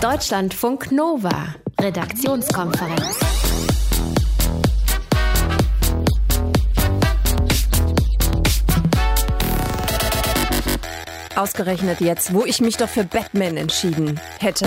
Deutschlandfunk 0.00 0.92
Nova, 0.92 1.56
Redaktionskonferenz. 1.78 3.39
Ausgerechnet 11.40 12.02
jetzt, 12.02 12.34
wo 12.34 12.44
ich 12.44 12.60
mich 12.60 12.76
doch 12.76 12.90
für 12.90 13.02
Batman 13.02 13.56
entschieden 13.56 14.20
hätte. 14.40 14.66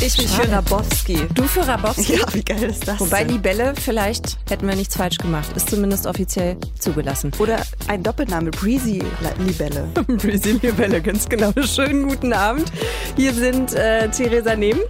Ich 0.00 0.16
mich 0.16 0.28
für 0.28 0.50
Rabowski. 0.50 1.18
Du 1.34 1.42
für 1.42 1.68
Rabowski? 1.68 2.14
Ja, 2.18 2.32
wie 2.32 2.42
geil 2.42 2.62
ist 2.62 2.88
das? 2.88 2.98
Wobei 2.98 3.24
denn? 3.24 3.34
die 3.34 3.38
Bälle, 3.38 3.74
vielleicht 3.78 4.38
hätten 4.48 4.66
wir 4.66 4.74
nichts 4.74 4.96
falsch 4.96 5.18
gemacht. 5.18 5.54
Ist 5.54 5.68
zumindest 5.68 6.06
offiziell 6.06 6.56
zugelassen. 6.78 7.30
Oder 7.38 7.60
ein 7.88 8.02
Doppelname, 8.02 8.52
Breezy 8.52 9.02
Libelle. 9.38 9.86
Breezy 10.06 10.52
Libelle, 10.62 11.02
ganz 11.02 11.28
genau. 11.28 11.52
Schönen 11.62 12.08
guten 12.08 12.32
Abend. 12.32 12.72
Hier 13.16 13.34
sind 13.34 13.74
äh, 13.74 14.08
Theresa 14.08 14.56
Nehm. 14.56 14.80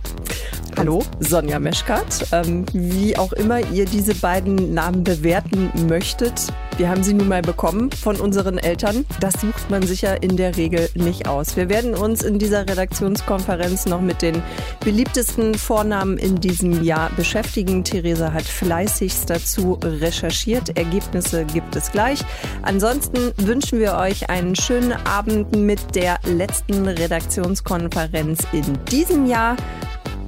Hallo, 0.76 1.02
Sonja 1.20 1.60
Meschkat. 1.60 2.26
Ähm, 2.32 2.66
wie 2.72 3.16
auch 3.16 3.32
immer 3.32 3.60
ihr 3.70 3.84
diese 3.84 4.12
beiden 4.14 4.74
Namen 4.74 5.04
bewerten 5.04 5.70
möchtet, 5.88 6.52
wir 6.76 6.88
haben 6.88 7.04
sie 7.04 7.14
nun 7.14 7.28
mal 7.28 7.42
bekommen 7.42 7.92
von 7.92 8.16
unseren 8.16 8.58
Eltern. 8.58 9.06
Das 9.20 9.34
sucht 9.34 9.70
man 9.70 9.84
sicher 9.84 10.24
in 10.24 10.36
der 10.36 10.56
Regel 10.56 10.88
nicht 10.96 11.28
aus. 11.28 11.56
Wir 11.56 11.68
werden 11.68 11.94
uns 11.94 12.24
in 12.24 12.40
dieser 12.40 12.68
Redaktionskonferenz 12.68 13.86
noch 13.86 14.00
mit 14.00 14.22
den 14.22 14.42
beliebtesten 14.80 15.54
Vornamen 15.54 16.18
in 16.18 16.40
diesem 16.40 16.82
Jahr 16.82 17.10
beschäftigen. 17.16 17.84
Theresa 17.84 18.32
hat 18.32 18.42
fleißigst 18.42 19.30
dazu 19.30 19.78
recherchiert. 19.84 20.76
Ergebnisse 20.76 21.44
gibt 21.44 21.76
es 21.76 21.92
gleich. 21.92 22.24
Ansonsten 22.62 23.30
wünschen 23.36 23.78
wir 23.78 23.94
euch 23.94 24.28
einen 24.28 24.56
schönen 24.56 24.92
Abend 25.06 25.54
mit 25.54 25.94
der 25.94 26.18
letzten 26.24 26.88
Redaktionskonferenz 26.88 28.40
in 28.52 28.64
diesem 28.90 29.26
Jahr 29.26 29.56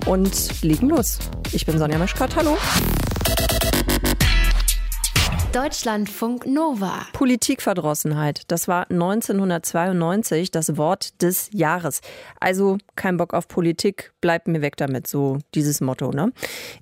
und 0.07 0.63
legen 0.63 0.89
los. 0.89 1.19
Ich 1.53 1.67
bin 1.67 1.79
Sonja 1.79 1.99
Meschkott. 1.99 2.35
Hallo. 2.37 2.57
Deutschlandfunk 5.57 6.45
Nova. 6.45 7.07
Politikverdrossenheit, 7.15 8.43
das 8.49 8.69
war 8.69 8.91
1992 8.91 10.51
das 10.51 10.77
Wort 10.77 11.23
des 11.23 11.49
Jahres. 11.51 12.03
Also 12.39 12.77
kein 12.95 13.17
Bock 13.17 13.33
auf 13.33 13.49
Politik, 13.49 14.13
bleibt 14.21 14.49
mir 14.49 14.61
weg 14.61 14.77
damit, 14.77 15.07
so 15.07 15.39
dieses 15.55 15.81
Motto. 15.81 16.11
Ne? 16.11 16.31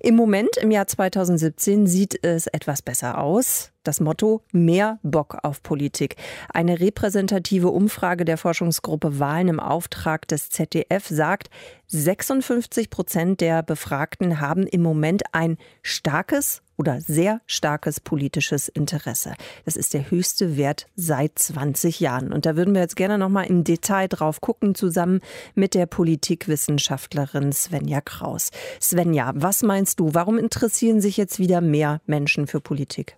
Im 0.01 0.17
Moment, 0.17 0.57
im 0.57 0.71
Jahr 0.71 0.87
2017, 0.87 1.87
sieht 1.87 2.21
es 2.21 2.47
etwas 2.47 2.81
besser 2.81 3.17
aus. 3.17 3.71
Das 3.85 4.01
Motto 4.01 4.41
Mehr 4.51 4.99
Bock 5.03 5.37
auf 5.43 5.63
Politik. 5.63 6.17
Eine 6.49 6.81
repräsentative 6.81 7.69
Umfrage 7.69 8.25
der 8.25 8.37
Forschungsgruppe 8.37 9.19
Wahlen 9.19 9.47
im 9.47 9.59
Auftrag 9.61 10.27
des 10.27 10.49
ZDF 10.49 11.07
sagt, 11.07 11.49
56 11.87 12.89
Prozent 12.89 13.39
der 13.39 13.63
Befragten 13.63 14.41
haben 14.41 14.67
im 14.67 14.81
Moment 14.81 15.23
ein 15.31 15.57
starkes 15.81 16.61
oder 16.77 17.01
sehr 17.01 17.41
starkes 17.45 17.99
politisches 17.99 18.67
Interesse. 18.67 19.33
Das 19.65 19.75
ist 19.75 19.93
der 19.93 20.11
höchste 20.11 20.57
Wert 20.57 20.87
seit 20.95 21.37
20 21.39 21.99
Jahren. 21.99 22.33
Und 22.33 22.45
da 22.45 22.55
würden 22.55 22.73
wir 22.73 22.81
jetzt 22.81 22.95
gerne 22.95 23.17
noch 23.17 23.29
mal 23.29 23.43
im 23.43 23.63
Detail 23.63 24.07
drauf 24.07 24.41
gucken, 24.41 24.75
zusammen 24.75 25.21
mit 25.53 25.73
der 25.73 25.85
Politikwissenschaftlerin 25.85 27.51
Svenja 27.51 28.01
Kraus. 28.01 28.51
Svenja, 28.81 29.31
was 29.35 29.63
meinst 29.63 29.99
du? 29.99 30.13
Warum 30.13 30.37
interessieren 30.37 31.01
sich 31.01 31.17
jetzt 31.17 31.39
wieder 31.39 31.61
mehr 31.61 32.01
Menschen 32.05 32.47
für 32.47 32.59
Politik? 32.59 33.17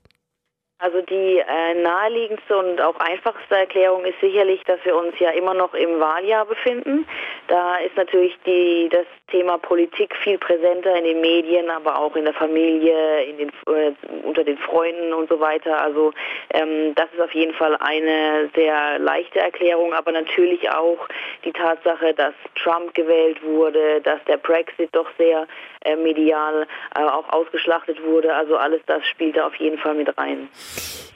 Also 0.79 1.01
die 1.01 1.39
äh, 1.39 1.73
naheliegendste 1.81 2.55
und 2.55 2.79
auch 2.81 2.95
einfachste 2.99 3.55
Erklärung 3.55 4.05
ist 4.05 4.19
sicherlich, 4.21 4.63
dass 4.65 4.77
wir 4.85 4.95
uns 4.95 5.17
ja 5.17 5.31
immer 5.31 5.55
noch 5.55 5.73
im 5.73 5.99
Wahljahr 5.99 6.45
befinden. 6.45 7.07
Da 7.47 7.77
ist 7.77 7.97
natürlich 7.97 8.37
die, 8.45 8.87
das 8.91 9.07
Thema 9.31 9.57
Politik 9.57 10.15
viel 10.17 10.37
präsenter 10.37 10.95
in 10.95 11.03
den 11.03 11.19
Medien, 11.19 11.71
aber 11.71 11.97
auch 11.97 12.15
in 12.15 12.25
der 12.25 12.35
Familie, 12.35 13.23
in 13.23 13.37
den, 13.39 13.49
äh, 13.49 13.93
unter 14.23 14.43
den 14.43 14.59
Freunden 14.59 15.13
und 15.13 15.29
so 15.29 15.39
weiter. 15.39 15.81
Also 15.81 16.13
ähm, 16.53 16.93
das 16.93 17.07
ist 17.11 17.21
auf 17.21 17.33
jeden 17.33 17.55
Fall 17.55 17.75
eine 17.77 18.51
sehr 18.53 18.99
leichte 18.99 19.39
Erklärung, 19.39 19.95
aber 19.95 20.11
natürlich 20.11 20.69
auch 20.69 21.07
die 21.43 21.53
Tatsache, 21.53 22.13
dass 22.13 22.35
Trump 22.53 22.93
gewählt 22.93 23.41
wurde, 23.41 23.99
dass 24.01 24.23
der 24.25 24.37
Brexit 24.37 24.89
doch 24.91 25.09
sehr 25.17 25.47
äh, 25.81 25.95
medial 25.95 26.67
äh, 26.95 27.01
auch 27.01 27.27
ausgeschlachtet 27.29 28.03
wurde. 28.03 28.35
Also 28.35 28.57
alles 28.57 28.81
das 28.85 29.03
spielt 29.07 29.37
da 29.37 29.47
auf 29.47 29.55
jeden 29.55 29.79
Fall 29.79 29.95
mit 29.95 30.15
rein. 30.17 30.49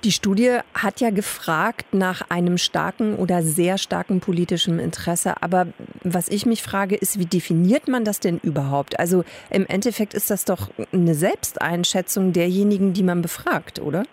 Die 0.03 0.11
Studie 0.11 0.57
hat 0.73 0.99
ja 0.99 1.11
gefragt 1.11 1.93
nach 1.93 2.23
einem 2.29 2.57
starken 2.57 3.17
oder 3.17 3.43
sehr 3.43 3.77
starken 3.77 4.19
politischen 4.19 4.79
Interesse. 4.79 5.35
Aber 5.41 5.67
was 6.03 6.27
ich 6.27 6.47
mich 6.47 6.63
frage, 6.63 6.95
ist, 6.95 7.19
wie 7.19 7.27
definiert 7.27 7.87
man 7.87 8.03
das 8.03 8.19
denn 8.19 8.39
überhaupt? 8.41 8.99
Also 8.99 9.23
im 9.51 9.67
Endeffekt 9.67 10.15
ist 10.15 10.31
das 10.31 10.43
doch 10.43 10.69
eine 10.91 11.13
Selbsteinschätzung 11.13 12.33
derjenigen, 12.33 12.93
die 12.93 13.03
man 13.03 13.21
befragt, 13.21 13.79
oder? 13.79 14.03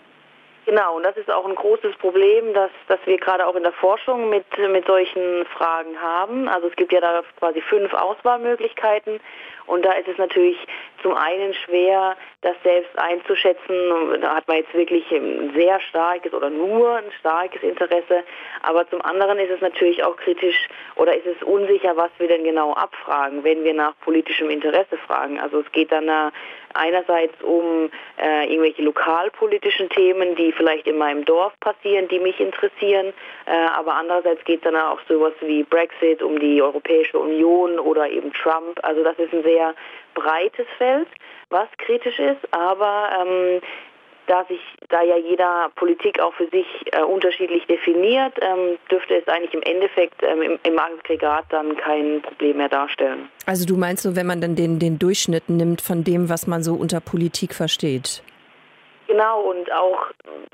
Genau, 0.69 0.97
und 0.97 1.03
das 1.03 1.17
ist 1.17 1.31
auch 1.31 1.47
ein 1.47 1.55
großes 1.55 1.97
Problem, 1.97 2.53
dass, 2.53 2.71
dass 2.89 2.99
wir 3.07 3.17
gerade 3.17 3.47
auch 3.47 3.55
in 3.55 3.63
der 3.63 3.73
Forschung 3.73 4.29
mit, 4.29 4.45
mit 4.71 4.87
solchen 4.87 5.47
Fragen 5.57 5.99
haben. 5.99 6.47
Also 6.47 6.69
es 6.69 6.77
gibt 6.77 6.93
ja 6.93 7.01
da 7.01 7.23
quasi 7.39 7.63
fünf 7.63 7.95
Auswahlmöglichkeiten 7.95 9.19
und 9.69 9.85
da 9.85 9.93
ist 9.93 10.09
es 10.09 10.17
natürlich 10.17 10.57
zum 11.03 11.15
einen 11.15 11.53
schwer, 11.53 12.17
das 12.41 12.57
selbst 12.63 12.99
einzuschätzen. 12.99 14.21
Da 14.21 14.37
hat 14.37 14.49
man 14.49 14.57
jetzt 14.57 14.73
wirklich 14.73 15.11
ein 15.13 15.53
sehr 15.55 15.79
starkes 15.81 16.33
oder 16.33 16.49
nur 16.49 16.97
ein 16.97 17.13
starkes 17.21 17.63
Interesse. 17.63 18.25
Aber 18.63 18.89
zum 18.89 19.03
anderen 19.03 19.39
ist 19.39 19.51
es 19.51 19.61
natürlich 19.61 20.03
auch 20.03 20.17
kritisch 20.17 20.69
oder 20.97 21.15
ist 21.15 21.27
es 21.27 21.43
unsicher, 21.43 21.97
was 21.97 22.11
wir 22.19 22.29
denn 22.29 22.45
genau 22.45 22.73
abfragen, 22.73 23.45
wenn 23.45 23.63
wir 23.63 23.75
nach 23.75 23.93
politischem 24.01 24.49
Interesse 24.49 24.97
fragen. 25.07 25.39
Also 25.39 25.61
es 25.61 25.71
geht 25.73 25.93
dann 25.93 26.33
einerseits 26.79 27.35
um 27.43 27.91
äh, 28.17 28.47
irgendwelche 28.47 28.83
lokalpolitischen 28.83 29.89
Themen, 29.91 30.35
die 30.37 30.53
vielleicht 30.53 30.87
in 30.87 30.97
meinem 30.97 31.25
Dorf 31.25 31.53
passieren, 31.61 32.09
die 32.09 32.19
mich 32.21 32.41
interessieren. 32.41 33.13
Äh, 33.47 33.51
aber 33.77 33.95
andererseits 33.95 34.45
geht 34.45 34.59
es 34.59 34.65
dann 34.65 34.77
auch 34.77 35.01
sowas 35.09 35.35
wie 35.41 35.63
Brexit, 35.65 36.23
um 36.23 36.39
die 36.39 36.63
Europäische 36.63 37.19
Union 37.19 37.79
oder 37.79 38.09
eben 38.09 38.33
Trump. 38.33 38.79
Also 38.83 39.03
das 39.03 39.19
ist 39.19 39.33
ein 39.33 39.43
sehr 39.43 39.75
breites 40.15 40.67
Feld, 40.79 41.09
was 41.51 41.69
kritisch 41.79 42.19
ist, 42.19 42.53
aber 42.53 43.11
ähm, 43.21 43.61
da 44.29 44.45
sich, 44.45 44.61
da 44.89 45.03
ja 45.03 45.17
jeder 45.17 45.71
Politik 45.75 46.21
auch 46.21 46.35
für 46.35 46.49
sich 46.49 46.67
äh, 46.93 47.03
unterschiedlich 47.03 47.67
definiert, 47.67 48.35
ähm, 48.41 48.79
dürfte 48.91 49.15
es 49.15 49.27
eigentlich 49.27 49.55
im 49.55 49.63
Endeffekt 49.63 50.23
ähm, 50.23 50.43
im, 50.43 50.59
im, 50.63 50.79
Aggregat 50.79 51.47
dann 51.51 51.77
kein 51.77 52.23
Problem 52.23 52.59
mehr 52.59 52.69
darstellen. 52.69 53.29
Also 53.47 53.67
du 53.67 53.77
meinst 53.77 54.03
so, 54.03 54.15
wenn 54.15 54.27
man 54.27 54.41
dann 54.41 54.55
den, 54.55 54.79
den 54.79 54.99
Durchschnitt 54.99 55.49
nimmt 55.49 55.81
von 55.81 56.05
dem, 56.05 56.29
was 56.29 56.47
man 56.47 56.63
so 56.63 56.75
unter 56.75 57.01
Politik 57.01 57.55
versteht? 57.55 58.23
Genau, 59.09 59.41
und 59.41 59.73
auch, 59.73 60.09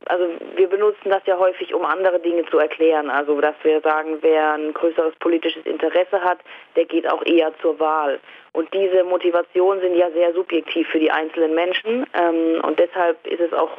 also 0.06 0.28
wir 0.54 0.69
benutzen 0.69 1.10
das 1.10 1.22
ja 1.26 1.37
häufig, 1.37 1.75
um 1.75 1.84
andere 1.84 2.20
Dinge 2.20 2.47
zu 2.47 2.59
erklären. 2.59 3.10
Also, 3.10 3.41
dass 3.41 3.56
wir 3.65 3.81
sagen, 3.81 4.19
wer 4.20 4.53
ein 4.53 4.72
größeres 4.72 5.16
politisches 5.16 5.66
Interesse 5.66 6.22
hat, 6.22 6.38
der 6.76 6.84
geht 6.84 7.10
auch 7.10 7.26
eher 7.26 7.53
zur 7.60 7.81
Wahl. 7.81 8.20
Und 8.53 8.72
diese 8.72 9.03
Motivationen 9.03 9.82
sind 9.82 9.97
ja 9.97 10.09
sehr 10.12 10.32
subjektiv 10.34 10.87
für 10.87 11.00
die 11.00 11.10
einzelnen 11.10 11.56
Menschen. 11.56 12.06
Ähm, 12.15 12.62
und 12.65 12.78
deshalb 12.78 13.26
ist 13.26 13.41
es 13.41 13.53
auch 13.53 13.70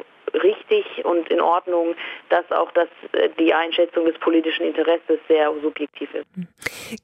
richtig 0.42 1.04
und 1.04 1.28
in 1.28 1.40
Ordnung, 1.40 1.94
dass 2.28 2.50
auch 2.52 2.70
das, 2.72 2.88
äh, 3.12 3.28
die 3.38 3.52
Einschätzung 3.52 4.06
des 4.06 4.18
politischen 4.18 4.66
Interesses 4.66 5.18
sehr 5.28 5.52
subjektiv 5.62 6.08
ist. 6.14 6.26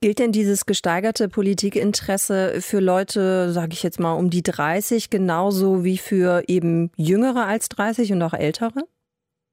Gilt 0.01 0.19
denn 0.19 0.33
dieses 0.33 0.67
gesteigerte 0.67 1.29
Politikinteresse 1.29 2.61
für 2.61 2.81
Leute, 2.81 3.51
sage 3.51 3.71
ich 3.73 3.83
jetzt 3.83 4.01
mal, 4.01 4.15
um 4.15 4.31
die 4.31 4.43
30 4.43 5.11
genauso 5.11 5.85
wie 5.85 5.99
für 5.99 6.43
eben 6.47 6.91
Jüngere 6.97 7.47
als 7.47 7.69
30 7.69 8.13
und 8.13 8.23
auch 8.23 8.35
Ältere? 8.35 8.83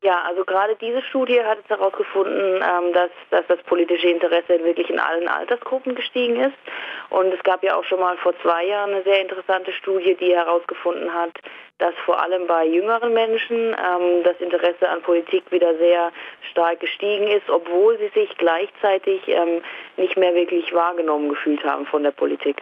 Ja, 0.01 0.21
also 0.25 0.45
gerade 0.45 0.77
diese 0.77 1.01
Studie 1.01 1.43
hat 1.43 1.57
jetzt 1.57 1.69
herausgefunden, 1.69 2.63
ähm, 2.63 2.93
dass, 2.93 3.11
dass 3.31 3.45
das 3.47 3.61
politische 3.63 4.07
Interesse 4.07 4.63
wirklich 4.63 4.89
in 4.89 4.99
allen 4.99 5.27
Altersgruppen 5.27 5.93
gestiegen 5.93 6.37
ist. 6.37 6.57
Und 7.09 7.33
es 7.33 7.43
gab 7.43 7.63
ja 7.63 7.75
auch 7.75 7.83
schon 7.83 7.99
mal 7.99 8.15
vor 8.17 8.33
zwei 8.41 8.65
Jahren 8.65 8.91
eine 8.91 9.03
sehr 9.03 9.19
interessante 9.19 9.73
Studie, 9.73 10.15
die 10.15 10.33
herausgefunden 10.33 11.13
hat, 11.13 11.33
dass 11.79 11.93
vor 12.05 12.21
allem 12.21 12.45
bei 12.45 12.65
jüngeren 12.67 13.13
Menschen 13.13 13.57
ähm, 13.73 14.23
das 14.23 14.39
Interesse 14.39 14.87
an 14.87 15.01
Politik 15.01 15.43
wieder 15.49 15.77
sehr 15.77 16.11
stark 16.51 16.81
gestiegen 16.81 17.27
ist, 17.27 17.49
obwohl 17.49 17.97
sie 17.97 18.09
sich 18.13 18.37
gleichzeitig 18.37 19.21
ähm, 19.27 19.61
nicht 19.97 20.17
mehr 20.17 20.35
wirklich 20.35 20.73
wahrgenommen 20.73 21.29
gefühlt 21.29 21.63
haben 21.63 21.85
von 21.85 22.03
der 22.03 22.11
Politik. 22.11 22.57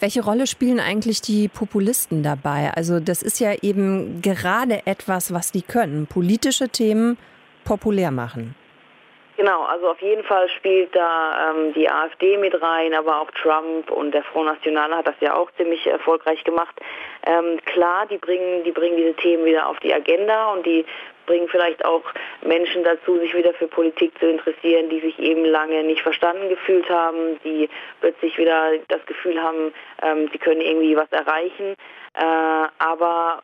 Welche 0.00 0.24
Rolle 0.24 0.46
spielen 0.46 0.80
eigentlich 0.80 1.20
die 1.20 1.48
Populisten 1.48 2.22
dabei? 2.22 2.70
Also 2.74 3.00
das 3.00 3.22
ist 3.22 3.40
ja 3.40 3.52
eben 3.62 4.22
gerade 4.22 4.82
etwas, 4.86 5.32
was 5.34 5.50
die 5.50 5.62
können, 5.62 6.06
politische 6.06 6.68
Themen 6.68 7.18
populär 7.64 8.12
machen. 8.12 8.54
Genau, 9.36 9.64
also 9.64 9.90
auf 9.90 10.00
jeden 10.00 10.24
Fall 10.24 10.48
spielt 10.48 10.96
da 10.96 11.50
ähm, 11.50 11.74
die 11.74 11.90
AfD 11.90 12.38
mit 12.38 12.60
rein, 12.62 12.94
aber 12.94 13.20
auch 13.20 13.30
Trump 13.32 13.90
und 13.90 14.12
der 14.12 14.22
Front 14.24 14.46
National 14.46 14.96
hat 14.96 15.06
das 15.06 15.16
ja 15.20 15.34
auch 15.34 15.50
ziemlich 15.58 15.86
erfolgreich 15.86 16.42
gemacht. 16.44 16.74
Ähm, 17.26 17.58
klar, 17.66 18.06
die 18.06 18.16
bringen, 18.16 18.64
die 18.64 18.72
bringen 18.72 18.96
diese 18.96 19.12
Themen 19.14 19.44
wieder 19.44 19.68
auf 19.68 19.78
die 19.80 19.92
Agenda 19.92 20.52
und 20.52 20.64
die 20.64 20.86
bringen 21.26 21.48
vielleicht 21.48 21.84
auch 21.84 22.02
Menschen 22.42 22.82
dazu, 22.82 23.18
sich 23.18 23.34
wieder 23.34 23.52
für 23.54 23.68
Politik 23.68 24.18
zu 24.18 24.26
interessieren, 24.26 24.88
die 24.88 25.00
sich 25.00 25.18
eben 25.18 25.44
lange 25.44 25.82
nicht 25.84 26.00
verstanden 26.00 26.48
gefühlt 26.48 26.88
haben, 26.88 27.38
die 27.44 27.68
plötzlich 28.00 28.38
wieder 28.38 28.72
das 28.88 29.04
Gefühl 29.04 29.42
haben, 29.42 29.74
ähm, 30.02 30.30
sie 30.32 30.38
können 30.38 30.62
irgendwie 30.62 30.96
was 30.96 31.10
erreichen. 31.12 31.74
Äh, 32.14 32.68
aber 32.78 33.42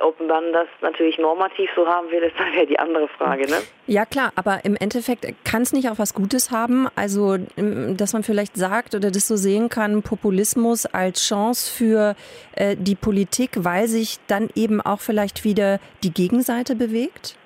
ob 0.00 0.20
man 0.20 0.52
das 0.52 0.68
natürlich 0.80 1.18
normativ 1.18 1.70
so 1.74 1.86
haben 1.86 2.10
will, 2.10 2.22
ist 2.22 2.38
dann 2.38 2.52
ja 2.54 2.64
die 2.64 2.78
andere 2.78 3.08
Frage. 3.08 3.48
Ne? 3.48 3.56
Ja 3.86 4.04
klar, 4.04 4.32
aber 4.36 4.60
im 4.64 4.76
Endeffekt 4.76 5.26
kann 5.44 5.62
es 5.62 5.72
nicht 5.72 5.88
auch 5.88 5.98
was 5.98 6.14
Gutes 6.14 6.50
haben. 6.50 6.88
Also, 6.96 7.36
dass 7.56 8.12
man 8.12 8.22
vielleicht 8.22 8.56
sagt 8.56 8.94
oder 8.94 9.10
das 9.10 9.28
so 9.28 9.36
sehen 9.36 9.68
kann, 9.68 10.02
Populismus 10.02 10.86
als 10.86 11.26
Chance 11.26 11.72
für 11.72 12.14
äh, 12.56 12.76
die 12.78 12.94
Politik, 12.94 13.50
weil 13.56 13.88
sich 13.88 14.18
dann 14.26 14.48
eben 14.54 14.80
auch 14.80 15.00
vielleicht 15.00 15.44
wieder 15.44 15.78
die 16.02 16.12
Gegenseite 16.12 16.74
bewegt? 16.74 17.36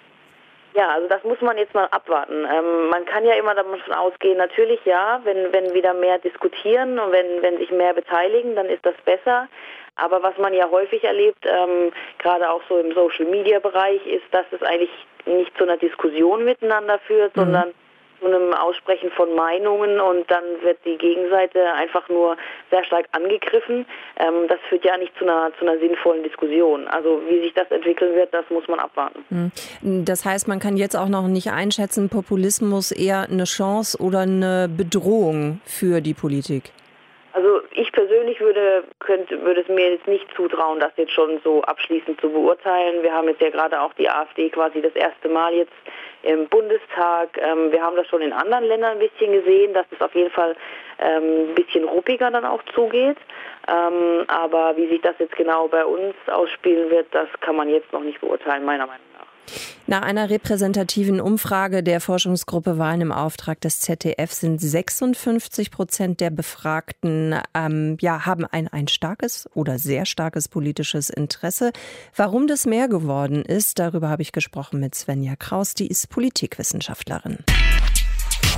Ja, 0.75 0.89
also 0.89 1.07
das 1.07 1.23
muss 1.23 1.41
man 1.43 1.59
jetzt 1.59 1.75
mal 1.75 1.87
abwarten. 1.91 2.47
Ähm, 2.51 2.89
man 2.89 3.05
kann 3.05 3.25
ja 3.25 3.35
immer 3.35 3.55
davon 3.55 3.79
ausgehen, 3.93 4.39
natürlich 4.39 4.81
ja, 4.87 5.21
wenn, 5.25 5.53
wenn 5.53 5.75
wieder 5.75 5.93
mehr 5.93 6.19
diskutieren 6.19 6.99
und 6.99 7.13
wenn, 7.13 7.43
wenn 7.43 7.59
sich 7.59 7.71
mehr 7.71 7.93
beteiligen, 7.93 8.57
dann 8.57 8.67
ist 8.67 8.85
das 8.85 8.95
besser. 9.05 9.49
Aber 9.97 10.23
was 10.23 10.37
man 10.39 10.55
ja 10.55 10.71
häufig 10.71 11.05
erlebt, 11.05 11.44
ähm, 11.44 11.93
gerade 12.19 12.50
auch 12.50 12.62
so 12.69 12.79
im 12.79 12.93
Social-Media-Bereich, 12.93 14.06
ist, 14.06 14.25
dass 14.31 14.47
es 14.50 14.62
eigentlich 14.62 14.91
nicht 15.27 15.56
zu 15.56 15.65
einer 15.65 15.77
Diskussion 15.77 16.44
miteinander 16.44 16.99
führt, 17.06 17.37
mhm. 17.37 17.41
sondern 17.41 17.75
zu 18.23 18.29
einem 18.29 18.55
Aussprechen 18.55 19.11
von 19.11 19.35
Meinungen 19.35 20.00
und 20.00 20.31
dann 20.31 20.44
wird 20.62 20.79
die 20.85 20.97
Gegenseite 20.97 21.73
einfach 21.75 22.09
nur 22.09 22.37
sehr 22.71 22.85
stark 22.85 23.06
angegriffen. 23.12 23.85
Ähm, 24.17 24.47
das 24.49 24.59
führt 24.69 24.85
ja 24.85 24.97
nicht 24.97 25.12
zu 25.19 25.25
einer, 25.25 25.50
zu 25.59 25.67
einer 25.67 25.79
sinnvollen 25.79 26.23
Diskussion. 26.23 26.87
Also 26.89 27.21
wie 27.29 27.43
sich 27.43 27.53
das 27.55 27.71
entwickeln 27.71 28.15
wird, 28.15 28.33
das 28.33 28.44
muss 28.49 28.67
man 28.69 28.79
abwarten. 28.79 29.25
Mhm. 29.31 30.05
Das 30.05 30.25
heißt, 30.25 30.47
man 30.47 30.61
kann 30.61 30.77
jetzt 30.77 30.97
auch 30.97 31.09
noch 31.09 31.27
nicht 31.27 31.50
einschätzen, 31.50 32.09
Populismus 32.09 32.93
eher 32.93 33.27
eine 33.31 33.44
Chance 33.44 33.99
oder 34.00 34.21
eine 34.21 34.69
Bedrohung 34.69 35.61
für 35.65 36.00
die 36.00 36.15
Politik? 36.15 36.71
Also 37.34 37.62
ich 37.70 37.90
persönlich 37.93 38.40
würde, 38.40 38.84
könnte, 38.99 39.40
würde 39.43 39.62
es 39.62 39.69
mir 39.69 39.93
jetzt 39.93 40.06
nicht 40.06 40.26
zutrauen, 40.37 40.81
das 40.81 40.93
jetzt 40.96 41.12
schon 41.12 41.40
so 41.43 41.62
abschließend 41.62 42.20
zu 42.20 42.31
beurteilen. 42.31 43.02
Wir 43.02 43.12
haben 43.12 43.29
jetzt 43.29 43.40
ja 43.40 43.49
gerade 43.49 43.81
auch 43.81 43.94
die 43.94 44.08
AfD 44.08 44.50
quasi 44.50 44.82
das 44.82 44.94
erste 44.94 45.29
Mal 45.31 45.55
jetzt 45.55 45.73
im 46.23 46.46
Bundestag. 46.49 47.38
Ähm, 47.38 47.73
wir 47.73 47.82
haben 47.82 47.96
das 47.96 48.06
schon 48.08 48.20
in 48.20 48.32
anderen 48.32 48.64
Ländern 48.64 48.93
ein 48.93 48.99
bisschen 48.99 49.32
gesehen, 49.32 49.73
dass 49.73 49.87
es 49.90 50.00
auf 50.00 50.14
jeden 50.14 50.31
Fall 50.31 50.55
ähm, 50.99 51.50
ein 51.50 51.55
bisschen 51.55 51.84
ruppiger 51.84 52.31
dann 52.31 52.44
auch 52.44 52.62
zugeht. 52.75 53.17
Ähm, 53.69 54.25
aber 54.29 54.76
wie 54.76 54.88
sich 54.88 55.00
das 55.00 55.14
jetzt 55.19 55.37
genau 55.37 55.69
bei 55.69 55.84
uns 55.84 56.14
ausspielen 56.26 56.90
wird, 56.90 57.06
das 57.12 57.29
kann 57.40 57.56
man 57.56 57.69
jetzt 57.69 57.93
noch 57.93 58.02
nicht 58.02 58.20
beurteilen, 58.20 58.64
meiner 58.64 58.87
Meinung 58.87 59.06
nach. 59.12 59.12
Nach 59.87 60.03
einer 60.03 60.31
repräsentativen 60.31 61.21
Umfrage 61.21 61.83
der 61.83 62.01
Forschungsgruppe 62.01 62.79
Wahlen 62.79 63.01
im 63.01 63.13
Auftrag 63.13 63.61
des 63.61 63.81
ZDF 63.81 64.33
sind 64.33 64.61
56 64.61 65.71
Prozent 65.71 66.21
der 66.21 66.31
Befragten 66.31 67.35
ähm, 67.55 67.97
ja, 68.01 68.25
haben 68.25 68.47
ein, 68.47 68.69
ein 68.69 68.89
starkes 68.89 69.49
oder 69.55 69.79
sehr 69.79 70.07
starkes 70.07 70.49
politisches 70.49 71.11
Interesse. 71.11 71.73
Warum 72.17 72.47
das 72.47 72.65
mehr 72.67 72.89
geworden 72.89 73.45
ist, 73.45 73.79
darüber 73.79 74.09
habe 74.09 74.23
ich 74.23 74.33
gesprochen 74.33 74.81
mit 74.81 74.95
Svenja 74.95 75.37
Kraus, 75.37 75.75
die 75.75 75.89
ist 75.89 76.09
Politikwissenschaftlerin. 76.09 77.39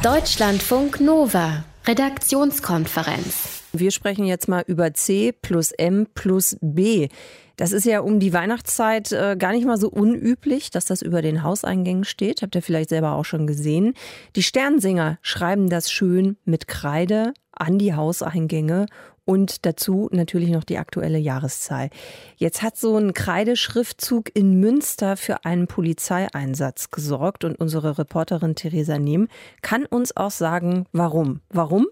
Deutschlandfunk 0.03 1.01
Nova, 1.01 1.65
Redaktionskonferenz. 1.87 3.64
Wir 3.77 3.91
sprechen 3.91 4.25
jetzt 4.25 4.47
mal 4.47 4.63
über 4.69 4.95
C 4.95 5.33
plus 5.33 5.73
M 5.73 6.07
plus 6.15 6.57
B. 6.61 7.09
Das 7.57 7.73
ist 7.73 7.85
ja 7.85 8.01
um 8.01 8.21
die 8.21 8.33
Weihnachtszeit 8.33 9.11
äh, 9.11 9.35
gar 9.37 9.51
nicht 9.51 9.67
mal 9.67 9.79
so 9.79 9.89
unüblich, 9.89 10.71
dass 10.71 10.85
das 10.85 11.03
über 11.03 11.23
den 11.23 11.43
Hauseingängen 11.43 12.05
steht. 12.05 12.43
Habt 12.43 12.55
ihr 12.55 12.63
vielleicht 12.63 12.91
selber 12.91 13.17
auch 13.17 13.25
schon 13.25 13.49
gesehen. 13.49 13.95
Die 14.37 14.45
Sternsinger 14.45 15.19
schreiben 15.23 15.69
das 15.69 15.91
schön 15.91 16.37
mit 16.45 16.69
Kreide 16.69 17.35
an 17.51 17.79
die 17.79 17.95
Hauseingänge 17.95 18.87
und 19.25 19.67
dazu 19.67 20.09
natürlich 20.13 20.51
noch 20.51 20.65
die 20.65 20.79
aktuelle 20.79 21.19
Jahreszahl. 21.19 21.91
Jetzt 22.37 22.63
hat 22.63 22.77
so 22.77 22.97
ein 22.97 23.13
Kreideschriftzug 23.13 24.31
in 24.37 24.61
Münster 24.61 25.17
für 25.17 25.45
einen 25.45 25.67
Polizeieinsatz 25.67 26.93
gesorgt 26.93 27.43
und 27.43 27.57
unsere 27.57 27.99
Reporterin 27.99 28.55
Theresa 28.55 28.99
Nehm 29.01 29.27
kann 29.63 29.85
uns 29.85 30.17
auch 30.17 30.31
sagen, 30.31 30.87
warum. 30.93 31.41
Warum? 31.49 31.89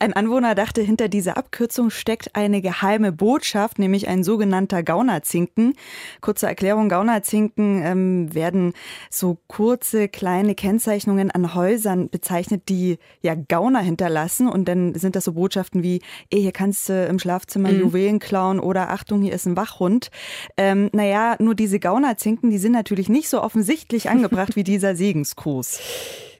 Ein 0.00 0.12
Anwohner 0.14 0.54
dachte, 0.54 0.80
hinter 0.80 1.08
dieser 1.08 1.36
Abkürzung 1.36 1.90
steckt 1.90 2.34
eine 2.34 2.60
geheime 2.60 3.12
Botschaft, 3.12 3.78
nämlich 3.78 4.08
ein 4.08 4.24
sogenannter 4.24 4.82
Gaunerzinken. 4.82 5.74
Kurze 6.20 6.46
Erklärung, 6.46 6.88
Gaunerzinken 6.88 7.82
ähm, 7.84 8.34
werden 8.34 8.72
so 9.10 9.38
kurze, 9.46 10.08
kleine 10.08 10.54
Kennzeichnungen 10.54 11.30
an 11.30 11.54
Häusern 11.54 12.08
bezeichnet, 12.08 12.68
die 12.68 12.98
ja 13.20 13.34
Gauner 13.34 13.80
hinterlassen. 13.80 14.48
Und 14.48 14.66
dann 14.66 14.94
sind 14.94 15.14
das 15.14 15.24
so 15.24 15.32
Botschaften 15.34 15.82
wie, 15.82 16.00
ey, 16.30 16.40
hier 16.40 16.52
kannst 16.52 16.88
du 16.88 17.04
im 17.06 17.18
Schlafzimmer 17.18 17.70
mhm. 17.70 17.80
Juwelen 17.80 18.18
klauen 18.18 18.60
oder 18.60 18.90
Achtung, 18.90 19.22
hier 19.22 19.32
ist 19.32 19.46
ein 19.46 19.56
Wachhund. 19.56 20.10
Ähm, 20.56 20.90
naja, 20.92 21.36
nur 21.38 21.54
diese 21.54 21.78
Gaunerzinken, 21.78 22.50
die 22.50 22.58
sind 22.58 22.72
natürlich 22.72 23.08
nicht 23.08 23.28
so 23.28 23.42
offensichtlich 23.42 24.10
angebracht 24.10 24.56
wie 24.56 24.64
dieser 24.64 24.96
Segensgruß. 24.96 25.80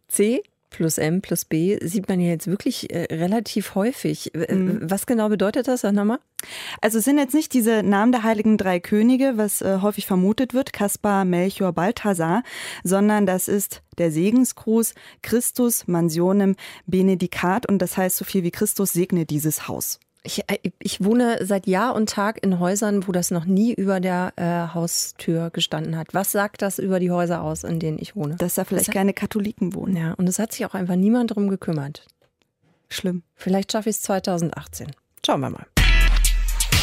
C 0.08 0.42
plus 0.72 0.98
M 0.98 1.20
plus 1.20 1.44
B 1.44 1.78
sieht 1.82 2.08
man 2.08 2.20
ja 2.20 2.28
jetzt 2.28 2.46
wirklich 2.46 2.92
äh, 2.92 3.14
relativ 3.14 3.74
häufig. 3.74 4.32
Mhm. 4.34 4.80
Was 4.82 5.06
genau 5.06 5.28
bedeutet 5.28 5.68
das, 5.68 5.82
Sag 5.82 5.92
nochmal? 5.92 6.18
Also 6.80 6.98
es 6.98 7.04
sind 7.04 7.18
jetzt 7.18 7.34
nicht 7.34 7.52
diese 7.52 7.82
Namen 7.82 8.12
der 8.12 8.24
heiligen 8.24 8.58
drei 8.58 8.80
Könige, 8.80 9.34
was 9.36 9.62
äh, 9.62 9.78
häufig 9.80 10.06
vermutet 10.06 10.54
wird, 10.54 10.72
Kaspar, 10.72 11.24
Melchior, 11.24 11.72
Balthasar, 11.72 12.42
sondern 12.82 13.26
das 13.26 13.48
ist 13.48 13.82
der 13.98 14.10
Segensgruß 14.10 14.94
Christus 15.22 15.86
Mansionem 15.86 16.56
Benedicat 16.86 17.68
und 17.68 17.78
das 17.78 17.96
heißt 17.96 18.16
so 18.16 18.24
viel 18.24 18.42
wie 18.42 18.50
Christus 18.50 18.92
segne 18.92 19.26
dieses 19.26 19.68
Haus. 19.68 20.00
Ich, 20.24 20.48
äh, 20.48 20.58
ich 20.78 21.02
wohne 21.02 21.44
seit 21.44 21.66
Jahr 21.66 21.94
und 21.94 22.08
Tag 22.08 22.42
in 22.42 22.60
Häusern, 22.60 23.08
wo 23.08 23.12
das 23.12 23.30
noch 23.30 23.44
nie 23.44 23.72
über 23.72 23.98
der 23.98 24.32
äh, 24.36 24.74
Haustür 24.74 25.50
gestanden 25.50 25.96
hat. 25.96 26.14
Was 26.14 26.30
sagt 26.30 26.62
das 26.62 26.78
über 26.78 27.00
die 27.00 27.10
Häuser 27.10 27.42
aus, 27.42 27.64
in 27.64 27.80
denen 27.80 27.98
ich 27.98 28.14
wohne? 28.14 28.36
Dass 28.36 28.54
da 28.54 28.64
vielleicht 28.64 28.88
das 28.88 28.94
keine 28.94 29.14
Katholiken 29.14 29.74
wohnen. 29.74 29.96
Ja, 29.96 30.12
und 30.12 30.28
es 30.28 30.38
hat 30.38 30.52
sich 30.52 30.64
auch 30.64 30.74
einfach 30.74 30.94
niemand 30.94 31.34
drum 31.34 31.48
gekümmert. 31.48 32.06
Schlimm. 32.88 33.22
Vielleicht 33.34 33.72
schaffe 33.72 33.90
ich 33.90 33.96
es 33.96 34.02
2018. 34.02 34.92
Schauen 35.26 35.40
wir 35.40 35.50
mal. 35.50 35.66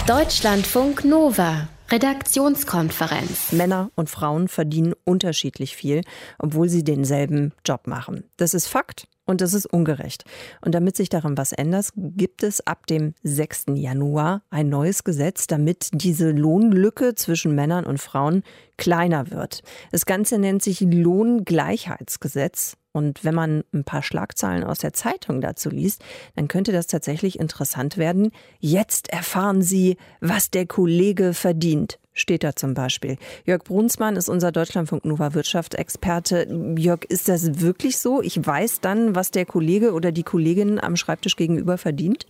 Deutschlandfunk 0.05 1.05
Nova. 1.05 1.69
Redaktionskonferenz. 1.91 3.51
Männer 3.51 3.89
und 3.95 4.09
Frauen 4.09 4.47
verdienen 4.47 4.93
unterschiedlich 5.05 5.75
viel, 5.75 6.01
obwohl 6.37 6.67
sie 6.69 6.83
denselben 6.83 7.53
Job 7.65 7.87
machen. 7.87 8.25
Das 8.37 8.53
ist 8.53 8.67
Fakt 8.67 9.07
und 9.29 9.41
das 9.41 9.53
ist 9.53 9.67
ungerecht. 9.67 10.25
Und 10.61 10.73
damit 10.73 10.95
sich 10.95 11.09
daran 11.09 11.37
was 11.37 11.51
ändert, 11.51 11.89
gibt 11.95 12.41
es 12.41 12.65
ab 12.65 12.87
dem 12.87 13.13
6. 13.23 13.65
Januar 13.75 14.41
ein 14.49 14.69
neues 14.69 15.03
Gesetz, 15.03 15.45
damit 15.45 15.89
diese 15.93 16.31
Lohnlücke 16.31 17.13
zwischen 17.13 17.53
Männern 17.53 17.85
und 17.85 17.99
Frauen 17.99 18.43
kleiner 18.77 19.29
wird. 19.29 19.61
Das 19.91 20.05
Ganze 20.05 20.39
nennt 20.39 20.63
sich 20.63 20.81
Lohngleichheitsgesetz. 20.81 22.75
Und 22.91 23.23
wenn 23.23 23.35
man 23.35 23.63
ein 23.71 23.83
paar 23.83 24.01
Schlagzeilen 24.01 24.63
aus 24.63 24.79
der 24.79 24.93
Zeitung 24.93 25.41
dazu 25.41 25.69
liest, 25.69 26.01
dann 26.35 26.47
könnte 26.47 26.71
das 26.71 26.87
tatsächlich 26.87 27.39
interessant 27.39 27.97
werden. 27.97 28.31
Jetzt 28.59 29.09
erfahren 29.09 29.61
Sie, 29.61 29.97
was 30.21 30.49
der 30.49 30.65
Kollege 30.65 31.35
verdient 31.35 31.99
steht 32.19 32.43
da 32.43 32.55
zum 32.55 32.73
Beispiel. 32.73 33.17
Jörg 33.45 33.63
Brunsmann 33.63 34.15
ist 34.15 34.29
unser 34.29 34.51
Deutschlandfunk 34.51 35.05
Nova 35.05 35.33
Wirtschaftsexperte. 35.33 36.47
Jörg, 36.77 37.05
ist 37.05 37.29
das 37.29 37.61
wirklich 37.61 37.97
so? 37.97 38.21
Ich 38.21 38.45
weiß 38.45 38.81
dann, 38.81 39.15
was 39.15 39.31
der 39.31 39.45
Kollege 39.45 39.93
oder 39.93 40.11
die 40.11 40.23
Kollegin 40.23 40.79
am 40.79 40.95
Schreibtisch 40.95 41.35
gegenüber 41.35 41.77
verdient? 41.77 42.25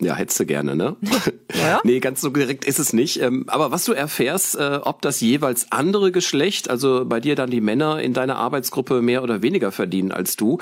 Ja, 0.00 0.14
hättest 0.14 0.40
du 0.40 0.46
gerne, 0.46 0.76
ne? 0.76 0.96
Ja? 1.52 1.80
nee, 1.82 1.98
ganz 1.98 2.20
so 2.20 2.30
direkt 2.30 2.64
ist 2.64 2.78
es 2.78 2.92
nicht. 2.92 3.20
Ähm, 3.20 3.44
aber 3.48 3.72
was 3.72 3.84
du 3.84 3.92
erfährst, 3.92 4.54
äh, 4.56 4.78
ob 4.82 5.02
das 5.02 5.20
jeweils 5.20 5.72
andere 5.72 6.12
Geschlecht, 6.12 6.70
also 6.70 7.04
bei 7.04 7.18
dir 7.18 7.34
dann 7.34 7.50
die 7.50 7.60
Männer 7.60 8.00
in 8.00 8.14
deiner 8.14 8.36
Arbeitsgruppe 8.36 9.02
mehr 9.02 9.24
oder 9.24 9.42
weniger 9.42 9.72
verdienen 9.72 10.12
als 10.12 10.36
du, 10.36 10.58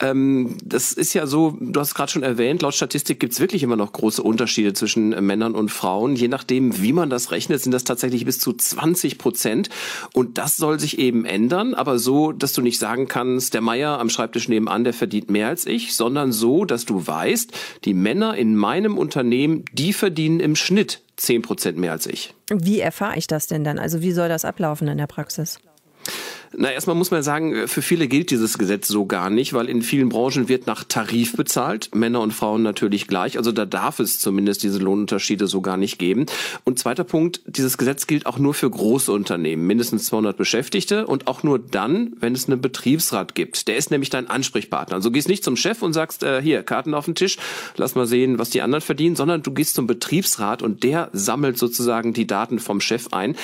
ähm, 0.00 0.56
das 0.64 0.92
ist 0.92 1.14
ja 1.14 1.26
so, 1.28 1.56
du 1.60 1.78
hast 1.78 1.94
gerade 1.94 2.10
schon 2.10 2.24
erwähnt, 2.24 2.60
laut 2.60 2.74
Statistik 2.74 3.20
gibt's 3.20 3.38
wirklich 3.38 3.62
immer 3.62 3.76
noch 3.76 3.92
große 3.92 4.20
Unterschiede 4.20 4.72
zwischen 4.72 5.10
Männern 5.24 5.54
und 5.54 5.70
Frauen. 5.70 6.16
Je 6.16 6.28
nachdem, 6.28 6.82
wie 6.82 6.92
man 6.92 7.08
das 7.08 7.30
rechnet, 7.30 7.62
sind 7.62 7.72
das 7.72 7.84
tatsächlich 7.84 8.24
bis 8.24 8.40
zu 8.40 8.52
20 8.52 9.18
Prozent. 9.18 9.70
Und 10.12 10.38
das 10.38 10.56
soll 10.56 10.80
sich 10.80 10.98
eben 10.98 11.24
ändern, 11.24 11.74
aber 11.74 12.00
so, 12.00 12.32
dass 12.32 12.52
du 12.52 12.62
nicht 12.62 12.80
sagen 12.80 13.06
kannst, 13.06 13.54
der 13.54 13.60
Meier 13.60 14.00
am 14.00 14.10
Schreibtisch 14.10 14.48
nebenan, 14.48 14.82
der 14.84 14.92
verdient 14.92 15.30
mehr 15.30 15.48
als 15.48 15.66
ich, 15.66 15.94
sondern 15.94 16.32
so, 16.32 16.64
dass 16.64 16.84
du 16.84 17.06
weißt, 17.06 17.52
die 17.84 17.94
Männer 17.94 18.36
in 18.36 18.56
meinem 18.56 18.81
meinem 18.82 18.98
Unternehmen, 18.98 19.64
die 19.72 19.92
verdienen 19.92 20.40
im 20.40 20.56
Schnitt 20.56 21.00
10 21.16 21.42
Prozent 21.42 21.78
mehr 21.78 21.92
als 21.92 22.06
ich. 22.06 22.34
Wie 22.50 22.80
erfahre 22.80 23.16
ich 23.16 23.26
das 23.26 23.46
denn 23.46 23.64
dann? 23.64 23.78
Also 23.78 24.02
wie 24.02 24.12
soll 24.12 24.28
das 24.28 24.44
ablaufen 24.44 24.88
in 24.88 24.98
der 24.98 25.06
Praxis? 25.06 25.60
Na, 26.56 26.70
erstmal 26.70 26.96
muss 26.96 27.10
man 27.10 27.22
sagen, 27.22 27.66
für 27.66 27.82
viele 27.82 28.08
gilt 28.08 28.30
dieses 28.30 28.58
Gesetz 28.58 28.88
so 28.88 29.06
gar 29.06 29.30
nicht, 29.30 29.54
weil 29.54 29.68
in 29.68 29.82
vielen 29.82 30.10
Branchen 30.10 30.48
wird 30.48 30.66
nach 30.66 30.84
Tarif 30.84 31.34
bezahlt. 31.34 31.94
Männer 31.94 32.20
und 32.20 32.32
Frauen 32.32 32.62
natürlich 32.62 33.06
gleich. 33.06 33.38
Also 33.38 33.52
da 33.52 33.64
darf 33.64 34.00
es 34.00 34.18
zumindest 34.18 34.62
diese 34.62 34.78
Lohnunterschiede 34.78 35.46
so 35.46 35.62
gar 35.62 35.76
nicht 35.76 35.98
geben. 35.98 36.26
Und 36.64 36.78
zweiter 36.78 37.04
Punkt, 37.04 37.40
dieses 37.46 37.78
Gesetz 37.78 38.06
gilt 38.06 38.26
auch 38.26 38.38
nur 38.38 38.52
für 38.52 38.68
große 38.68 39.10
Unternehmen, 39.10 39.66
mindestens 39.66 40.06
200 40.06 40.36
Beschäftigte 40.36 41.06
und 41.06 41.26
auch 41.26 41.42
nur 41.42 41.58
dann, 41.58 42.12
wenn 42.20 42.34
es 42.34 42.48
einen 42.48 42.60
Betriebsrat 42.60 43.34
gibt. 43.34 43.66
Der 43.68 43.76
ist 43.76 43.90
nämlich 43.90 44.10
dein 44.10 44.28
Ansprechpartner. 44.28 44.96
Also 44.96 45.08
du 45.08 45.14
gehst 45.14 45.28
nicht 45.28 45.44
zum 45.44 45.56
Chef 45.56 45.82
und 45.82 45.92
sagst, 45.92 46.22
äh, 46.22 46.42
hier, 46.42 46.62
Karten 46.62 46.94
auf 46.94 47.06
den 47.06 47.14
Tisch, 47.14 47.38
lass 47.76 47.94
mal 47.94 48.06
sehen, 48.06 48.38
was 48.38 48.50
die 48.50 48.60
anderen 48.60 48.82
verdienen, 48.82 49.16
sondern 49.16 49.42
du 49.42 49.52
gehst 49.52 49.74
zum 49.74 49.86
Betriebsrat 49.86 50.62
und 50.62 50.82
der 50.82 51.08
sammelt 51.12 51.56
sozusagen 51.56 52.12
die 52.12 52.26
Daten 52.26 52.58
vom 52.58 52.80
Chef 52.80 53.08
ein. 53.12 53.36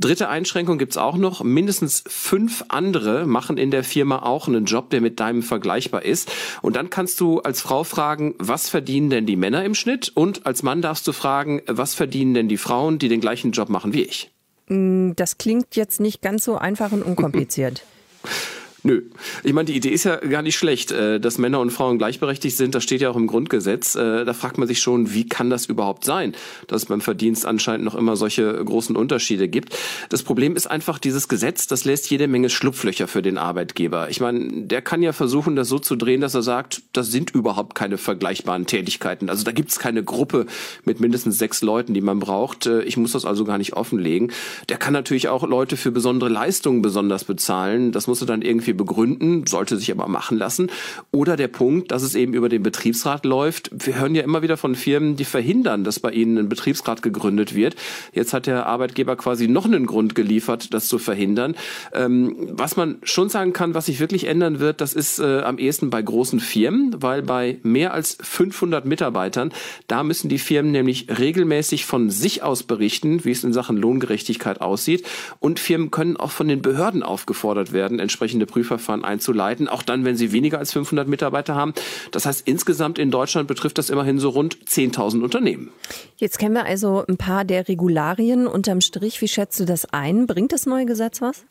Dritte 0.00 0.28
Einschränkung 0.28 0.78
gibt's 0.78 0.96
auch 0.96 1.16
noch. 1.16 1.44
Mindestens 1.44 2.02
fünf 2.06 2.55
andere 2.68 3.26
machen 3.26 3.58
in 3.58 3.70
der 3.70 3.84
Firma 3.84 4.22
auch 4.22 4.48
einen 4.48 4.64
Job, 4.64 4.90
der 4.90 5.00
mit 5.00 5.20
deinem 5.20 5.42
vergleichbar 5.42 6.04
ist. 6.04 6.30
Und 6.62 6.76
dann 6.76 6.90
kannst 6.90 7.20
du 7.20 7.40
als 7.40 7.60
Frau 7.60 7.84
fragen, 7.84 8.34
was 8.38 8.68
verdienen 8.68 9.10
denn 9.10 9.26
die 9.26 9.36
Männer 9.36 9.64
im 9.64 9.74
Schnitt? 9.74 10.12
Und 10.14 10.46
als 10.46 10.62
Mann 10.62 10.82
darfst 10.82 11.06
du 11.06 11.12
fragen, 11.12 11.62
was 11.66 11.94
verdienen 11.94 12.34
denn 12.34 12.48
die 12.48 12.56
Frauen, 12.56 12.98
die 12.98 13.08
den 13.08 13.20
gleichen 13.20 13.52
Job 13.52 13.68
machen 13.68 13.92
wie 13.92 14.02
ich? 14.02 14.30
Mm, 14.68 15.12
das 15.16 15.38
klingt 15.38 15.76
jetzt 15.76 16.00
nicht 16.00 16.22
ganz 16.22 16.44
so 16.44 16.56
einfach 16.56 16.92
und 16.92 17.02
unkompliziert. 17.02 17.82
Nö. 18.86 19.02
Ich 19.42 19.52
meine, 19.52 19.66
die 19.66 19.74
Idee 19.74 19.88
ist 19.88 20.04
ja 20.04 20.14
gar 20.14 20.42
nicht 20.42 20.56
schlecht, 20.56 20.92
äh, 20.92 21.18
dass 21.18 21.38
Männer 21.38 21.58
und 21.58 21.70
Frauen 21.70 21.98
gleichberechtigt 21.98 22.56
sind. 22.56 22.72
Das 22.72 22.84
steht 22.84 23.00
ja 23.00 23.10
auch 23.10 23.16
im 23.16 23.26
Grundgesetz. 23.26 23.96
Äh, 23.96 24.24
da 24.24 24.32
fragt 24.32 24.58
man 24.58 24.68
sich 24.68 24.78
schon, 24.78 25.12
wie 25.12 25.28
kann 25.28 25.50
das 25.50 25.66
überhaupt 25.66 26.04
sein, 26.04 26.36
dass 26.68 26.82
es 26.82 26.88
beim 26.88 27.00
Verdienst 27.00 27.46
anscheinend 27.46 27.84
noch 27.84 27.96
immer 27.96 28.14
solche 28.14 28.64
großen 28.64 28.94
Unterschiede 28.94 29.48
gibt. 29.48 29.76
Das 30.08 30.22
Problem 30.22 30.54
ist 30.54 30.68
einfach, 30.68 31.00
dieses 31.00 31.26
Gesetz, 31.26 31.66
das 31.66 31.84
lässt 31.84 32.08
jede 32.10 32.28
Menge 32.28 32.48
Schlupflöcher 32.48 33.08
für 33.08 33.22
den 33.22 33.38
Arbeitgeber. 33.38 34.08
Ich 34.08 34.20
meine, 34.20 34.66
der 34.66 34.82
kann 34.82 35.02
ja 35.02 35.12
versuchen, 35.12 35.56
das 35.56 35.66
so 35.66 35.80
zu 35.80 35.96
drehen, 35.96 36.20
dass 36.20 36.34
er 36.34 36.42
sagt, 36.42 36.82
das 36.92 37.10
sind 37.10 37.34
überhaupt 37.34 37.74
keine 37.74 37.98
vergleichbaren 37.98 38.66
Tätigkeiten. 38.66 39.28
Also 39.28 39.42
da 39.42 39.50
gibt 39.50 39.70
es 39.70 39.80
keine 39.80 40.04
Gruppe 40.04 40.46
mit 40.84 41.00
mindestens 41.00 41.38
sechs 41.38 41.60
Leuten, 41.60 41.92
die 41.92 42.02
man 42.02 42.20
braucht. 42.20 42.66
Äh, 42.66 42.82
ich 42.82 42.96
muss 42.96 43.10
das 43.10 43.24
also 43.24 43.44
gar 43.44 43.58
nicht 43.58 43.72
offenlegen. 43.72 44.30
Der 44.68 44.76
kann 44.76 44.92
natürlich 44.92 45.26
auch 45.26 45.42
Leute 45.42 45.76
für 45.76 45.90
besondere 45.90 46.30
Leistungen 46.30 46.82
besonders 46.82 47.24
bezahlen. 47.24 47.90
Das 47.90 48.06
muss 48.06 48.20
er 48.20 48.28
dann 48.28 48.42
irgendwie 48.42 48.75
begründen, 48.76 49.46
sollte 49.46 49.76
sich 49.76 49.90
aber 49.90 50.08
machen 50.08 50.38
lassen. 50.38 50.70
Oder 51.12 51.36
der 51.36 51.48
Punkt, 51.48 51.90
dass 51.90 52.02
es 52.02 52.14
eben 52.14 52.34
über 52.34 52.48
den 52.48 52.62
Betriebsrat 52.62 53.24
läuft. 53.24 53.70
Wir 53.72 53.98
hören 53.98 54.14
ja 54.14 54.22
immer 54.22 54.42
wieder 54.42 54.56
von 54.56 54.74
Firmen, 54.74 55.16
die 55.16 55.24
verhindern, 55.24 55.84
dass 55.84 56.00
bei 56.00 56.10
ihnen 56.10 56.38
ein 56.38 56.48
Betriebsrat 56.48 57.02
gegründet 57.02 57.54
wird. 57.54 57.76
Jetzt 58.12 58.32
hat 58.32 58.46
der 58.46 58.66
Arbeitgeber 58.66 59.16
quasi 59.16 59.48
noch 59.48 59.64
einen 59.64 59.86
Grund 59.86 60.14
geliefert, 60.14 60.72
das 60.74 60.88
zu 60.88 60.98
verhindern. 60.98 61.54
Ähm, 61.92 62.36
was 62.52 62.76
man 62.76 62.98
schon 63.02 63.28
sagen 63.28 63.52
kann, 63.52 63.74
was 63.74 63.86
sich 63.86 64.00
wirklich 64.00 64.26
ändern 64.26 64.60
wird, 64.60 64.80
das 64.80 64.92
ist 64.92 65.18
äh, 65.18 65.40
am 65.40 65.58
ehesten 65.58 65.90
bei 65.90 66.02
großen 66.02 66.40
Firmen, 66.40 67.02
weil 67.02 67.22
bei 67.22 67.58
mehr 67.62 67.94
als 67.94 68.18
500 68.20 68.84
Mitarbeitern, 68.84 69.52
da 69.86 70.02
müssen 70.02 70.28
die 70.28 70.38
Firmen 70.38 70.72
nämlich 70.72 71.06
regelmäßig 71.18 71.86
von 71.86 72.10
sich 72.10 72.42
aus 72.42 72.62
berichten, 72.62 73.24
wie 73.24 73.30
es 73.30 73.44
in 73.44 73.52
Sachen 73.52 73.76
Lohngerechtigkeit 73.76 74.60
aussieht. 74.60 75.06
Und 75.40 75.60
Firmen 75.60 75.90
können 75.90 76.16
auch 76.16 76.30
von 76.30 76.48
den 76.48 76.62
Behörden 76.62 77.02
aufgefordert 77.02 77.72
werden, 77.72 77.98
entsprechende 77.98 78.46
Prüfungen 78.46 78.65
Prüfverfahren 78.66 79.04
einzuleiten, 79.04 79.68
auch 79.68 79.82
dann, 79.82 80.04
wenn 80.04 80.16
sie 80.16 80.32
weniger 80.32 80.58
als 80.58 80.72
500 80.72 81.08
Mitarbeiter 81.08 81.54
haben. 81.54 81.72
Das 82.10 82.26
heißt, 82.26 82.46
insgesamt 82.46 82.98
in 82.98 83.10
Deutschland 83.10 83.48
betrifft 83.48 83.78
das 83.78 83.90
immerhin 83.90 84.18
so 84.18 84.30
rund 84.30 84.58
10.000 84.66 85.22
Unternehmen. 85.22 85.70
Jetzt 86.16 86.38
kennen 86.38 86.54
wir 86.54 86.64
also 86.64 87.04
ein 87.08 87.16
paar 87.16 87.44
der 87.44 87.68
Regularien 87.68 88.46
unterm 88.46 88.80
Strich. 88.80 89.20
Wie 89.20 89.28
schätzt 89.28 89.60
du 89.60 89.64
das 89.64 89.86
ein? 89.92 90.26
Bringt 90.26 90.52
das 90.52 90.66
neue 90.66 90.86
Gesetz 90.86 91.20
was? 91.20 91.44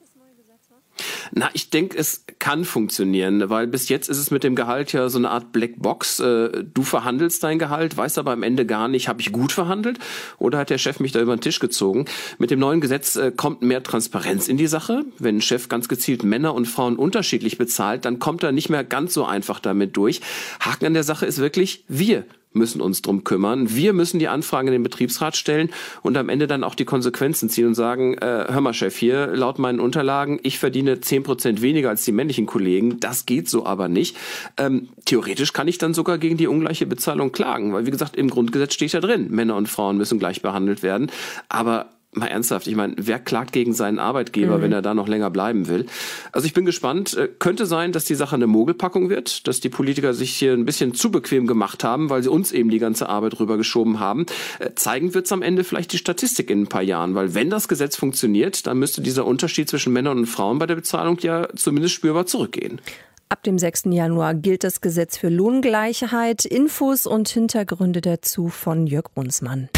Na, 1.32 1.50
ich 1.53 1.70
denke, 1.70 1.98
es 1.98 2.25
kann 2.39 2.65
funktionieren, 2.65 3.50
weil 3.50 3.67
bis 3.67 3.89
jetzt 3.89 4.10
ist 4.10 4.17
es 4.17 4.32
mit 4.32 4.44
dem 4.44 4.55
Gehalt 4.55 4.94
ja 4.94 5.10
so 5.10 5.17
eine 5.17 5.29
Art 5.32 5.51
Blackbox. 5.51 6.20
Äh, 6.20 6.63
du 6.74 6.84
verhandelst 6.84 7.44
dein 7.44 7.60
Gehalt, 7.60 7.98
weißt 7.98 8.17
aber 8.17 8.32
am 8.32 8.44
Ende 8.44 8.65
gar 8.65 8.88
nicht, 8.88 9.08
habe 9.08 9.22
ich 9.22 9.32
gut 9.32 9.51
verhandelt 9.51 10.00
oder 10.38 10.58
hat 10.60 10.70
der 10.70 10.77
Chef 10.77 11.00
mich 11.00 11.12
da 11.12 11.22
über 11.22 11.36
den 11.36 11.41
Tisch 11.41 11.60
gezogen. 11.60 12.05
Mit 12.38 12.51
dem 12.51 12.60
neuen 12.60 12.82
Gesetz 12.82 13.15
äh, 13.15 13.32
kommt 13.36 13.62
mehr 13.62 13.84
Transparenz 13.84 14.48
in 14.48 14.58
die 14.58 14.67
Sache. 14.67 15.05
Wenn 15.20 15.38
ein 15.38 15.41
Chef 15.41 15.70
ganz 15.70 15.88
gezielt 15.88 16.24
Männer 16.24 16.53
und 16.53 16.67
Frauen 16.67 16.96
unterschiedlich 16.96 17.58
bezahlt, 17.58 18.05
dann 18.05 18.20
kommt 18.20 18.44
er 18.44 18.51
nicht 18.51 18.70
mehr 18.70 18.84
ganz 18.84 19.13
so 19.13 19.25
einfach 19.25 19.60
damit 19.60 19.98
durch. 19.98 20.22
Haken 20.60 20.86
an 20.86 20.94
der 20.94 21.03
Sache 21.03 21.25
ist 21.25 21.39
wirklich, 21.39 21.84
wir 21.88 22.25
müssen 22.55 22.81
uns 22.81 23.01
drum 23.01 23.24
kümmern. 23.24 23.75
Wir 23.75 23.93
müssen 23.93 24.19
die 24.19 24.27
Anfragen 24.27 24.67
in 24.67 24.74
den 24.74 24.83
Betriebsrat 24.83 25.35
stellen 25.35 25.69
und 26.01 26.17
am 26.17 26.29
Ende 26.29 26.47
dann 26.47 26.63
auch 26.63 26.75
die 26.75 26.85
Konsequenzen 26.85 27.50
ziehen 27.50 27.67
und 27.67 27.75
sagen, 27.75 28.15
äh, 28.15 28.45
hör 28.50 28.62
mal 28.62 28.74
Chef, 28.74 28.95
hier 28.95 29.27
laut 29.27 29.59
meinen 29.59 29.79
Unterlagen, 29.79 30.39
ich 30.43 30.59
verdiene 30.59 31.01
zehn 31.01 31.24
Prozent 31.24 31.62
weniger 31.62 31.89
als 31.89 32.05
die 32.05 32.12
männlichen 32.12 32.45
Kollegen. 32.45 33.00
Das 33.00 33.25
geht 33.25 33.50
so 33.50 33.65
aber 33.65 33.88
nicht. 33.88 34.17
Ähm, 34.57 34.89
theoretisch 35.05 35.53
kann 35.53 35.67
ich 35.67 35.77
dann 35.77 35.93
sogar 35.93 36.17
gegen 36.17 36.38
die 36.38 36.47
ungleiche 36.47 36.85
Bezahlung 36.85 37.31
klagen, 37.31 37.74
weil 37.74 37.85
wie 37.85 37.91
gesagt, 37.91 38.15
im 38.15 38.29
Grundgesetz 38.29 38.74
steht 38.74 38.93
ja 38.93 39.00
drin, 39.00 39.27
Männer 39.29 39.55
und 39.55 39.67
Frauen 39.67 39.97
müssen 39.97 40.19
gleich 40.19 40.41
behandelt 40.41 40.83
werden. 40.83 41.12
Aber 41.50 41.88
mal 42.15 42.27
ernsthaft, 42.27 42.67
ich 42.67 42.75
meine, 42.75 42.95
wer 42.98 43.19
klagt 43.19 43.51
gegen 43.51 43.74
seinen 43.74 44.00
Arbeitgeber, 44.00 44.57
mhm. 44.57 44.62
wenn 44.62 44.72
er 44.72 44.81
da 44.81 44.93
noch 44.93 45.07
länger 45.07 45.29
bleiben 45.29 45.67
will? 45.67 45.86
Also 46.31 46.48
ich 46.48 46.53
bin 46.53 46.65
gespannt. 46.65 47.15
Äh, 47.15 47.29
könnte 47.39 47.65
sein, 47.65 47.91
dass 47.91 48.05
die 48.05 48.15
Sache 48.15 48.36
eine 48.36 48.48
Mogelpackung 48.48 49.10
wird, 49.10 49.48
dass 49.48 49.60
die 49.60 49.69
Politiker 49.69 50.13
sich 50.13 50.34
hier 50.34 50.53
ein 50.53 50.65
bisschen 50.65 50.93
zu 50.93 51.12
bequem 51.12 51.48
gemacht 51.48 51.84
haben, 51.84 52.10
weil 52.10 52.24
sie 52.24 52.29
uns 52.29 52.51
eben 52.51 52.69
die 52.69 52.79
ganze 52.79 53.10
Arbeit 53.10 53.39
rübergeschoben 53.39 54.00
haben. 54.00 54.25
Äh, 54.60 54.72
zeigen 54.75 55.13
wird 55.13 55.25
es 55.25 55.31
am 55.31 55.41
Ende 55.41 55.63
vielleicht 55.63 55.93
die 55.93 55.98
Statistik 55.98 56.50
in 56.50 56.63
ein 56.63 56.67
paar 56.67 56.81
Jahren, 56.81 57.15
weil 57.15 57.34
wenn 57.34 57.50
das 57.50 57.67
Gesetz 57.67 57.95
funktioniert, 57.95 58.67
dann 58.67 58.79
müsste 58.79 59.01
dieser 59.01 59.25
Unterschied 59.25 59.69
zwischen 59.69 59.93
Männern 59.93 60.17
und 60.17 60.25
Frauen 60.25 60.60
bei 60.60 60.65
der 60.65 60.75
Bezahlung 60.75 61.17
ja 61.19 61.48
zumindest 61.55 61.95
spürbar 61.95 62.25
zurückgehen. 62.25 62.79
Ab 63.27 63.41
dem 63.43 63.57
6. 63.57 63.86
Januar 63.86 64.36
gilt 64.36 64.63
das 64.63 64.81
Gesetz 64.81 65.17
für 65.17 65.29
Lohngleichheit. 65.29 66.45
Infos 66.45 67.07
und 67.07 67.27
Hintergründe 67.27 68.01
dazu 68.01 68.50
von 68.50 68.86
Jörg 68.86 69.05
Brunsmann. 69.13 69.69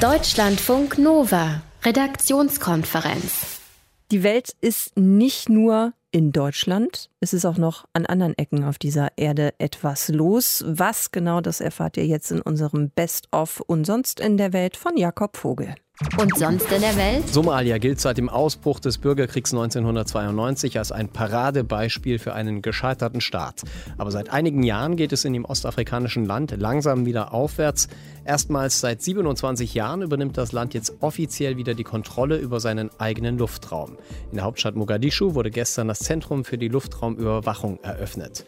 Deutschlandfunk 0.00 0.96
Nova, 0.98 1.60
Redaktionskonferenz. 1.82 3.60
Die 4.12 4.22
Welt 4.22 4.54
ist 4.60 4.96
nicht 4.96 5.48
nur 5.48 5.92
in 6.12 6.30
Deutschland. 6.30 7.10
Es 7.18 7.32
ist 7.32 7.44
auch 7.44 7.56
noch 7.56 7.84
an 7.94 8.06
anderen 8.06 8.38
Ecken 8.38 8.62
auf 8.62 8.78
dieser 8.78 9.08
Erde 9.16 9.54
etwas 9.58 10.08
los. 10.08 10.62
Was 10.68 11.10
genau, 11.10 11.40
das 11.40 11.60
erfahrt 11.60 11.96
ihr 11.96 12.06
jetzt 12.06 12.30
in 12.30 12.40
unserem 12.40 12.90
Best-of 12.90 13.60
und 13.66 13.86
sonst 13.86 14.20
in 14.20 14.36
der 14.36 14.52
Welt 14.52 14.76
von 14.76 14.96
Jakob 14.96 15.36
Vogel. 15.36 15.74
Und 16.16 16.38
sonst 16.38 16.70
in 16.70 16.80
der 16.80 16.96
Welt? 16.96 17.28
Somalia 17.28 17.78
gilt 17.78 17.98
seit 17.98 18.18
dem 18.18 18.28
Ausbruch 18.28 18.78
des 18.78 18.98
Bürgerkriegs 18.98 19.52
1992 19.52 20.78
als 20.78 20.92
ein 20.92 21.08
Paradebeispiel 21.08 22.20
für 22.20 22.34
einen 22.34 22.62
gescheiterten 22.62 23.20
Staat. 23.20 23.62
Aber 23.96 24.12
seit 24.12 24.30
einigen 24.30 24.62
Jahren 24.62 24.94
geht 24.94 25.12
es 25.12 25.24
in 25.24 25.32
dem 25.32 25.44
ostafrikanischen 25.44 26.24
Land 26.24 26.54
langsam 26.56 27.04
wieder 27.04 27.34
aufwärts. 27.34 27.88
Erstmals 28.24 28.78
seit 28.78 29.02
27 29.02 29.74
Jahren 29.74 30.02
übernimmt 30.02 30.38
das 30.38 30.52
Land 30.52 30.72
jetzt 30.72 30.94
offiziell 31.00 31.56
wieder 31.56 31.74
die 31.74 31.82
Kontrolle 31.82 32.36
über 32.36 32.60
seinen 32.60 32.90
eigenen 33.00 33.36
Luftraum. 33.36 33.98
In 34.30 34.36
der 34.36 34.44
Hauptstadt 34.44 34.76
Mogadischu 34.76 35.34
wurde 35.34 35.50
gestern 35.50 35.88
das 35.88 35.98
Zentrum 35.98 36.44
für 36.44 36.58
die 36.58 36.68
Luftraumüberwachung 36.68 37.80
eröffnet. 37.82 38.44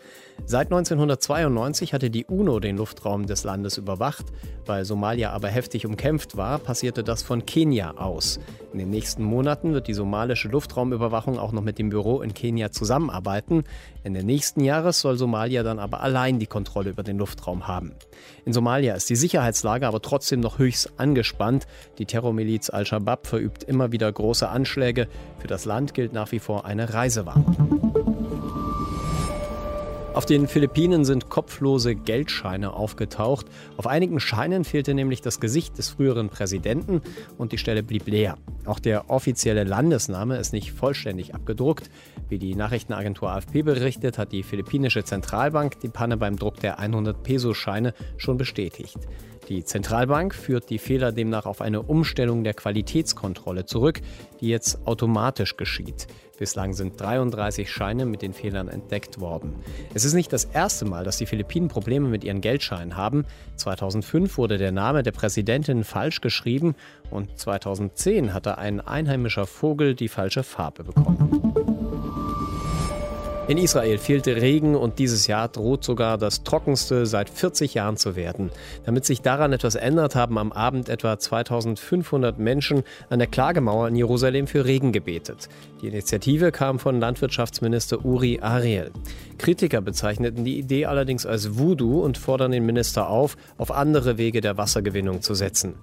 Seit 0.47 0.67
1992 0.67 1.95
hatte 1.95 2.11
die 2.11 2.25
UNO 2.25 2.61
den 2.61 2.77
Luftraum 2.77 3.27
des 3.27 3.45
Landes 3.45 3.79
überwacht. 3.79 4.27
Weil 4.67 4.85
Somalia 4.85 5.31
aber 5.31 5.49
heftig 5.49 5.87
umkämpft 5.87 6.37
war, 6.37 6.59
passierte 6.59 7.03
das 7.03 7.23
von 7.23 7.47
Kenia 7.47 7.93
aus. 7.97 8.39
In 8.73 8.79
den 8.79 8.91
nächsten 8.91 9.25
Monaten 9.25 9.73
wird 9.73 9.89
die 9.89 9.95
somalische 9.95 10.49
Luftraumüberwachung 10.49 11.39
auch 11.39 11.53
noch 11.53 11.63
mit 11.63 11.79
dem 11.79 11.89
Büro 11.89 12.21
in 12.21 12.35
Kenia 12.35 12.71
zusammenarbeiten. 12.71 13.65
Ende 14.05 14.23
nächsten 14.23 14.63
Jahres 14.63 15.01
soll 15.01 15.17
Somalia 15.17 15.63
dann 15.63 15.79
aber 15.79 16.01
allein 16.01 16.39
die 16.39 16.47
Kontrolle 16.47 16.91
über 16.91 17.03
den 17.03 17.19
Luftraum 17.19 17.67
haben. 17.67 17.93
In 18.45 18.53
Somalia 18.53 18.95
ist 18.95 19.11
die 19.11 19.17
Sicherheitslage 19.17 19.87
aber 19.87 20.03
trotzdem 20.03 20.41
noch 20.41 20.59
höchst 20.59 20.93
angespannt. 20.99 21.67
Die 21.99 22.07
Terrormiliz 22.07 22.71
Al-Shabaab 22.71 23.27
verübt 23.27 23.65
immer 23.65 23.93
wieder 23.93 24.11
große 24.13 24.49
Anschläge. 24.49 25.09
Für 25.39 25.49
das 25.49 25.65
Land 25.65 25.95
gilt 25.95 26.13
nach 26.13 26.33
wie 26.33 26.39
vor 26.39 26.65
eine 26.65 26.95
Reisewarnung. 26.95 28.00
Auf 30.13 30.27
den 30.27 30.49
Philippinen 30.49 31.05
sind 31.05 31.29
kopflose 31.29 31.95
Geldscheine 31.95 32.73
aufgetaucht. 32.73 33.47
Auf 33.77 33.87
einigen 33.87 34.19
Scheinen 34.19 34.65
fehlte 34.65 34.93
nämlich 34.93 35.21
das 35.21 35.39
Gesicht 35.39 35.79
des 35.79 35.89
früheren 35.91 36.29
Präsidenten 36.29 37.01
und 37.39 37.53
die 37.53 37.59
Stelle 37.59 37.85
blieb 37.85 38.09
leer. 38.09 38.37
Auch 38.65 38.81
der 38.81 39.09
offizielle 39.09 39.63
Landesname 39.63 40.37
ist 40.37 40.53
nicht 40.53 40.73
vollständig 40.73 41.35
abgedruckt. 41.35 41.91
Wie 42.29 42.39
die 42.39 42.57
Nachrichtenagentur 42.57 43.31
AFP 43.31 43.63
berichtet, 43.63 44.19
hat 44.19 44.33
die 44.33 44.43
philippinische 44.43 45.05
Zentralbank 45.05 45.79
die 45.79 45.89
Panne 45.89 46.17
beim 46.17 46.35
Druck 46.35 46.59
der 46.59 46.81
100-Peso-Scheine 46.81 47.95
schon 48.17 48.37
bestätigt. 48.37 48.99
Die 49.51 49.65
Zentralbank 49.65 50.33
führt 50.33 50.71
die 50.71 50.79
Fehler 50.79 51.11
demnach 51.11 51.45
auf 51.45 51.61
eine 51.61 51.83
Umstellung 51.83 52.45
der 52.45 52.55
Qualitätskontrolle 52.55 53.65
zurück, 53.65 54.01
die 54.41 54.47
jetzt 54.47 54.87
automatisch 54.87 55.57
geschieht. 55.57 56.07
Bislang 56.39 56.73
sind 56.73 57.01
33 57.01 57.69
Scheine 57.69 58.07
mit 58.07 58.23
den 58.23 58.33
Fehlern 58.33 58.69
entdeckt 58.69 59.19
worden. 59.19 59.57
Es 59.93 60.05
ist 60.05 60.15
nicht 60.15 60.33
das 60.33 60.45
erste 60.45 60.85
Mal, 60.85 61.03
dass 61.03 61.19
die 61.19 61.27
Philippinen 61.27 61.67
Probleme 61.67 62.07
mit 62.07 62.23
ihren 62.23 62.41
Geldscheinen 62.41 62.97
haben. 62.97 63.27
2005 63.57 64.39
wurde 64.39 64.57
der 64.57 64.71
Name 64.71 65.03
der 65.03 65.11
Präsidentin 65.11 65.83
falsch 65.83 66.21
geschrieben 66.21 66.77
und 67.11 67.37
2010 67.37 68.33
hatte 68.33 68.57
ein 68.57 68.81
einheimischer 68.81 69.49
Vogel 69.49 69.97
die 69.97 70.09
falsche 70.09 70.45
Farbe 70.45 70.85
bekommen. 70.85 72.20
In 73.51 73.59
Israel 73.59 73.99
fehlte 73.99 74.37
Regen 74.37 74.77
und 74.77 75.01
dieses 75.01 75.27
Jahr 75.27 75.49
droht 75.49 75.83
sogar 75.83 76.19
das 76.19 76.45
trockenste 76.45 77.05
seit 77.05 77.29
40 77.29 77.75
Jahren 77.75 77.97
zu 77.97 78.15
werden. 78.15 78.51
Damit 78.87 79.05
sich 79.05 79.23
daran 79.23 79.53
etwas 79.53 79.75
ändert, 79.75 80.15
haben 80.15 80.39
am 80.39 80.53
Abend 80.53 80.89
etwa 80.89 81.19
2500 81.19 82.39
Menschen 82.39 82.85
an 83.09 83.19
der 83.19 83.27
Klagemauer 83.27 83.89
in 83.89 83.97
Jerusalem 83.97 84.47
für 84.47 84.67
Regen 84.67 84.93
gebetet. 84.93 85.49
Die 85.83 85.89
Initiative 85.89 86.53
kam 86.53 86.79
von 86.79 87.01
Landwirtschaftsminister 87.01 88.05
Uri 88.05 88.39
Ariel. 88.41 88.93
Kritiker 89.37 89.81
bezeichneten 89.81 90.45
die 90.45 90.57
Idee 90.57 90.87
allerdings 90.87 91.27
als 91.27 91.59
Voodoo 91.59 92.05
und 92.05 92.19
fordern 92.19 92.53
den 92.53 92.65
Minister 92.65 93.09
auf, 93.09 93.37
auf 93.59 93.73
andere 93.73 94.17
Wege 94.17 94.41
der 94.41 94.59
Wassergewinnung 94.59 95.23
zu 95.23 95.35
setzen. 95.35 95.75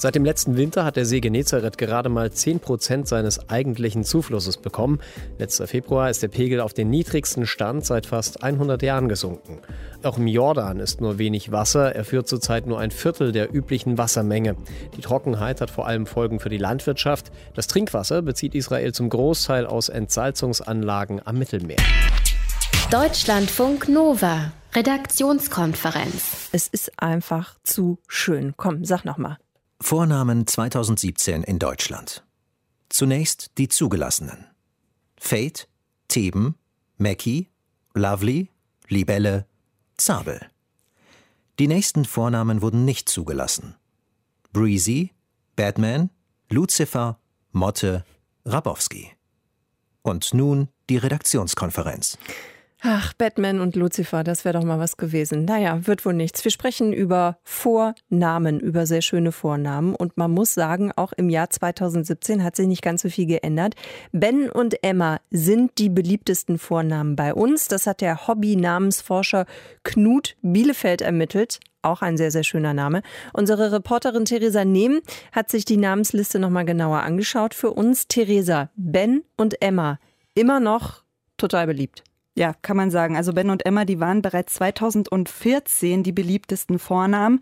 Seit 0.00 0.14
dem 0.14 0.24
letzten 0.24 0.56
Winter 0.56 0.86
hat 0.86 0.96
der 0.96 1.04
See 1.04 1.20
Genezareth 1.20 1.76
gerade 1.76 2.08
mal 2.08 2.32
10 2.32 2.60
Prozent 2.60 3.06
seines 3.06 3.50
eigentlichen 3.50 4.02
Zuflusses 4.02 4.56
bekommen. 4.56 4.98
Letzter 5.36 5.66
Februar 5.66 6.08
ist 6.08 6.22
der 6.22 6.28
Pegel 6.28 6.60
auf 6.60 6.72
den 6.72 6.88
niedrigsten 6.88 7.46
Stand 7.46 7.84
seit 7.84 8.06
fast 8.06 8.42
100 8.42 8.80
Jahren 8.80 9.10
gesunken. 9.10 9.58
Auch 10.02 10.16
im 10.16 10.26
Jordan 10.26 10.80
ist 10.80 11.02
nur 11.02 11.18
wenig 11.18 11.52
Wasser. 11.52 11.94
Er 11.94 12.06
führt 12.06 12.28
zurzeit 12.28 12.66
nur 12.66 12.80
ein 12.80 12.92
Viertel 12.92 13.30
der 13.32 13.54
üblichen 13.54 13.98
Wassermenge. 13.98 14.56
Die 14.96 15.02
Trockenheit 15.02 15.60
hat 15.60 15.70
vor 15.70 15.86
allem 15.86 16.06
Folgen 16.06 16.40
für 16.40 16.48
die 16.48 16.56
Landwirtschaft. 16.56 17.30
Das 17.54 17.66
Trinkwasser 17.66 18.22
bezieht 18.22 18.54
Israel 18.54 18.94
zum 18.94 19.10
Großteil 19.10 19.66
aus 19.66 19.90
Entsalzungsanlagen 19.90 21.20
am 21.26 21.36
Mittelmeer. 21.36 21.76
Deutschlandfunk 22.90 23.86
Nova. 23.90 24.52
Redaktionskonferenz. 24.74 26.48
Es 26.52 26.68
ist 26.68 26.90
einfach 26.96 27.56
zu 27.64 27.98
schön. 28.08 28.54
Komm, 28.56 28.86
sag 28.86 29.04
noch 29.04 29.18
mal. 29.18 29.36
Vornamen 29.82 30.46
2017 30.46 31.42
in 31.42 31.58
Deutschland. 31.58 32.22
Zunächst 32.90 33.50
die 33.56 33.68
zugelassenen. 33.68 34.46
Fate, 35.18 35.68
Theben, 36.06 36.54
Mackie, 36.98 37.48
Lovely, 37.94 38.50
Libelle, 38.88 39.46
Zabel. 39.96 40.40
Die 41.58 41.66
nächsten 41.66 42.04
Vornamen 42.04 42.60
wurden 42.60 42.84
nicht 42.84 43.08
zugelassen. 43.08 43.74
Breezy, 44.52 45.12
Batman, 45.56 46.10
Lucifer, 46.50 47.18
Motte, 47.50 48.04
Rabowski. 48.44 49.10
Und 50.02 50.34
nun 50.34 50.68
die 50.90 50.98
Redaktionskonferenz. 50.98 52.18
Ach, 52.82 53.12
Batman 53.12 53.60
und 53.60 53.76
Lucifer, 53.76 54.24
das 54.24 54.46
wäre 54.46 54.58
doch 54.58 54.64
mal 54.64 54.78
was 54.78 54.96
gewesen. 54.96 55.44
Naja, 55.44 55.86
wird 55.86 56.06
wohl 56.06 56.14
nichts. 56.14 56.42
Wir 56.44 56.50
sprechen 56.50 56.94
über 56.94 57.36
Vornamen, 57.42 58.58
über 58.58 58.86
sehr 58.86 59.02
schöne 59.02 59.32
Vornamen. 59.32 59.94
Und 59.94 60.16
man 60.16 60.30
muss 60.30 60.54
sagen, 60.54 60.90
auch 60.96 61.12
im 61.12 61.28
Jahr 61.28 61.50
2017 61.50 62.42
hat 62.42 62.56
sich 62.56 62.66
nicht 62.66 62.80
ganz 62.80 63.02
so 63.02 63.10
viel 63.10 63.26
geändert. 63.26 63.74
Ben 64.12 64.48
und 64.48 64.82
Emma 64.82 65.20
sind 65.30 65.76
die 65.76 65.90
beliebtesten 65.90 66.56
Vornamen 66.56 67.16
bei 67.16 67.34
uns. 67.34 67.68
Das 67.68 67.86
hat 67.86 68.00
der 68.00 68.26
Hobby-Namensforscher 68.26 69.44
Knut 69.82 70.36
Bielefeld 70.40 71.02
ermittelt. 71.02 71.60
Auch 71.82 72.00
ein 72.00 72.16
sehr, 72.16 72.30
sehr 72.30 72.44
schöner 72.44 72.72
Name. 72.72 73.02
Unsere 73.34 73.72
Reporterin 73.72 74.24
Theresa 74.24 74.64
Nehm 74.64 75.02
hat 75.32 75.50
sich 75.50 75.66
die 75.66 75.76
Namensliste 75.76 76.38
nochmal 76.38 76.64
genauer 76.64 77.02
angeschaut 77.02 77.52
für 77.52 77.72
uns. 77.72 78.08
Theresa, 78.08 78.70
Ben 78.74 79.22
und 79.36 79.60
Emma, 79.60 79.98
immer 80.34 80.60
noch 80.60 81.02
total 81.36 81.66
beliebt. 81.66 82.04
Ja, 82.36 82.54
kann 82.62 82.76
man 82.76 82.90
sagen. 82.90 83.16
Also 83.16 83.32
Ben 83.32 83.50
und 83.50 83.66
Emma, 83.66 83.84
die 83.84 84.00
waren 84.00 84.22
bereits 84.22 84.54
2014 84.54 86.02
die 86.02 86.12
beliebtesten 86.12 86.78
Vornamen. 86.78 87.40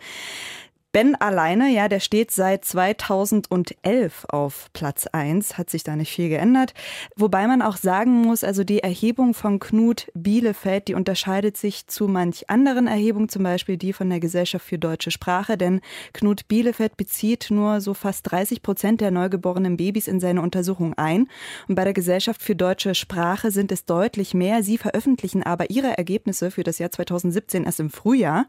Ben 0.98 1.14
alleine, 1.14 1.68
ja, 1.68 1.86
der 1.86 2.00
steht 2.00 2.32
seit 2.32 2.64
2011 2.64 4.24
auf 4.30 4.66
Platz 4.72 5.06
1, 5.06 5.56
hat 5.56 5.70
sich 5.70 5.84
da 5.84 5.94
nicht 5.94 6.10
viel 6.10 6.28
geändert. 6.28 6.74
Wobei 7.14 7.46
man 7.46 7.62
auch 7.62 7.76
sagen 7.76 8.22
muss, 8.22 8.42
also 8.42 8.64
die 8.64 8.82
Erhebung 8.82 9.32
von 9.32 9.60
Knut 9.60 10.10
Bielefeld, 10.14 10.88
die 10.88 10.94
unterscheidet 10.94 11.56
sich 11.56 11.86
zu 11.86 12.08
manch 12.08 12.50
anderen 12.50 12.88
Erhebungen, 12.88 13.28
zum 13.28 13.44
Beispiel 13.44 13.76
die 13.76 13.92
von 13.92 14.10
der 14.10 14.18
Gesellschaft 14.18 14.66
für 14.66 14.76
deutsche 14.76 15.12
Sprache, 15.12 15.56
denn 15.56 15.82
Knut 16.14 16.48
Bielefeld 16.48 16.96
bezieht 16.96 17.46
nur 17.50 17.80
so 17.80 17.94
fast 17.94 18.28
30 18.32 18.64
Prozent 18.64 19.00
der 19.00 19.12
neugeborenen 19.12 19.76
Babys 19.76 20.08
in 20.08 20.18
seine 20.18 20.42
Untersuchung 20.42 20.94
ein. 20.94 21.28
Und 21.68 21.76
bei 21.76 21.84
der 21.84 21.92
Gesellschaft 21.92 22.42
für 22.42 22.56
deutsche 22.56 22.96
Sprache 22.96 23.52
sind 23.52 23.70
es 23.70 23.84
deutlich 23.84 24.34
mehr. 24.34 24.64
Sie 24.64 24.78
veröffentlichen 24.78 25.44
aber 25.44 25.70
ihre 25.70 25.96
Ergebnisse 25.96 26.50
für 26.50 26.64
das 26.64 26.80
Jahr 26.80 26.90
2017 26.90 27.62
erst 27.62 27.78
im 27.78 27.90
Frühjahr. 27.90 28.46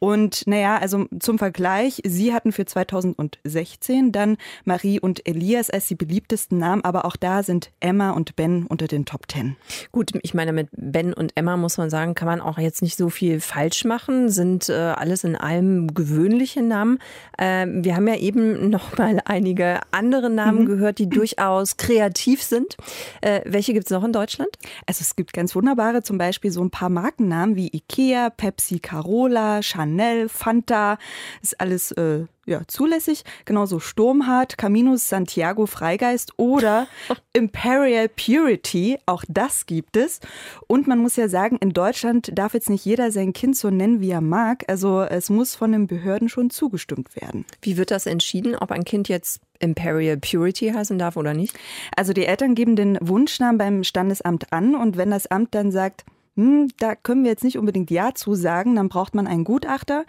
Und 0.00 0.48
naja, 0.48 0.76
also 0.78 1.06
zum 1.20 1.38
Vergleich, 1.38 1.83
Vergleich. 1.84 2.00
Sie 2.04 2.32
hatten 2.32 2.52
für 2.52 2.64
2016 2.64 4.12
dann 4.12 4.36
Marie 4.64 5.00
und 5.00 5.26
Elias 5.26 5.70
als 5.70 5.86
die 5.88 5.94
beliebtesten 5.94 6.58
Namen, 6.58 6.84
aber 6.84 7.04
auch 7.04 7.16
da 7.16 7.42
sind 7.42 7.70
Emma 7.80 8.10
und 8.10 8.36
Ben 8.36 8.66
unter 8.66 8.86
den 8.86 9.04
Top 9.04 9.28
Ten. 9.28 9.56
Gut, 9.92 10.12
ich 10.22 10.34
meine, 10.34 10.52
mit 10.52 10.68
Ben 10.72 11.12
und 11.12 11.32
Emma 11.34 11.56
muss 11.56 11.76
man 11.76 11.90
sagen, 11.90 12.14
kann 12.14 12.26
man 12.26 12.40
auch 12.40 12.58
jetzt 12.58 12.82
nicht 12.82 12.96
so 12.96 13.08
viel 13.10 13.40
falsch 13.40 13.84
machen, 13.84 14.28
sind 14.28 14.68
äh, 14.68 14.72
alles 14.72 15.24
in 15.24 15.36
allem 15.36 15.94
gewöhnliche 15.94 16.62
Namen. 16.62 16.98
Äh, 17.38 17.66
wir 17.68 17.96
haben 17.96 18.08
ja 18.08 18.16
eben 18.16 18.70
noch 18.74 18.96
mal 18.96 19.20
einige 19.24 19.80
andere 19.90 20.30
Namen 20.30 20.62
mhm. 20.62 20.66
gehört, 20.66 20.98
die 20.98 21.08
durchaus 21.08 21.76
kreativ 21.76 22.42
sind. 22.42 22.76
Äh, 23.20 23.40
welche 23.44 23.72
gibt 23.72 23.86
es 23.86 23.90
noch 23.90 24.04
in 24.04 24.12
Deutschland? 24.12 24.50
Also 24.86 25.02
es 25.02 25.16
gibt 25.16 25.32
ganz 25.32 25.54
wunderbare, 25.54 26.02
zum 26.02 26.18
Beispiel 26.18 26.50
so 26.50 26.62
ein 26.62 26.70
paar 26.70 26.88
Markennamen 26.88 27.56
wie 27.56 27.68
Ikea, 27.68 28.30
Pepsi, 28.30 28.78
Carola, 28.78 29.62
Chanel, 29.62 30.28
Fanta. 30.28 30.98
Ist 31.42 31.60
alles 31.64 31.92
äh, 31.92 32.26
ja, 32.44 32.60
zulässig. 32.68 33.24
Genauso 33.46 33.80
Sturmhart, 33.80 34.58
Caminos 34.58 35.08
Santiago 35.08 35.64
Freigeist 35.64 36.34
oder 36.36 36.86
Imperial 37.32 38.10
Purity. 38.10 38.98
Auch 39.06 39.24
das 39.28 39.64
gibt 39.64 39.96
es. 39.96 40.20
Und 40.66 40.86
man 40.86 40.98
muss 40.98 41.16
ja 41.16 41.28
sagen, 41.28 41.56
in 41.56 41.70
Deutschland 41.70 42.30
darf 42.34 42.52
jetzt 42.52 42.68
nicht 42.68 42.84
jeder 42.84 43.10
sein 43.10 43.32
Kind 43.32 43.56
so 43.56 43.70
nennen, 43.70 44.00
wie 44.02 44.10
er 44.10 44.20
mag. 44.20 44.64
Also 44.68 45.00
es 45.02 45.30
muss 45.30 45.54
von 45.54 45.72
den 45.72 45.86
Behörden 45.86 46.28
schon 46.28 46.50
zugestimmt 46.50 47.16
werden. 47.16 47.46
Wie 47.62 47.78
wird 47.78 47.90
das 47.90 48.04
entschieden, 48.04 48.54
ob 48.54 48.70
ein 48.70 48.84
Kind 48.84 49.08
jetzt 49.08 49.40
Imperial 49.58 50.18
Purity 50.18 50.68
heißen 50.68 50.98
darf 50.98 51.16
oder 51.16 51.32
nicht? 51.32 51.56
Also 51.96 52.12
die 52.12 52.26
Eltern 52.26 52.54
geben 52.54 52.76
den 52.76 52.98
Wunschnamen 53.00 53.56
beim 53.56 53.84
Standesamt 53.84 54.52
an 54.52 54.74
und 54.74 54.98
wenn 54.98 55.10
das 55.10 55.26
Amt 55.26 55.54
dann 55.54 55.72
sagt, 55.72 56.04
hm, 56.36 56.68
da 56.78 56.94
können 56.94 57.22
wir 57.22 57.30
jetzt 57.30 57.44
nicht 57.44 57.58
unbedingt 57.58 57.90
Ja 57.90 58.14
zu 58.14 58.34
sagen, 58.34 58.74
dann 58.76 58.88
braucht 58.88 59.14
man 59.14 59.26
einen 59.26 59.44
Gutachter. 59.44 60.04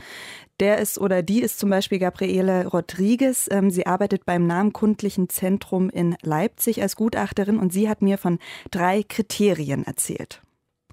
Der 0.60 0.80
ist 0.80 1.00
oder 1.00 1.22
die 1.22 1.42
ist 1.42 1.60
zum 1.60 1.70
Beispiel 1.70 2.00
Gabriele 2.00 2.68
Rodriguez. 2.68 3.50
Ähm, 3.52 3.70
sie 3.70 3.86
arbeitet 3.86 4.26
beim 4.26 4.48
Namenkundlichen 4.48 5.30
Zentrum 5.30 5.90
in 5.90 6.16
Leipzig 6.24 6.82
als 6.82 6.96
Gutachterin 6.96 7.60
und 7.60 7.74
sie 7.74 7.90
hat 7.90 8.02
mir 8.02 8.18
von 8.18 8.40
drei 8.72 9.04
Kriterien 9.04 9.84
erzählt. 9.86 10.42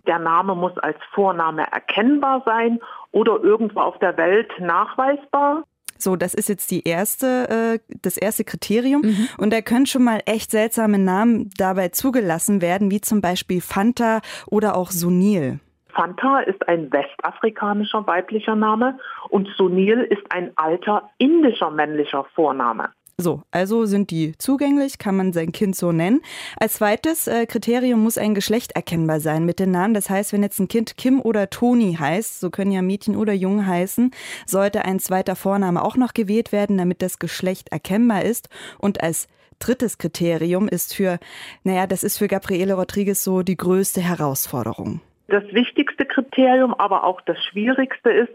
Der 0.07 0.19
Name 0.19 0.57
muss 0.57 0.77
als 0.79 0.99
Vorname 1.15 1.63
erkennbar 1.71 2.43
sein 2.45 2.81
oder 3.13 3.41
irgendwo 3.43 3.81
auf 3.81 3.99
der 4.01 4.17
Welt 4.17 4.51
nachweisbar. 4.59 5.65
So, 6.03 6.17
das 6.17 6.35
ist 6.35 6.49
jetzt 6.49 6.71
die 6.71 6.87
erste, 6.87 7.81
äh, 7.81 7.97
das 8.03 8.17
erste 8.17 8.45
Kriterium. 8.45 9.03
Mhm. 9.03 9.29
Und 9.39 9.53
da 9.53 9.61
können 9.61 9.87
schon 9.87 10.05
mal 10.05 10.21
echt 10.27 10.51
seltsame 10.51 10.99
Namen 10.99 11.51
dabei 11.57 11.89
zugelassen 11.89 12.61
werden, 12.61 12.91
wie 12.91 13.01
zum 13.01 13.21
Beispiel 13.21 13.61
Fanta 13.61 14.21
oder 14.47 14.77
auch 14.77 14.91
Sunil. 14.91 15.61
Fanta 15.95 16.41
ist 16.41 16.67
ein 16.69 16.91
westafrikanischer 16.93 18.07
weiblicher 18.07 18.57
Name 18.57 18.99
und 19.29 19.49
Sunil 19.57 20.01
ist 20.01 20.23
ein 20.31 20.53
alter 20.57 21.11
indischer 21.19 21.71
männlicher 21.71 22.25
Vorname. 22.35 22.91
So, 23.23 23.43
also 23.53 23.85
sind 23.85 24.11
die 24.11 24.37
zugänglich, 24.37 24.99
kann 24.99 25.17
man 25.17 25.33
sein 25.33 25.53
Kind 25.53 25.77
so 25.77 25.93
nennen. 25.93 26.23
Als 26.57 26.75
zweites 26.75 27.29
äh, 27.29 27.47
Kriterium 27.47 28.03
muss 28.03 28.19
ein 28.19 28.35
Geschlecht 28.35 28.73
erkennbar 28.73 29.21
sein 29.21 29.45
mit 29.45 29.61
den 29.61 29.71
Namen. 29.71 29.95
Das 29.95 30.11
heißt, 30.11 30.33
wenn 30.33 30.43
jetzt 30.43 30.59
ein 30.59 30.67
Kind 30.67 30.97
Kim 30.97 31.21
oder 31.21 31.49
Toni 31.49 31.97
heißt, 31.99 32.41
so 32.41 32.51
können 32.51 32.73
ja 32.73 32.83
Mädchen 32.83 33.15
oder 33.15 33.33
Jungen 33.33 33.65
heißen, 33.65 34.11
sollte 34.45 34.85
ein 34.85 34.99
zweiter 34.99 35.37
Vorname 35.37 35.85
auch 35.85 35.97
noch 35.97 36.15
gewählt 36.15 36.51
werden, 36.51 36.79
damit 36.79 37.01
das 37.01 37.21
Geschlecht 37.21 37.71
erkennbar 37.71 38.25
ist. 38.25 38.49
Und 38.79 39.05
als 39.05 39.29
drittes 39.61 39.99
Kriterium 39.99 40.67
ist 40.67 40.93
für, 40.93 41.21
naja, 41.63 41.87
das 41.87 42.03
ist 42.03 42.19
für 42.19 42.27
Gabriele 42.27 42.75
Rodriguez 42.75 43.23
so 43.23 43.43
die 43.43 43.57
größte 43.57 44.01
Herausforderung. 44.01 45.01
Das 45.29 45.45
wichtigste 45.53 46.07
Kriterium, 46.07 46.75
aber 46.75 47.05
auch 47.05 47.21
das 47.21 47.37
schwierigste 47.45 48.11
ist 48.11 48.35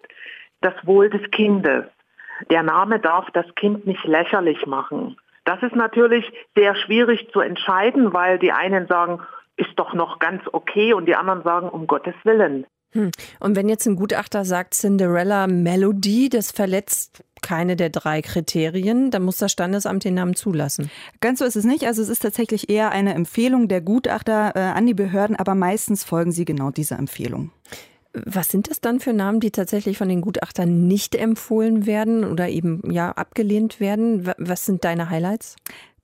das 0.62 0.73
Wohl 0.86 1.10
des 1.10 1.30
Kindes. 1.32 1.84
Der 2.50 2.63
Name 2.63 3.00
darf 3.00 3.30
das 3.32 3.45
Kind 3.56 3.86
nicht 3.86 4.04
lächerlich 4.06 4.65
machen. 4.65 5.17
Das 5.45 5.62
ist 5.63 5.76
natürlich 5.76 6.26
sehr 6.56 6.76
schwierig 6.76 7.30
zu 7.32 7.39
entscheiden, 7.39 8.13
weil 8.13 8.38
die 8.38 8.52
einen 8.52 8.88
sagen, 8.88 9.21
ist 9.56 9.71
doch 9.78 9.93
noch 9.93 10.19
ganz 10.19 10.41
okay 10.52 10.93
und 10.93 11.06
die 11.06 11.15
anderen 11.15 11.43
sagen, 11.43 11.69
um 11.69 11.88
Gottes 11.88 12.15
Willen. 12.23 12.65
Hm. 12.91 13.12
Und 13.39 13.56
wenn 13.56 13.69
jetzt 13.69 13.86
ein 13.86 13.95
Gutachter 13.95 14.45
sagt, 14.45 14.73
Cinderella 14.73 15.47
Melody, 15.47 16.30
das 16.30 16.52
verletzt 16.52 17.23
keine 17.41 17.76
der 17.76 17.89
drei 17.89 18.21
Kriterien, 18.21 19.12
dann 19.12 19.23
muss 19.23 19.38
das 19.38 19.52
Standesamt 19.52 20.04
den 20.04 20.15
Namen 20.15 20.36
zulassen. 20.36 20.89
Ganz 21.21 21.39
so 21.39 21.45
ist 21.45 21.56
es 21.56 21.65
nicht. 21.65 21.86
Also 21.86 22.02
es 22.02 22.10
ist 22.10 22.23
tatsächlich 22.23 22.69
eher 22.69 22.91
eine 22.91 23.13
Empfehlung 23.13 23.67
der 23.67 23.82
Gutachter 23.82 24.54
äh, 24.56 24.60
an 24.60 24.86
die 24.86 24.93
Behörden, 24.93 25.36
aber 25.36 25.56
meistens 25.56 26.04
folgen 26.04 26.32
sie 26.32 26.45
genau 26.45 26.71
dieser 26.71 26.97
Empfehlung. 26.97 27.52
Was 28.25 28.49
sind 28.49 28.69
das 28.69 28.82
dann 28.82 28.99
für 28.99 29.13
Namen, 29.13 29.39
die 29.39 29.51
tatsächlich 29.51 29.97
von 29.97 30.10
den 30.10 30.21
Gutachtern 30.21 30.88
nicht 30.88 31.15
empfohlen 31.15 31.86
werden 31.86 32.23
oder 32.23 32.49
eben 32.49 32.82
ja 32.91 33.12
abgelehnt 33.12 33.80
werden? 33.80 34.32
Was 34.38 34.65
sind 34.65 34.84
deine 34.84 35.10
Highlights? 35.10 35.56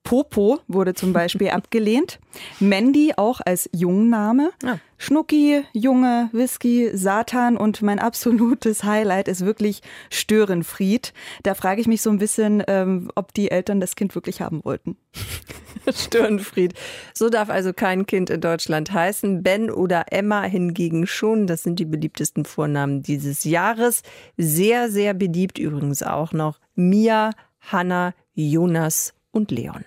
Popo 0.04 0.60
wurde 0.68 0.94
zum 0.94 1.14
Beispiel 1.14 1.50
abgelehnt. 1.52 2.20
Mandy 2.60 3.14
auch 3.16 3.42
als 3.44 3.70
Jungname. 3.74 4.52
Ja. 4.64 4.80
Schnucki, 4.98 5.64
Junge, 5.74 6.30
Whisky, 6.32 6.92
Satan 6.94 7.58
und 7.58 7.82
mein 7.82 8.00
absolutes 8.00 8.84
Highlight 8.84 9.28
ist 9.28 9.46
wirklich 9.46 9.82
Störenfried. 10.10 11.14
Da 11.44 11.56
frage 11.56 11.82
ich 11.82 11.88
mich 11.88 12.02
so 12.02 12.10
ein 12.10 12.20
bisschen, 12.20 12.64
ähm, 12.68 13.12
ob 13.16 13.34
die 13.34 13.52
Eltern 13.52 13.82
das 13.82 13.96
Kind 13.96 14.16
wirklich 14.16 14.42
haben 14.42 14.64
wollten. 14.64 14.96
Störenfried. 15.94 16.74
So 17.14 17.30
darf 17.30 17.50
also 17.50 17.74
kein 17.74 18.06
Kind 18.06 18.30
in 18.30 18.40
Deutschland 18.40 18.94
heißen. 18.94 19.44
Ben 19.44 19.70
oder 19.70 20.06
Emma 20.12 20.44
hingegen 20.44 21.06
schon. 21.08 21.48
Das 21.48 21.64
sind 21.64 21.80
die 21.80 21.86
beliebtesten 21.86 22.46
Vornamen 22.46 23.04
dieses 23.04 23.44
Jahres. 23.44 24.04
Sehr, 24.38 24.90
sehr 24.90 25.14
beliebt 25.14 25.58
übrigens 25.58 26.02
auch 26.02 26.32
noch 26.32 26.60
Mia, 26.76 27.32
Hanna, 27.60 28.14
Jonas 28.34 29.14
und 29.32 29.52
Leon. 29.52 29.84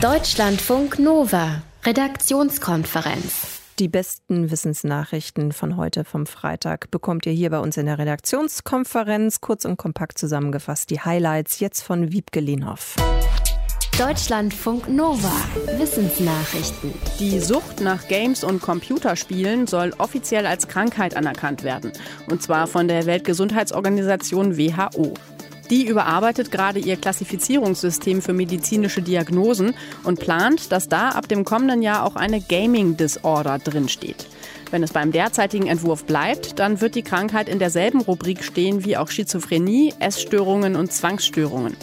Deutschlandfunk 0.00 1.00
Nova, 1.00 1.60
Redaktionskonferenz. 1.84 3.60
Die 3.80 3.88
besten 3.88 4.48
Wissensnachrichten 4.48 5.50
von 5.50 5.76
heute 5.76 6.04
vom 6.04 6.26
Freitag 6.26 6.92
bekommt 6.92 7.26
ihr 7.26 7.32
hier 7.32 7.50
bei 7.50 7.58
uns 7.58 7.76
in 7.76 7.86
der 7.86 7.98
Redaktionskonferenz. 7.98 9.40
Kurz 9.40 9.64
und 9.64 9.76
kompakt 9.76 10.16
zusammengefasst 10.16 10.90
die 10.90 11.00
Highlights 11.00 11.58
jetzt 11.58 11.82
von 11.82 12.12
Wiebke 12.12 12.38
Lehnhoff. 12.38 12.94
Deutschlandfunk 13.98 14.88
Nova. 14.88 15.32
Wissensnachrichten. 15.78 16.94
Die 17.18 17.40
Sucht 17.40 17.80
nach 17.80 18.06
Games 18.06 18.44
und 18.44 18.62
Computerspielen 18.62 19.66
soll 19.66 19.92
offiziell 19.98 20.46
als 20.46 20.68
Krankheit 20.68 21.16
anerkannt 21.16 21.64
werden. 21.64 21.90
Und 22.30 22.40
zwar 22.40 22.68
von 22.68 22.86
der 22.86 23.06
Weltgesundheitsorganisation 23.06 24.56
WHO. 24.56 25.14
Die 25.70 25.86
überarbeitet 25.86 26.50
gerade 26.50 26.78
ihr 26.78 26.96
Klassifizierungssystem 26.96 28.22
für 28.22 28.32
medizinische 28.32 29.02
Diagnosen 29.02 29.74
und 30.04 30.18
plant, 30.18 30.72
dass 30.72 30.88
da 30.88 31.10
ab 31.10 31.28
dem 31.28 31.44
kommenden 31.44 31.82
Jahr 31.82 32.04
auch 32.04 32.16
eine 32.16 32.40
Gaming 32.40 32.96
Disorder 32.96 33.58
drinsteht. 33.58 34.26
Wenn 34.70 34.82
es 34.82 34.92
beim 34.92 35.12
derzeitigen 35.12 35.66
Entwurf 35.66 36.04
bleibt, 36.04 36.58
dann 36.58 36.80
wird 36.80 36.94
die 36.94 37.02
Krankheit 37.02 37.48
in 37.48 37.58
derselben 37.58 38.00
Rubrik 38.00 38.44
stehen 38.44 38.84
wie 38.84 38.96
auch 38.96 39.08
Schizophrenie, 39.08 39.94
Essstörungen 39.98 40.76
und 40.76 40.92
Zwangsstörungen. 40.92 41.76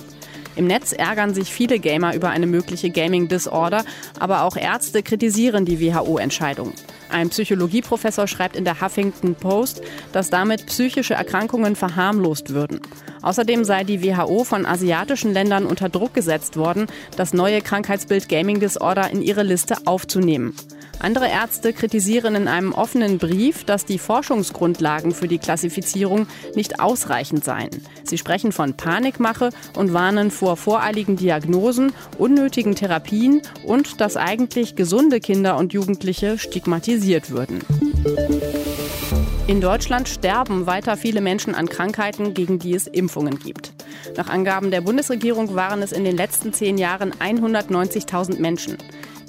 Im 0.56 0.68
Netz 0.68 0.94
ärgern 0.94 1.34
sich 1.34 1.52
viele 1.52 1.80
Gamer 1.80 2.16
über 2.16 2.30
eine 2.30 2.48
mögliche 2.48 2.90
Gaming 2.90 3.28
Disorder, 3.28 3.84
aber 4.20 4.44
auch 4.44 4.56
Ärzte 4.56 5.04
kritisieren 5.04 5.66
die 5.66 5.82
WHO-Entscheidung. 5.82 6.74
Ein 7.10 7.30
Psychologieprofessor 7.30 8.28
schreibt 8.28 8.56
in 8.56 8.66
der 8.66 8.82
Huffington 8.82 9.36
Post, 9.36 9.82
dass 10.12 10.30
damit 10.30 10.66
psychische 10.66 11.14
Erkrankungen 11.14 11.76
verharmlost 11.76 12.54
würden. 12.54 12.82
Außerdem 13.22 13.64
sei 13.64 13.84
die 13.84 14.04
WHO 14.04 14.44
von 14.44 14.66
asiatischen 14.66 15.34
Ländern 15.34 15.66
unter 15.66 15.90
Druck 15.90 16.14
gesetzt 16.14 16.58
worden, 16.58 16.88
das 17.18 17.34
neue 17.34 17.62
Krankheitsbild 17.62 18.30
Gaming 18.30 18.60
Disorder 18.60 19.10
in 19.10 19.22
ihre 19.22 19.44
Liste 19.44 19.78
aufzunehmen. 19.86 20.56
Andere 21.00 21.28
Ärzte 21.28 21.74
kritisieren 21.74 22.36
in 22.36 22.48
einem 22.48 22.74
offenen 22.74 23.18
Brief, 23.18 23.64
dass 23.64 23.86
die 23.86 24.00
Forschungsgrundlagen 24.00 25.12
für 25.12 25.28
die 25.28 25.38
Klassifizierung 25.38 26.28
nicht 26.56 26.80
ausreichend 26.80 27.44
seien. 27.44 27.70
Sie 28.04 28.18
sprechen 28.18 28.52
von 28.52 28.76
Panikmache 28.76 29.50
und 29.76 29.94
warnen 29.94 30.32
vor 30.32 30.58
voreiligen 30.58 31.16
Diagnosen, 31.16 31.94
unnötigen 32.18 32.76
Therapien 32.76 33.42
und 33.66 34.02
dass 34.02 34.18
eigentlich 34.18 34.76
gesunde 34.76 35.20
Kinder 35.20 35.58
und 35.58 35.74
Jugendliche 35.74 36.38
stigmatisiert 36.38 37.30
würden. 37.30 37.62
In 39.48 39.62
Deutschland 39.62 40.10
sterben 40.10 40.66
weiter 40.66 40.98
viele 40.98 41.22
Menschen 41.22 41.54
an 41.54 41.70
Krankheiten, 41.70 42.34
gegen 42.34 42.58
die 42.58 42.74
es 42.74 42.88
Impfungen 42.88 43.38
gibt. 43.38 43.74
Nach 44.18 44.28
Angaben 44.28 44.72
der 44.72 44.82
Bundesregierung 44.82 45.54
waren 45.54 45.84
es 45.84 45.92
in 45.92 46.04
den 46.04 46.18
letzten 46.18 46.52
zehn 46.52 46.80
Jahren 46.80 47.14
190.000 47.14 48.40
Menschen. 48.40 48.78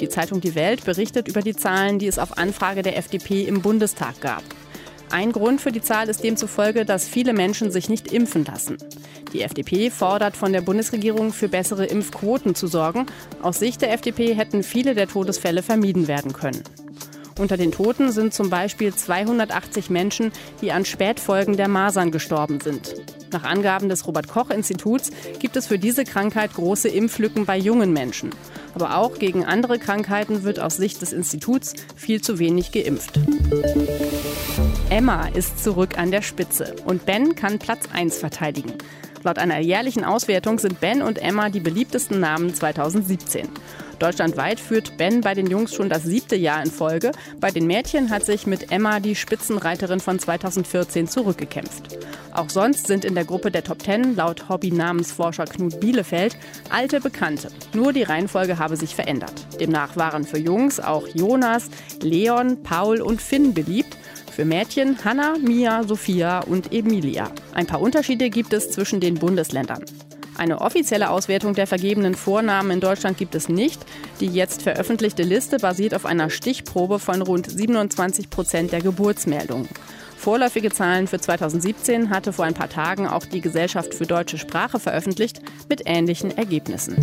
Die 0.01 0.09
Zeitung 0.09 0.41
Die 0.41 0.55
Welt 0.55 0.85
berichtet 0.85 1.29
über 1.29 1.41
die 1.41 1.57
Zahlen, 1.57 1.99
die 1.99 2.07
es 2.07 2.19
auf 2.19 2.37
Anfrage 2.37 2.83
der 2.83 2.99
FDP 2.99 3.45
im 3.45 3.63
Bundestag 3.63 4.21
gab. 4.21 4.43
Ein 5.11 5.33
Grund 5.33 5.61
für 5.61 5.73
die 5.73 5.81
Zahl 5.81 6.09
ist 6.09 6.25
demzufolge, 6.25 6.85
dass 6.85 7.09
viele 7.09 7.33
Menschen 7.33 7.71
sich 7.71 7.89
nicht 7.89 8.13
impfen 8.13 8.45
lassen. 8.45 8.77
Die 9.33 9.43
FDP 9.43 9.91
fordert 9.91 10.37
von 10.37 10.53
der 10.53 10.61
Bundesregierung 10.61 11.33
für 11.33 11.49
bessere 11.49 11.87
Impfquoten 11.87 12.55
zu 12.55 12.67
sorgen. 12.67 13.07
Aus 13.41 13.59
Sicht 13.59 13.83
der 13.83 13.93
FDP 13.93 14.35
hätten 14.35 14.63
viele 14.63 14.95
der 14.95 15.09
Todesfälle 15.09 15.63
vermieden 15.63 16.09
werden 16.09 16.33
können. 16.33 16.63
Unter 17.39 17.57
den 17.57 17.71
Toten 17.71 18.13
sind 18.13 18.33
zum 18.33 18.49
Beispiel 18.49 18.95
280 18.95 19.91
Menschen, 19.91 20.33
die 20.63 20.73
an 20.73 20.85
Spätfolgen 20.85 21.57
der 21.57 21.69
Masern 21.69 22.11
gestorben 22.11 22.61
sind. 22.61 22.95
Nach 23.31 23.45
Angaben 23.45 23.89
des 23.89 24.07
Robert 24.07 24.29
Koch 24.29 24.51
Instituts 24.51 25.11
gibt 25.39 25.57
es 25.57 25.67
für 25.67 25.79
diese 25.79 26.05
Krankheit 26.05 26.55
große 26.55 26.89
Impflücken 26.89 27.45
bei 27.45 27.59
jungen 27.59 27.93
Menschen. 27.93 28.31
Aber 28.77 28.99
auch 28.99 29.19
gegen 29.19 29.47
andere 29.47 29.79
Krankheiten 29.79 30.45
wird 30.45 30.61
aus 30.61 30.77
Sicht 30.77 31.01
des 31.01 31.15
Instituts 31.15 31.73
viel 31.97 32.21
zu 32.21 32.39
wenig 32.39 32.73
geimpft. 32.73 33.19
Emma 34.91 35.29
ist 35.29 35.65
zurück 35.65 35.99
an 35.99 36.11
der 36.11 36.21
Spitze 36.21 36.77
und 36.85 37.07
Ben 37.07 37.35
kann 37.35 37.59
Platz 37.59 37.89
1 37.91 38.19
verteidigen. 38.19 38.75
Laut 39.23 39.39
einer 39.39 39.59
jährlichen 39.61 40.05
Auswertung 40.05 40.59
sind 40.59 40.79
Ben 40.79 41.01
und 41.01 41.17
Emma 41.17 41.49
die 41.49 41.61
beliebtesten 41.61 42.21
Namen 42.21 42.55
2017. 42.55 43.49
Deutschlandweit 43.99 44.61
führt 44.61 44.97
Ben 44.99 45.23
bei 45.23 45.35
den 45.35 45.47
Jungs 45.47 45.75
schon 45.75 45.89
das 45.89 46.03
siebte 46.03 46.37
Jahr 46.37 46.63
in 46.63 46.71
Folge. 46.71 47.13
Bei 47.41 47.51
den 47.51 47.67
Mädchen 47.67 48.11
hat 48.11 48.27
sich 48.27 48.47
mit 48.47 48.71
Emma 48.71 49.01
die 49.01 49.15
Spitzenreiterin 49.15 50.01
von 50.01 50.19
2014 50.19 51.09
zurückgekämpft. 51.09 51.99
Auch 52.33 52.51
sonst 52.51 52.87
sind 52.87 53.07
in 53.07 53.15
der 53.15 53.25
Gruppe 53.25 53.51
der 53.51 53.65
Top 53.65 53.79
Ten 53.79 54.15
laut 54.15 54.51
Hobby-Namensforscher 54.51 55.47
Knut 55.47 55.81
Bielefeld 55.81 56.37
alte 56.69 57.01
Bekannte. 57.01 57.49
Nur 57.73 57.95
die 57.95 58.03
Reihenfolge 58.03 58.59
habe 58.59 58.77
sich 58.77 58.95
verändert. 58.95 59.33
Demnach 59.59 59.97
waren 59.97 60.25
für 60.25 60.39
Jungs 60.39 60.79
auch 60.79 61.09
Jonas, 61.15 61.71
Leon, 62.03 62.63
Paul 62.63 63.01
und 63.01 63.23
Finn 63.23 63.55
beliebt. 63.55 63.97
Für 64.31 64.45
Mädchen 64.45 65.03
Hanna, 65.03 65.37
Mia, 65.39 65.85
Sophia 65.85 66.41
und 66.41 66.71
Emilia. 66.71 67.31
Ein 67.55 67.67
paar 67.67 67.81
Unterschiede 67.81 68.29
gibt 68.29 68.53
es 68.53 68.71
zwischen 68.71 69.01
den 69.01 69.15
Bundesländern. 69.15 69.83
Eine 70.39 70.61
offizielle 70.61 71.11
Auswertung 71.11 71.55
der 71.55 71.67
vergebenen 71.67 72.15
Vornamen 72.15 72.71
in 72.71 72.81
Deutschland 72.81 73.17
gibt 73.17 73.35
es 73.35 73.49
nicht. 73.49 73.81
Die 74.21 74.27
jetzt 74.27 74.63
veröffentlichte 74.63 75.23
Liste 75.23 75.59
basiert 75.59 75.95
auf 75.95 76.05
einer 76.05 76.29
Stichprobe 76.29 76.99
von 76.99 77.23
rund 77.23 77.51
27 77.51 78.29
Prozent 78.29 78.73
der 78.73 78.83
Geburtsmeldungen. 78.83 79.69
Vorläufige 80.17 80.71
Zahlen 80.71 81.07
für 81.07 81.21
2017 81.21 82.11
hatte 82.11 82.33
vor 82.33 82.45
ein 82.45 82.55
paar 82.55 82.69
Tagen 82.69 83.07
auch 83.07 83.25
die 83.25 83.41
Gesellschaft 83.41 83.95
für 83.95 84.07
deutsche 84.07 84.39
Sprache 84.39 84.79
veröffentlicht 84.79 85.41
mit 85.69 85.83
ähnlichen 85.87 86.37
Ergebnissen. 86.37 86.97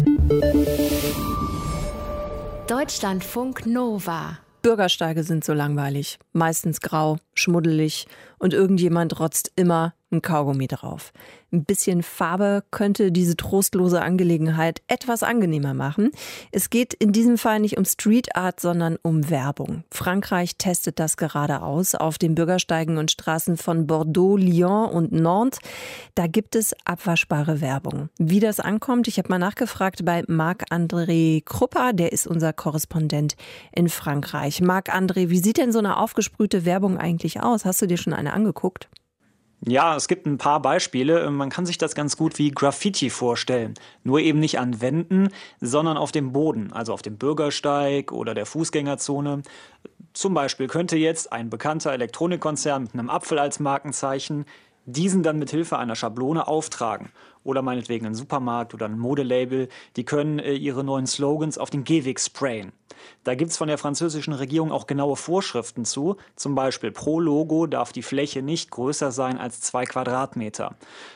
Deutschlandfunk 2.67 3.65
Nova. 3.65 4.37
Bürgersteige 4.61 5.23
sind 5.23 5.43
so 5.43 5.53
langweilig, 5.53 6.19
meistens 6.31 6.79
grau, 6.81 7.17
schmuddelig 7.33 8.07
und 8.39 8.53
irgendjemand 8.53 9.19
rotzt 9.19 9.51
immer 9.55 9.93
ein 10.13 10.21
Kaugummi 10.21 10.67
drauf. 10.67 11.11
Ein 11.51 11.65
bisschen 11.65 12.01
Farbe 12.01 12.63
könnte 12.71 13.11
diese 13.11 13.37
trostlose 13.37 14.01
Angelegenheit 14.01 14.81
etwas 14.87 15.21
angenehmer 15.21 15.75
machen. 15.75 16.09
Es 16.51 16.71
geht 16.71 16.95
in 16.95 17.11
diesem 17.11 17.37
Fall 17.37 17.59
nicht 17.59 17.77
um 17.77 17.85
Street 17.85 18.35
Art, 18.35 18.59
sondern 18.59 18.97
um 19.03 19.29
Werbung. 19.29 19.83
Frankreich 19.91 20.57
testet 20.57 20.97
das 20.99 21.15
gerade 21.15 21.61
aus 21.61 21.93
auf 21.93 22.17
den 22.17 22.33
Bürgersteigen 22.33 22.97
und 22.97 23.11
Straßen 23.11 23.57
von 23.57 23.85
Bordeaux, 23.85 24.35
Lyon 24.35 24.89
und 24.89 25.11
Nantes. 25.11 25.59
Da 26.15 26.25
gibt 26.25 26.55
es 26.55 26.73
abwaschbare 26.85 27.61
Werbung. 27.61 28.09
Wie 28.17 28.39
das 28.39 28.59
ankommt, 28.59 29.07
ich 29.07 29.19
habe 29.19 29.29
mal 29.29 29.37
nachgefragt 29.37 30.03
bei 30.03 30.23
Marc-André 30.27 31.43
Krupper, 31.45 31.93
der 31.93 32.13
ist 32.13 32.25
unser 32.25 32.51
Korrespondent 32.51 33.35
in 33.71 33.89
Frankreich. 33.89 34.61
Marc-André, 34.61 35.29
wie 35.29 35.39
sieht 35.39 35.57
denn 35.57 35.71
so 35.71 35.79
eine 35.79 35.97
aufgesprühte 35.97 36.65
Werbung 36.65 36.97
eigentlich 36.97 37.43
aus? 37.43 37.63
Hast 37.63 37.81
du 37.83 37.85
dir 37.85 37.97
schon 37.97 38.13
eine 38.13 38.33
angeguckt? 38.33 38.89
Ja, 39.65 39.95
es 39.95 40.09
gibt 40.09 40.25
ein 40.25 40.37
paar 40.37 40.61
Beispiele. 40.61 41.29
Man 41.31 41.49
kann 41.49 41.65
sich 41.65 41.77
das 41.77 41.95
ganz 41.95 42.17
gut 42.17 42.37
wie 42.37 42.51
Graffiti 42.51 43.09
vorstellen. 43.09 43.75
Nur 44.03 44.19
eben 44.19 44.39
nicht 44.39 44.59
an 44.59 44.81
Wänden, 44.81 45.29
sondern 45.61 45.95
auf 45.95 46.11
dem 46.11 46.33
Boden, 46.33 46.73
also 46.73 46.93
auf 46.93 47.01
dem 47.01 47.17
Bürgersteig 47.17 48.11
oder 48.11 48.33
der 48.33 48.45
Fußgängerzone. 48.45 49.43
Zum 50.11 50.33
Beispiel 50.33 50.67
könnte 50.67 50.97
jetzt 50.97 51.31
ein 51.31 51.49
bekannter 51.49 51.93
Elektronikkonzern 51.93 52.83
mit 52.83 52.93
einem 52.93 53.09
Apfel 53.09 53.39
als 53.39 53.59
Markenzeichen 53.59 54.45
diesen 54.85 55.23
dann 55.23 55.39
mit 55.39 55.49
Hilfe 55.49 55.77
einer 55.77 55.95
Schablone 55.95 56.45
auftragen 56.45 57.09
oder 57.43 57.61
meinetwegen 57.61 58.05
ein 58.05 58.15
Supermarkt 58.15 58.73
oder 58.73 58.85
ein 58.85 58.97
Modelabel, 58.97 59.69
die 59.95 60.05
können 60.05 60.39
äh, 60.39 60.53
ihre 60.53 60.83
neuen 60.83 61.07
Slogans 61.07 61.57
auf 61.57 61.69
den 61.69 61.83
Gehweg 61.83 62.19
sprayen. 62.19 62.71
Da 63.23 63.35
gibt's 63.35 63.57
von 63.57 63.67
der 63.67 63.77
französischen 63.77 64.33
Regierung 64.33 64.71
auch 64.71 64.87
genaue 64.87 65.15
Vorschriften 65.15 65.85
zu. 65.85 66.17
Zum 66.35 66.55
Beispiel 66.55 66.91
pro 66.91 67.19
Logo 67.19 67.67
darf 67.67 67.91
die 67.91 68.03
Fläche 68.03 68.41
nicht 68.41 68.71
größer 68.71 69.11
sein 69.11 69.37
als 69.37 69.61
zwei 69.61 69.85
Quadratmeter. 69.85 70.75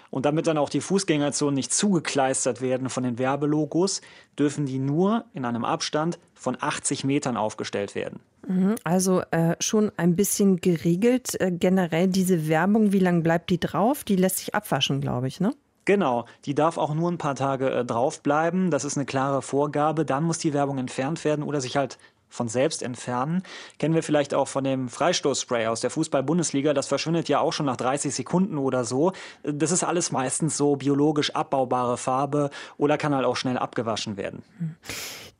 Und 0.10 0.26
damit 0.26 0.48
dann 0.48 0.58
auch 0.58 0.70
die 0.70 0.82
Fußgängerzonen 0.82 1.56
nicht 1.56 1.74
zugekleistert 1.74 2.62
werden 2.62 2.90
von 2.90 3.04
den 3.04 3.20
Werbelogos, 3.20 4.02
dürfen 4.40 4.66
die 4.66 4.80
nur 4.80 5.26
in 5.34 5.46
einem 5.46 5.66
Abstand 5.66 6.18
von 6.34 6.58
80 6.60 7.04
Metern 7.04 7.36
aufgestellt 7.36 7.94
werden. 7.96 8.20
Mhm, 8.48 8.76
also 8.84 9.22
äh, 9.32 9.56
schon 9.60 9.92
ein 9.98 10.16
bisschen 10.16 10.58
geregelt. 10.62 11.40
Äh, 11.42 11.52
generell 11.52 12.08
diese 12.08 12.48
Werbung, 12.48 12.94
wie 12.94 13.00
lange 13.00 13.22
bleibt 13.22 13.50
die 13.50 13.60
drauf? 13.60 14.04
Die 14.06 14.16
lässt 14.16 14.38
sich 14.38 14.56
abwaschen, 14.56 15.02
glaube 15.02 15.28
ich, 15.28 15.40
ne? 15.40 15.54
Genau, 15.88 16.26
die 16.44 16.54
darf 16.54 16.78
auch 16.78 16.94
nur 16.94 17.10
ein 17.10 17.18
paar 17.18 17.36
Tage 17.36 17.72
äh, 17.72 17.86
draufbleiben. 17.86 18.72
Das 18.72 18.84
ist 18.84 18.98
eine 18.98 19.06
klare 19.06 19.42
Vorgabe. 19.42 20.04
Dann 20.04 20.26
muss 20.26 20.38
die 20.38 20.54
Werbung 20.54 20.80
entfernt 20.80 21.24
werden 21.24 21.44
oder 21.44 21.62
sich 21.62 21.78
halt 21.78 21.98
von 22.28 22.50
selbst 22.50 22.84
entfernen. 22.84 23.42
Kennen 23.80 23.96
wir 23.96 24.04
vielleicht 24.04 24.34
auch 24.34 24.50
von 24.50 24.66
dem 24.66 24.90
Freistoßspray 24.90 25.68
aus 25.68 25.80
der 25.80 25.90
Fußball-Bundesliga. 25.90 26.74
Das 26.74 26.88
verschwindet 26.88 27.30
ja 27.30 27.40
auch 27.40 27.54
schon 27.54 27.68
nach 27.68 27.78
30 27.78 28.14
Sekunden 28.14 28.58
oder 28.58 28.84
so. 28.84 29.14
Das 29.44 29.72
ist 29.72 29.86
alles 29.86 30.12
meistens 30.12 30.58
so 30.58 30.76
biologisch 30.76 31.34
abbaubare 31.34 31.96
Farbe 31.96 32.50
oder 32.78 32.98
kann 32.98 33.16
halt 33.16 33.26
auch 33.26 33.38
schnell 33.38 33.58
abgewaschen 33.58 34.18
werden. 34.18 34.44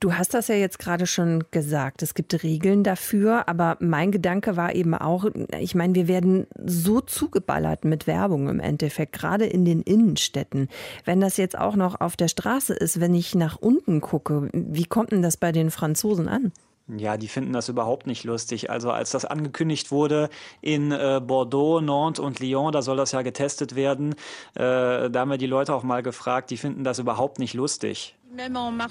Du 0.00 0.14
hast 0.14 0.32
das 0.34 0.46
ja 0.46 0.54
jetzt 0.54 0.78
gerade 0.78 1.08
schon 1.08 1.42
gesagt. 1.50 2.02
Es 2.02 2.14
gibt 2.14 2.44
Regeln 2.44 2.84
dafür, 2.84 3.48
aber 3.48 3.76
mein 3.80 4.12
Gedanke 4.12 4.56
war 4.56 4.74
eben 4.76 4.94
auch, 4.94 5.26
ich 5.58 5.74
meine, 5.74 5.96
wir 5.96 6.06
werden 6.06 6.46
so 6.64 7.00
zugeballert 7.00 7.84
mit 7.84 8.06
Werbung 8.06 8.48
im 8.48 8.60
Endeffekt, 8.60 9.12
gerade 9.12 9.46
in 9.46 9.64
den 9.64 9.82
Innenstädten. 9.82 10.68
Wenn 11.04 11.20
das 11.20 11.36
jetzt 11.36 11.58
auch 11.58 11.74
noch 11.74 12.00
auf 12.00 12.16
der 12.16 12.28
Straße 12.28 12.74
ist, 12.74 13.00
wenn 13.00 13.12
ich 13.12 13.34
nach 13.34 13.56
unten 13.56 14.00
gucke, 14.00 14.48
wie 14.52 14.84
kommt 14.84 15.10
denn 15.10 15.22
das 15.22 15.36
bei 15.36 15.50
den 15.50 15.72
Franzosen 15.72 16.28
an? 16.28 16.52
Ja, 16.96 17.18
die 17.18 17.28
finden 17.28 17.52
das 17.52 17.68
überhaupt 17.68 18.06
nicht 18.06 18.24
lustig. 18.24 18.70
Also 18.70 18.90
als 18.90 19.10
das 19.10 19.26
angekündigt 19.26 19.90
wurde 19.90 20.30
in 20.62 20.90
äh, 20.90 21.20
Bordeaux, 21.22 21.82
Nantes 21.82 22.24
und 22.24 22.40
Lyon, 22.40 22.72
da 22.72 22.80
soll 22.80 22.96
das 22.96 23.12
ja 23.12 23.20
getestet 23.20 23.74
werden, 23.74 24.12
äh, 24.54 25.10
da 25.10 25.12
haben 25.16 25.30
wir 25.30 25.36
die 25.38 25.46
Leute 25.46 25.74
auch 25.74 25.82
mal 25.82 26.02
gefragt, 26.02 26.50
die 26.50 26.56
finden 26.56 26.84
das 26.84 26.98
überhaupt 26.98 27.40
nicht 27.40 27.52
lustig. 27.52 28.14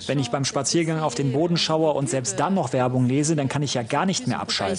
Wenn 0.08 0.20
ich 0.20 0.32
beim 0.32 0.46
Spaziergang 0.46 1.00
auf 1.00 1.16
den 1.16 1.32
Boden 1.32 1.58
schaue 1.58 1.94
und 1.94 2.10
selbst 2.10 2.40
dann 2.40 2.54
noch 2.54 2.74
Werbung 2.74 3.06
lese, 3.08 3.36
dann 3.36 3.48
kann 3.48 3.62
ich 3.62 3.74
ja 3.74 3.84
gar 3.84 4.06
nicht 4.06 4.28
mehr 4.28 4.40
abschalten. 4.40 4.74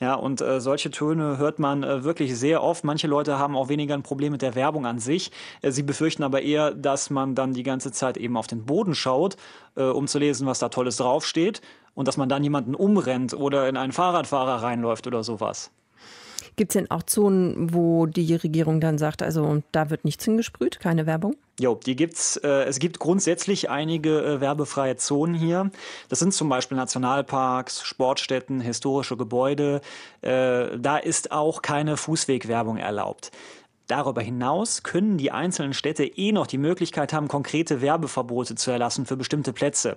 Ja, 0.00 0.14
und 0.14 0.40
äh, 0.40 0.60
solche 0.60 0.90
Töne 0.90 1.38
hört 1.38 1.60
man 1.60 1.84
äh, 1.84 2.02
wirklich 2.02 2.36
sehr 2.36 2.60
oft. 2.62 2.82
Manche 2.82 3.06
Leute 3.06 3.38
haben 3.38 3.54
auch 3.54 3.68
weniger 3.68 3.94
ein 3.94 4.02
Problem 4.02 4.32
mit 4.32 4.42
der 4.42 4.56
Werbung 4.56 4.84
an 4.84 4.98
sich. 4.98 5.30
Äh, 5.60 5.70
sie 5.70 5.84
befürchten 5.84 6.24
aber 6.24 6.42
eher, 6.42 6.72
dass 6.72 7.08
man 7.10 7.36
dann 7.36 7.52
die 7.52 7.62
ganze 7.62 7.92
Zeit 7.92 8.16
eben 8.16 8.36
auf 8.36 8.48
den 8.48 8.64
Boden 8.64 8.96
schaut, 8.96 9.36
äh, 9.76 9.84
um 9.84 10.08
zu 10.08 10.18
lesen, 10.18 10.44
was 10.48 10.58
da 10.58 10.70
Tolles 10.70 10.96
draufsteht. 10.96 11.60
Und 11.94 12.08
dass 12.08 12.16
man 12.16 12.28
dann 12.28 12.42
jemanden 12.42 12.74
umrennt 12.74 13.32
oder 13.32 13.68
in 13.68 13.76
einen 13.76 13.92
Fahrradfahrer 13.92 14.64
reinläuft 14.64 15.06
oder 15.06 15.22
sowas. 15.22 15.70
Gibt 16.56 16.72
es 16.72 16.74
denn 16.74 16.90
auch 16.90 17.02
Zonen, 17.02 17.72
wo 17.72 18.06
die 18.06 18.34
Regierung 18.34 18.80
dann 18.80 18.98
sagt, 18.98 19.22
also 19.22 19.62
da 19.72 19.90
wird 19.90 20.04
nichts 20.04 20.24
hingesprüht, 20.24 20.80
keine 20.80 21.06
Werbung? 21.06 21.34
Jo, 21.58 21.78
die 21.86 21.96
gibt's. 21.96 22.36
Äh, 22.36 22.64
es 22.64 22.78
gibt 22.78 22.98
grundsätzlich 22.98 23.70
einige 23.70 24.22
äh, 24.22 24.40
werbefreie 24.40 24.96
Zonen 24.96 25.34
hier. 25.34 25.70
Das 26.08 26.18
sind 26.18 26.34
zum 26.34 26.48
Beispiel 26.48 26.76
Nationalparks, 26.76 27.82
Sportstätten, 27.84 28.60
historische 28.60 29.16
Gebäude. 29.16 29.80
Äh, 30.20 30.78
da 30.78 30.98
ist 30.98 31.32
auch 31.32 31.62
keine 31.62 31.96
Fußwegwerbung 31.96 32.76
erlaubt. 32.76 33.30
Darüber 33.88 34.22
hinaus 34.22 34.84
können 34.84 35.18
die 35.18 35.32
einzelnen 35.32 35.74
Städte 35.74 36.04
eh 36.04 36.32
noch 36.32 36.46
die 36.46 36.58
Möglichkeit 36.58 37.12
haben, 37.12 37.28
konkrete 37.28 37.80
Werbeverbote 37.80 38.54
zu 38.54 38.70
erlassen 38.70 39.06
für 39.06 39.16
bestimmte 39.16 39.52
Plätze. 39.52 39.96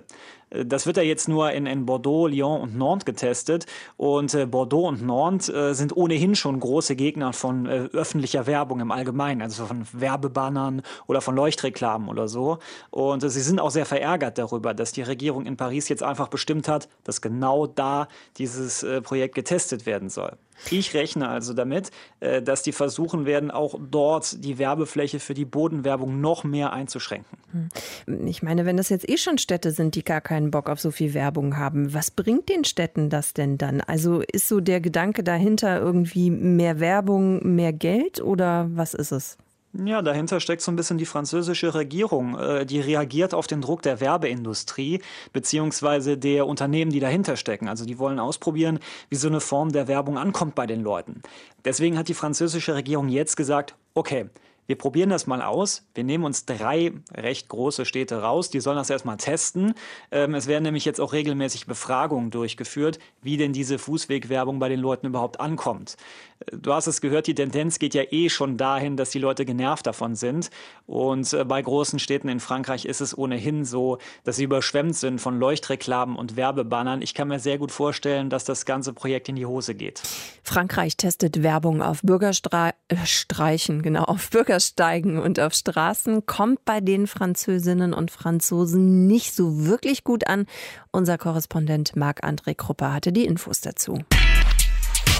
Äh, 0.50 0.66
das 0.66 0.86
wird 0.86 0.96
ja 0.96 1.02
jetzt 1.02 1.28
nur 1.28 1.52
in, 1.52 1.66
in 1.66 1.86
Bordeaux, 1.86 2.26
Lyon 2.26 2.60
und 2.60 2.76
Nantes 2.76 3.04
getestet. 3.04 3.66
Und 3.96 4.34
äh, 4.34 4.46
Bordeaux 4.46 4.88
und 4.88 5.06
Nantes 5.06 5.48
äh, 5.48 5.72
sind 5.74 5.96
ohnehin 5.96 6.34
schon 6.34 6.58
große 6.58 6.96
Gegner 6.96 7.32
von 7.32 7.66
äh, 7.66 7.88
öffentlicher 7.92 8.46
Werbung 8.46 8.80
im 8.80 8.90
Allgemeinen, 8.90 9.42
also 9.42 9.66
von 9.66 9.86
Werbebannern 9.92 10.82
oder 11.06 11.20
von 11.20 11.36
Leuchtreklamen 11.36 12.08
oder 12.08 12.26
so. 12.26 12.58
Und 12.90 13.22
äh, 13.22 13.30
sie 13.30 13.40
sind 13.40 13.60
auch 13.60 13.70
sehr 13.70 13.86
verärgert 13.86 14.38
darüber, 14.38 14.74
dass 14.74 14.92
die 14.92 15.02
Regierung 15.02 15.46
in 15.46 15.56
Paris 15.56 15.88
jetzt 15.88 16.02
einfach 16.02 16.28
bestimmt 16.28 16.66
hat, 16.68 16.88
dass 17.04 17.20
genau 17.20 17.66
da 17.66 18.08
dieses 18.36 18.82
äh, 18.82 19.00
Projekt 19.00 19.36
getestet 19.36 19.86
werden 19.86 20.10
soll. 20.10 20.36
Ich 20.70 20.94
rechne 20.94 21.28
also 21.28 21.52
damit, 21.52 21.90
dass 22.20 22.62
die 22.62 22.72
versuchen 22.72 23.26
werden, 23.26 23.50
auch 23.50 23.78
dort 23.78 24.44
die 24.44 24.58
Werbefläche 24.58 25.20
für 25.20 25.34
die 25.34 25.44
Bodenwerbung 25.44 26.20
noch 26.20 26.44
mehr 26.44 26.72
einzuschränken. 26.72 27.38
Hm. 27.52 28.26
Ich 28.26 28.42
meine, 28.42 28.66
wenn 28.66 28.76
das 28.76 28.88
jetzt 28.88 29.08
eh 29.08 29.16
schon 29.16 29.38
Städte 29.38 29.70
sind, 29.70 29.94
die 29.94 30.04
gar 30.04 30.20
keinen 30.20 30.50
Bock 30.50 30.68
auf 30.68 30.80
so 30.80 30.90
viel 30.90 31.14
Werbung 31.14 31.56
haben, 31.56 31.94
was 31.94 32.10
bringt 32.10 32.48
den 32.48 32.64
Städten 32.64 33.10
das 33.10 33.34
denn 33.34 33.58
dann? 33.58 33.80
Also 33.80 34.20
ist 34.20 34.48
so 34.48 34.60
der 34.60 34.80
Gedanke 34.80 35.22
dahinter 35.22 35.80
irgendwie 35.80 36.30
mehr 36.30 36.80
Werbung, 36.80 37.54
mehr 37.54 37.72
Geld 37.72 38.20
oder 38.20 38.68
was 38.70 38.94
ist 38.94 39.12
es? 39.12 39.38
Ja, 39.84 40.00
dahinter 40.00 40.40
steckt 40.40 40.62
so 40.62 40.72
ein 40.72 40.76
bisschen 40.76 40.96
die 40.96 41.06
französische 41.06 41.74
Regierung. 41.74 42.38
Äh, 42.38 42.66
die 42.66 42.80
reagiert 42.80 43.34
auf 43.34 43.46
den 43.46 43.60
Druck 43.60 43.82
der 43.82 44.00
Werbeindustrie 44.00 45.02
beziehungsweise 45.32 46.16
der 46.16 46.46
Unternehmen, 46.46 46.90
die 46.90 47.00
dahinter 47.00 47.36
stecken. 47.36 47.68
Also 47.68 47.84
die 47.84 47.98
wollen 47.98 48.18
ausprobieren, 48.18 48.78
wie 49.10 49.16
so 49.16 49.28
eine 49.28 49.40
Form 49.40 49.72
der 49.72 49.88
Werbung 49.88 50.18
ankommt 50.18 50.54
bei 50.54 50.66
den 50.66 50.82
Leuten. 50.82 51.22
Deswegen 51.64 51.98
hat 51.98 52.08
die 52.08 52.14
französische 52.14 52.74
Regierung 52.74 53.08
jetzt 53.08 53.36
gesagt, 53.36 53.74
okay, 53.94 54.26
wir 54.66 54.76
probieren 54.76 55.10
das 55.10 55.26
mal 55.26 55.42
aus. 55.42 55.86
Wir 55.94 56.04
nehmen 56.04 56.24
uns 56.24 56.44
drei 56.44 56.92
recht 57.14 57.48
große 57.48 57.84
Städte 57.84 58.22
raus, 58.22 58.50
die 58.50 58.60
sollen 58.60 58.76
das 58.76 58.90
erstmal 58.90 59.16
testen. 59.16 59.74
Ähm, 60.10 60.34
es 60.34 60.48
werden 60.48 60.64
nämlich 60.64 60.84
jetzt 60.84 61.00
auch 61.00 61.12
regelmäßig 61.12 61.66
Befragungen 61.66 62.30
durchgeführt, 62.30 62.98
wie 63.22 63.36
denn 63.36 63.52
diese 63.52 63.78
Fußwegwerbung 63.78 64.58
bei 64.58 64.68
den 64.68 64.80
Leuten 64.80 65.06
überhaupt 65.06 65.38
ankommt. 65.40 65.96
Äh, 66.40 66.56
du 66.56 66.72
hast 66.72 66.86
es 66.86 67.00
gehört, 67.00 67.26
die 67.26 67.34
Tendenz 67.34 67.78
geht 67.78 67.94
ja 67.94 68.02
eh 68.10 68.28
schon 68.28 68.56
dahin, 68.56 68.96
dass 68.96 69.10
die 69.10 69.18
Leute 69.18 69.44
genervt 69.44 69.86
davon 69.86 70.14
sind. 70.14 70.50
Und 70.86 71.32
äh, 71.32 71.44
bei 71.44 71.60
großen 71.60 71.98
Städten 71.98 72.28
in 72.28 72.40
Frankreich 72.40 72.86
ist 72.86 73.00
es 73.00 73.16
ohnehin 73.16 73.64
so, 73.64 73.98
dass 74.24 74.36
sie 74.36 74.44
überschwemmt 74.44 74.96
sind 74.96 75.20
von 75.20 75.38
Leuchtreklamen 75.38 76.16
und 76.16 76.36
Werbebannern. 76.36 77.02
Ich 77.02 77.14
kann 77.14 77.28
mir 77.28 77.40
sehr 77.40 77.58
gut 77.58 77.72
vorstellen, 77.72 78.30
dass 78.30 78.44
das 78.44 78.64
ganze 78.64 78.92
Projekt 78.92 79.28
in 79.28 79.36
die 79.36 79.46
Hose 79.46 79.74
geht. 79.74 80.02
Frankreich 80.42 80.96
testet 80.96 81.42
Werbung 81.42 81.82
auf 81.82 82.00
Bürgerstreichen, 82.02 83.82
genau, 83.82 84.04
auf 84.04 84.30
Bürger 84.30 84.46
Bürgersteigen 84.46 85.18
und 85.18 85.40
auf 85.40 85.54
Straßen 85.54 86.24
kommt 86.24 86.64
bei 86.64 86.80
den 86.80 87.06
Französinnen 87.06 87.92
und 87.92 88.10
Franzosen 88.10 89.06
nicht 89.06 89.34
so 89.34 89.66
wirklich 89.66 90.04
gut 90.04 90.28
an. 90.28 90.46
Unser 90.92 91.18
Korrespondent 91.18 91.96
Marc-André 91.96 92.54
Krupper 92.54 92.94
hatte 92.94 93.12
die 93.12 93.26
Infos 93.26 93.60
dazu. 93.60 93.98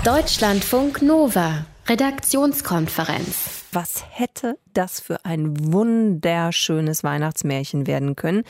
Deutschlandfunk 0.07 1.03
Nova, 1.03 1.67
Redaktionskonferenz. 1.89 3.65
Was 3.73 4.05
hätte 4.09 4.57
das 4.73 5.01
für 5.01 5.25
ein 5.25 5.73
wunderschönes 5.73 7.03
Weihnachtsmärchen 7.03 7.89
werden 7.89 8.15
können? 8.15 8.45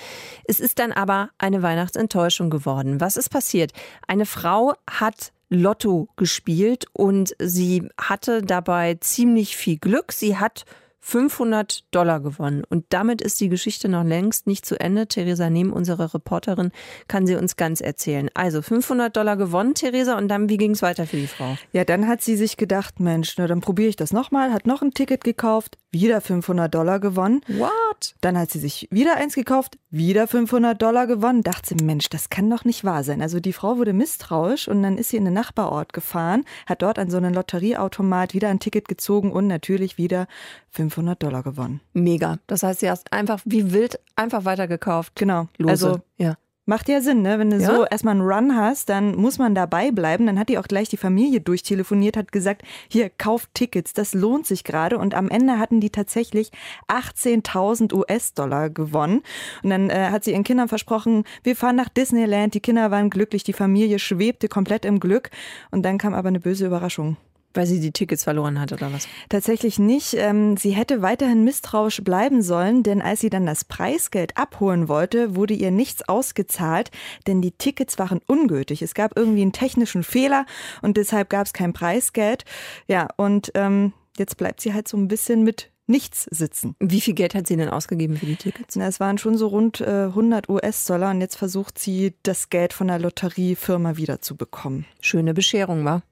Es 0.44 0.60
ist 0.60 0.78
dann 0.78 0.92
aber 0.92 1.30
eine 1.38 1.62
Weihnachtsenttäuschung 1.62 2.50
geworden. 2.50 3.00
Was 3.00 3.16
ist 3.16 3.30
passiert? 3.30 3.72
Eine 4.06 4.26
Frau 4.26 4.74
hat 4.86 5.32
Lotto 5.48 6.10
gespielt 6.16 6.88
und 6.92 7.34
sie 7.38 7.88
hatte 7.98 8.42
dabei 8.42 8.98
ziemlich 9.00 9.56
viel 9.56 9.78
Glück. 9.78 10.12
Sie 10.12 10.36
hat 10.36 10.66
500 11.00 11.84
Dollar 11.94 12.20
gewonnen. 12.20 12.64
Und 12.68 12.86
damit 12.88 13.20
ist 13.20 13.40
die 13.40 13.48
Geschichte 13.48 13.88
noch 13.88 14.04
längst 14.04 14.46
nicht 14.46 14.66
zu 14.66 14.78
Ende. 14.80 15.06
Theresa 15.06 15.50
Nehm, 15.50 15.72
unsere 15.72 16.12
Reporterin, 16.14 16.72
kann 17.08 17.26
sie 17.26 17.36
uns 17.36 17.56
ganz 17.56 17.80
erzählen. 17.80 18.28
Also 18.34 18.62
500 18.62 19.16
Dollar 19.16 19.36
gewonnen, 19.36 19.74
Theresa, 19.74 20.18
und 20.18 20.28
dann, 20.28 20.48
wie 20.48 20.56
ging 20.56 20.72
es 20.72 20.82
weiter 20.82 21.06
für 21.06 21.16
die 21.16 21.26
Frau? 21.26 21.56
Ja, 21.72 21.84
dann 21.84 22.08
hat 22.08 22.22
sie 22.22 22.36
sich 22.36 22.56
gedacht, 22.56 23.00
Mensch, 23.00 23.34
na, 23.38 23.46
dann 23.46 23.60
probiere 23.60 23.88
ich 23.88 23.96
das 23.96 24.12
nochmal, 24.12 24.52
hat 24.52 24.66
noch 24.66 24.82
ein 24.82 24.92
Ticket 24.92 25.22
gekauft, 25.22 25.78
wieder 25.90 26.20
500 26.20 26.74
Dollar 26.74 27.00
gewonnen. 27.00 27.40
What? 27.46 28.14
Dann 28.20 28.36
hat 28.36 28.50
sie 28.50 28.58
sich 28.58 28.88
wieder 28.90 29.16
eins 29.16 29.34
gekauft, 29.34 29.78
wieder 29.96 30.26
500 30.26 30.80
Dollar 30.80 31.06
gewonnen. 31.06 31.42
Dachte 31.42 31.74
sie, 31.76 31.84
Mensch, 31.84 32.08
das 32.08 32.30
kann 32.30 32.50
doch 32.50 32.64
nicht 32.64 32.84
wahr 32.84 33.04
sein. 33.04 33.22
Also 33.22 33.40
die 33.40 33.52
Frau 33.52 33.78
wurde 33.78 33.92
misstrauisch 33.92 34.68
und 34.68 34.82
dann 34.82 34.98
ist 34.98 35.10
sie 35.10 35.16
in 35.16 35.24
den 35.24 35.34
Nachbarort 35.34 35.92
gefahren, 35.92 36.44
hat 36.66 36.82
dort 36.82 36.98
an 36.98 37.10
so 37.10 37.16
einen 37.16 37.34
Lotterieautomat 37.34 38.34
wieder 38.34 38.48
ein 38.48 38.60
Ticket 38.60 38.88
gezogen 38.88 39.32
und 39.32 39.46
natürlich 39.46 39.98
wieder 39.98 40.26
500 40.70 41.22
Dollar 41.22 41.42
gewonnen. 41.42 41.80
Mega. 41.92 42.38
Das 42.46 42.62
heißt, 42.62 42.80
sie 42.80 42.90
hast 42.90 43.12
einfach 43.12 43.40
wie 43.44 43.72
wild 43.72 43.98
einfach 44.14 44.44
weitergekauft. 44.44 45.12
Genau. 45.16 45.48
Lose. 45.58 45.70
Also 45.70 46.00
ja. 46.16 46.36
Macht 46.68 46.88
ja 46.88 47.00
Sinn, 47.00 47.22
ne? 47.22 47.38
Wenn 47.38 47.50
du 47.50 47.58
ja? 47.58 47.66
so 47.66 47.84
erstmal 47.84 48.14
einen 48.14 48.28
Run 48.28 48.56
hast, 48.56 48.88
dann 48.88 49.14
muss 49.14 49.38
man 49.38 49.54
dabei 49.54 49.92
bleiben. 49.92 50.26
Dann 50.26 50.36
hat 50.36 50.48
die 50.48 50.58
auch 50.58 50.66
gleich 50.66 50.88
die 50.88 50.96
Familie 50.96 51.40
durchtelefoniert, 51.40 52.16
hat 52.16 52.32
gesagt, 52.32 52.62
hier, 52.88 53.08
kauft 53.08 53.50
Tickets, 53.54 53.92
das 53.92 54.14
lohnt 54.14 54.46
sich 54.46 54.64
gerade. 54.64 54.98
Und 54.98 55.14
am 55.14 55.28
Ende 55.28 55.60
hatten 55.60 55.80
die 55.80 55.90
tatsächlich 55.90 56.50
18.000 56.88 57.94
US-Dollar 57.94 58.68
gewonnen. 58.70 59.22
Und 59.62 59.70
dann 59.70 59.90
äh, 59.90 60.10
hat 60.10 60.24
sie 60.24 60.32
ihren 60.32 60.42
Kindern 60.42 60.66
versprochen, 60.66 61.22
wir 61.44 61.54
fahren 61.54 61.76
nach 61.76 61.88
Disneyland. 61.88 62.54
Die 62.54 62.60
Kinder 62.60 62.90
waren 62.90 63.10
glücklich, 63.10 63.44
die 63.44 63.52
Familie 63.52 64.00
schwebte 64.00 64.48
komplett 64.48 64.84
im 64.84 64.98
Glück. 64.98 65.30
Und 65.70 65.84
dann 65.84 65.98
kam 65.98 66.14
aber 66.14 66.28
eine 66.28 66.40
böse 66.40 66.66
Überraschung. 66.66 67.16
Weil 67.56 67.66
sie 67.66 67.80
die 67.80 67.92
Tickets 67.92 68.24
verloren 68.24 68.60
hat 68.60 68.72
oder 68.72 68.92
was? 68.92 69.08
Tatsächlich 69.28 69.78
nicht. 69.78 70.14
Ähm, 70.14 70.56
sie 70.56 70.70
hätte 70.70 71.02
weiterhin 71.02 71.44
misstrauisch 71.44 72.02
bleiben 72.04 72.42
sollen, 72.42 72.82
denn 72.82 73.02
als 73.02 73.20
sie 73.20 73.30
dann 73.30 73.46
das 73.46 73.64
Preisgeld 73.64 74.36
abholen 74.36 74.88
wollte, 74.88 75.34
wurde 75.36 75.54
ihr 75.54 75.70
nichts 75.70 76.08
ausgezahlt, 76.08 76.90
denn 77.26 77.40
die 77.40 77.52
Tickets 77.52 77.98
waren 77.98 78.20
ungültig. 78.26 78.82
Es 78.82 78.94
gab 78.94 79.16
irgendwie 79.16 79.42
einen 79.42 79.52
technischen 79.52 80.02
Fehler 80.02 80.46
und 80.82 80.96
deshalb 80.96 81.30
gab 81.30 81.46
es 81.46 81.52
kein 81.52 81.72
Preisgeld. 81.72 82.44
Ja, 82.86 83.08
und 83.16 83.50
ähm, 83.54 83.92
jetzt 84.18 84.36
bleibt 84.36 84.60
sie 84.60 84.74
halt 84.74 84.86
so 84.86 84.96
ein 84.96 85.08
bisschen 85.08 85.42
mit 85.42 85.70
nichts 85.86 86.26
sitzen. 86.30 86.74
Wie 86.80 87.00
viel 87.00 87.14
Geld 87.14 87.34
hat 87.34 87.46
sie 87.46 87.56
denn 87.56 87.68
ausgegeben 87.68 88.16
für 88.16 88.26
die 88.26 88.36
Tickets? 88.36 88.76
Na, 88.76 88.86
es 88.86 89.00
waren 89.00 89.18
schon 89.18 89.38
so 89.38 89.46
rund 89.48 89.80
äh, 89.80 90.06
100 90.06 90.48
US-Dollar 90.48 91.10
und 91.12 91.20
jetzt 91.20 91.36
versucht 91.36 91.78
sie, 91.78 92.14
das 92.22 92.50
Geld 92.50 92.72
von 92.72 92.88
der 92.88 92.98
Lotteriefirma 92.98 93.96
wiederzubekommen. 93.96 94.84
Schöne 95.00 95.32
Bescherung, 95.32 95.84
war. 95.84 96.02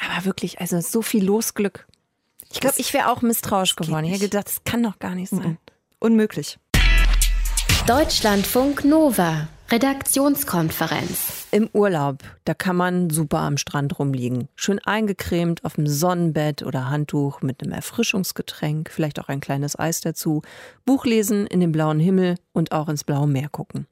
Aber 0.00 0.24
wirklich, 0.24 0.60
also 0.60 0.80
so 0.80 1.02
viel 1.02 1.24
Losglück. 1.24 1.86
Ich 2.52 2.60
glaube, 2.60 2.76
ich 2.78 2.92
wäre 2.92 3.10
auch 3.10 3.22
misstrauisch 3.22 3.76
geworden. 3.76 4.04
Ich 4.04 4.12
hätte 4.12 4.24
gedacht, 4.24 4.46
das 4.46 4.64
kann 4.64 4.82
doch 4.82 4.98
gar 4.98 5.14
nicht 5.14 5.30
sein. 5.30 5.58
Unmöglich. 5.98 6.58
Deutschlandfunk 7.86 8.84
Nova. 8.84 9.48
Redaktionskonferenz. 9.68 11.48
Im 11.50 11.68
Urlaub, 11.72 12.18
da 12.44 12.54
kann 12.54 12.76
man 12.76 13.10
super 13.10 13.38
am 13.38 13.56
Strand 13.56 13.98
rumliegen. 13.98 14.48
Schön 14.54 14.78
eingecremt 14.78 15.64
auf 15.64 15.74
dem 15.74 15.88
Sonnenbett 15.88 16.62
oder 16.62 16.88
Handtuch 16.88 17.42
mit 17.42 17.62
einem 17.62 17.72
Erfrischungsgetränk, 17.72 18.90
vielleicht 18.90 19.18
auch 19.18 19.28
ein 19.28 19.40
kleines 19.40 19.76
Eis 19.76 20.00
dazu. 20.00 20.42
Buch 20.84 21.04
lesen 21.04 21.48
in 21.48 21.58
den 21.58 21.72
blauen 21.72 21.98
Himmel 21.98 22.36
und 22.52 22.70
auch 22.70 22.88
ins 22.88 23.02
blaue 23.02 23.26
Meer 23.26 23.48
gucken. 23.48 23.86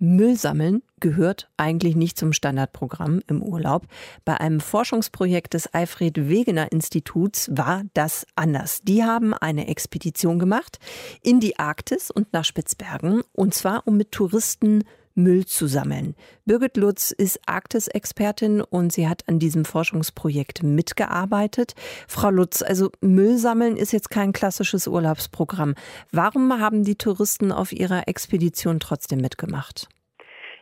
Müll 0.00 0.36
sammeln 0.36 0.82
gehört 0.98 1.50
eigentlich 1.58 1.94
nicht 1.94 2.18
zum 2.18 2.32
Standardprogramm 2.32 3.20
im 3.26 3.42
Urlaub. 3.42 3.86
Bei 4.24 4.40
einem 4.40 4.60
Forschungsprojekt 4.60 5.54
des 5.54 5.66
Alfred 5.68 6.28
Wegener 6.28 6.72
Instituts 6.72 7.50
war 7.52 7.82
das 7.94 8.26
anders. 8.34 8.80
Die 8.82 9.04
haben 9.04 9.34
eine 9.34 9.68
Expedition 9.68 10.38
gemacht 10.38 10.78
in 11.22 11.38
die 11.38 11.58
Arktis 11.58 12.10
und 12.10 12.32
nach 12.32 12.44
Spitzbergen 12.44 13.22
und 13.32 13.54
zwar 13.54 13.86
um 13.86 13.98
mit 13.98 14.12
Touristen 14.12 14.84
Müll 15.14 15.46
zu 15.46 15.66
sammeln. 15.66 16.14
Birgit 16.44 16.76
Lutz 16.76 17.10
ist 17.10 17.40
Arktis-Expertin 17.46 18.60
und 18.60 18.92
sie 18.92 19.08
hat 19.08 19.22
an 19.28 19.38
diesem 19.38 19.64
Forschungsprojekt 19.64 20.62
mitgearbeitet. 20.62 21.74
Frau 22.08 22.30
Lutz, 22.30 22.62
also 22.62 22.90
Müll 23.00 23.36
sammeln 23.36 23.76
ist 23.76 23.92
jetzt 23.92 24.10
kein 24.10 24.32
klassisches 24.32 24.86
Urlaubsprogramm. 24.86 25.74
Warum 26.12 26.60
haben 26.60 26.84
die 26.84 26.96
Touristen 26.96 27.52
auf 27.52 27.72
ihrer 27.72 28.08
Expedition 28.08 28.80
trotzdem 28.80 29.20
mitgemacht? 29.20 29.88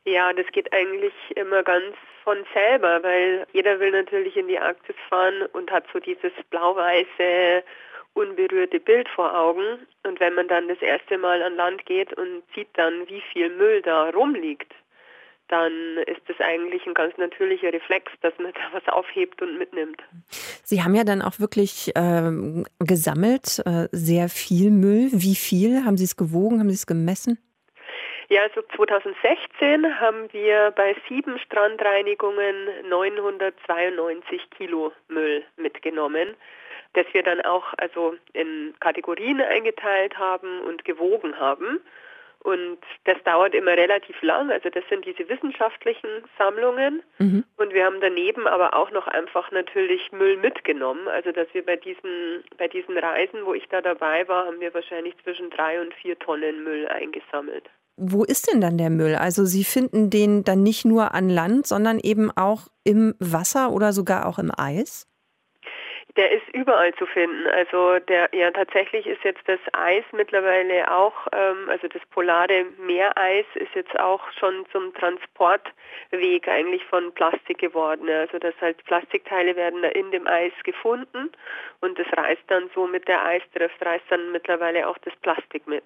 Ja, 0.04 0.32
das 0.32 0.46
geht 0.52 0.72
eigentlich 0.72 1.12
immer 1.36 1.62
ganz 1.62 1.94
von 2.24 2.38
selber, 2.54 3.02
weil 3.02 3.46
jeder 3.52 3.80
will 3.80 3.90
natürlich 3.90 4.36
in 4.36 4.48
die 4.48 4.58
Arktis 4.58 4.96
fahren 5.08 5.46
und 5.52 5.70
hat 5.70 5.84
so 5.92 5.98
dieses 5.98 6.32
blau-weiße 6.50 7.62
unberührte 8.14 8.80
Bild 8.80 9.08
vor 9.08 9.34
Augen. 9.34 9.86
Und 10.04 10.20
wenn 10.20 10.34
man 10.34 10.48
dann 10.48 10.68
das 10.68 10.80
erste 10.80 11.18
Mal 11.18 11.42
an 11.42 11.56
Land 11.56 11.86
geht 11.86 12.12
und 12.14 12.42
sieht 12.54 12.68
dann, 12.74 13.08
wie 13.08 13.22
viel 13.32 13.50
Müll 13.50 13.82
da 13.82 14.10
rumliegt, 14.10 14.72
dann 15.48 15.72
ist 16.06 16.20
das 16.26 16.38
eigentlich 16.40 16.86
ein 16.86 16.94
ganz 16.94 17.16
natürlicher 17.16 17.72
Reflex, 17.72 18.12
dass 18.20 18.34
man 18.38 18.52
da 18.54 18.60
was 18.72 18.86
aufhebt 18.88 19.40
und 19.42 19.58
mitnimmt. 19.58 20.02
Sie 20.64 20.82
haben 20.82 20.94
ja 20.94 21.04
dann 21.04 21.22
auch 21.22 21.40
wirklich 21.40 21.92
äh, 21.94 22.64
gesammelt, 22.80 23.62
äh, 23.64 23.88
sehr 23.92 24.28
viel 24.28 24.70
Müll. 24.70 25.08
Wie 25.12 25.34
viel? 25.34 25.84
Haben 25.84 25.96
Sie 25.96 26.04
es 26.04 26.16
gewogen? 26.16 26.60
Haben 26.60 26.68
Sie 26.68 26.76
es 26.76 26.86
gemessen? 26.86 27.38
Ja, 28.30 28.42
also 28.42 28.60
2016 28.76 30.00
haben 30.00 30.30
wir 30.32 30.70
bei 30.76 30.94
sieben 31.08 31.38
Strandreinigungen 31.38 32.68
992 32.90 34.50
Kilo 34.50 34.92
Müll 35.08 35.44
mitgenommen 35.56 36.36
das 36.94 37.06
wir 37.12 37.22
dann 37.22 37.40
auch 37.42 37.74
also 37.76 38.14
in 38.32 38.74
Kategorien 38.80 39.40
eingeteilt 39.40 40.18
haben 40.18 40.60
und 40.60 40.84
gewogen 40.84 41.38
haben. 41.38 41.80
Und 42.40 42.78
das 43.04 43.16
dauert 43.24 43.54
immer 43.54 43.72
relativ 43.72 44.22
lang. 44.22 44.50
Also 44.50 44.70
das 44.70 44.84
sind 44.88 45.04
diese 45.04 45.28
wissenschaftlichen 45.28 46.08
Sammlungen. 46.38 47.02
Mhm. 47.18 47.44
Und 47.56 47.74
wir 47.74 47.84
haben 47.84 48.00
daneben 48.00 48.46
aber 48.46 48.74
auch 48.74 48.90
noch 48.92 49.08
einfach 49.08 49.50
natürlich 49.50 50.12
Müll 50.12 50.36
mitgenommen. 50.36 51.08
Also 51.08 51.32
dass 51.32 51.48
wir 51.52 51.66
bei 51.66 51.76
diesen, 51.76 52.44
bei 52.56 52.68
diesen 52.68 52.96
Reisen, 52.96 53.44
wo 53.44 53.54
ich 53.54 53.68
da 53.68 53.80
dabei 53.80 54.28
war, 54.28 54.46
haben 54.46 54.60
wir 54.60 54.72
wahrscheinlich 54.72 55.14
zwischen 55.24 55.50
drei 55.50 55.80
und 55.80 55.92
vier 55.94 56.18
Tonnen 56.18 56.62
Müll 56.62 56.86
eingesammelt. 56.86 57.68
Wo 57.96 58.22
ist 58.22 58.50
denn 58.50 58.60
dann 58.60 58.78
der 58.78 58.90
Müll? 58.90 59.16
Also 59.16 59.44
Sie 59.44 59.64
finden 59.64 60.08
den 60.08 60.44
dann 60.44 60.62
nicht 60.62 60.84
nur 60.84 61.14
an 61.14 61.28
Land, 61.28 61.66
sondern 61.66 61.98
eben 61.98 62.30
auch 62.30 62.68
im 62.84 63.16
Wasser 63.18 63.72
oder 63.72 63.92
sogar 63.92 64.26
auch 64.26 64.38
im 64.38 64.52
Eis? 64.56 65.07
Der 66.18 66.32
ist 66.32 66.42
überall 66.52 66.92
zu 66.96 67.06
finden. 67.06 67.46
Also 67.46 68.00
der 68.00 68.28
ja 68.32 68.50
tatsächlich 68.50 69.06
ist 69.06 69.22
jetzt 69.22 69.46
das 69.46 69.60
Eis 69.72 70.02
mittlerweile 70.12 70.90
auch, 70.92 71.14
ähm, 71.30 71.68
also 71.68 71.86
das 71.86 72.02
polare 72.10 72.66
Meereis 72.84 73.46
ist 73.54 73.72
jetzt 73.76 73.96
auch 74.00 74.20
schon 74.36 74.66
zum 74.72 74.92
Transportweg 74.94 76.48
eigentlich 76.48 76.84
von 76.86 77.12
Plastik 77.14 77.58
geworden. 77.58 78.08
Also 78.10 78.40
das 78.40 78.54
heißt 78.60 78.84
Plastikteile 78.84 79.54
werden 79.54 79.84
in 79.84 80.10
dem 80.10 80.26
Eis 80.26 80.52
gefunden 80.64 81.30
und 81.80 81.96
das 81.96 82.08
reißt 82.16 82.42
dann 82.48 82.68
so 82.74 82.88
mit 82.88 83.06
der 83.06 83.24
Eisdrift 83.24 83.80
reißt 83.80 84.06
dann 84.10 84.32
mittlerweile 84.32 84.88
auch 84.88 84.98
das 84.98 85.14
Plastik 85.22 85.68
mit. 85.68 85.84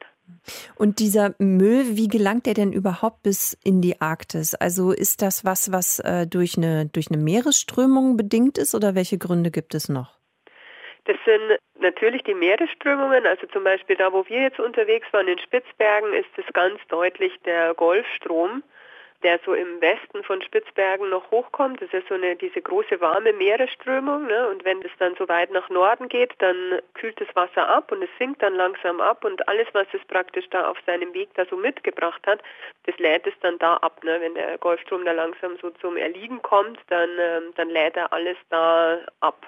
Und 0.77 0.99
dieser 0.99 1.35
Müll, 1.39 1.99
wie 1.99 2.09
gelangt 2.09 2.47
der 2.47 2.55
denn 2.55 2.73
überhaupt 2.73 3.23
bis 3.23 3.53
in 3.65 3.83
die 3.83 4.01
Arktis? 4.01 4.55
Also 4.55 4.93
ist 4.93 5.21
das 5.21 5.45
was, 5.45 5.73
was 5.73 5.99
äh, 5.99 6.27
durch 6.27 6.57
eine 6.57 6.87
durch 6.87 7.11
eine 7.11 7.23
Meeresströmung 7.23 8.17
bedingt 8.17 8.57
ist 8.57 8.75
oder 8.75 8.95
welche 8.95 9.19
Gründe 9.19 9.51
gibt 9.51 9.75
es 9.75 9.91
noch? 9.91 10.22
Das 11.05 11.17
sind 11.25 11.59
natürlich 11.81 12.23
die 12.23 12.35
Meeresströmungen, 12.35 13.27
also 13.27 13.47
zum 13.49 13.65
Beispiel 13.65 13.97
da, 13.97 14.13
wo 14.13 14.25
wir 14.29 14.43
jetzt 14.43 14.61
unterwegs 14.61 15.07
waren 15.13 15.27
in 15.27 15.39
Spitzbergen, 15.39 16.13
ist 16.13 16.31
es 16.37 16.45
ganz 16.53 16.79
deutlich 16.89 17.33
der 17.45 17.75
Golfstrom 17.75 18.63
der 19.23 19.41
so 19.45 19.55
im 19.55 19.81
Westen 19.81 20.23
von 20.25 20.43
Spitzbergen 20.43 21.11
noch 21.11 21.31
hochkommt. 21.31 21.81
Das 21.81 21.93
ist 21.93 22.09
so 22.09 22.15
eine 22.15 22.37
diese 22.37 22.61
große 22.61 23.01
warme 23.01 23.33
Meeresströmung. 23.33 24.27
Ne? 24.27 24.49
Und 24.49 24.65
wenn 24.65 24.81
es 24.83 24.91
dann 24.99 25.15
so 25.19 25.29
weit 25.29 25.51
nach 25.51 25.69
Norden 25.71 26.09
geht, 26.09 26.33
dann 26.39 26.81
kühlt 26.95 27.21
das 27.21 27.29
Wasser 27.35 27.69
ab 27.69 27.93
und 27.93 28.03
es 28.03 28.11
sinkt 28.19 28.43
dann 28.43 28.55
langsam 28.55 29.01
ab 29.01 29.25
und 29.25 29.47
alles, 29.49 29.69
was 29.73 29.87
es 29.93 30.05
praktisch 30.07 30.49
da 30.51 30.69
auf 30.69 30.77
seinem 30.87 31.15
Weg 31.15 31.31
da 31.35 31.45
so 31.47 31.57
mitgebracht 31.57 32.23
hat, 32.27 32.41
das 32.85 32.99
lädt 32.99 33.27
es 33.27 33.35
dann 33.41 33.59
da 33.59 33.77
ab. 33.77 34.03
Ne? 34.05 34.21
Wenn 34.21 34.35
der 34.35 34.59
Golfstrom 34.59 35.05
da 35.05 35.13
langsam 35.13 35.57
so 35.61 35.71
zum 35.81 35.97
Erliegen 35.97 36.43
kommt, 36.43 36.79
dann, 36.89 37.11
ähm, 37.19 37.53
dann 37.57 37.71
lädt 37.71 37.97
er 37.97 38.13
alles 38.13 38.37
da 38.51 38.99
ab. 39.21 39.47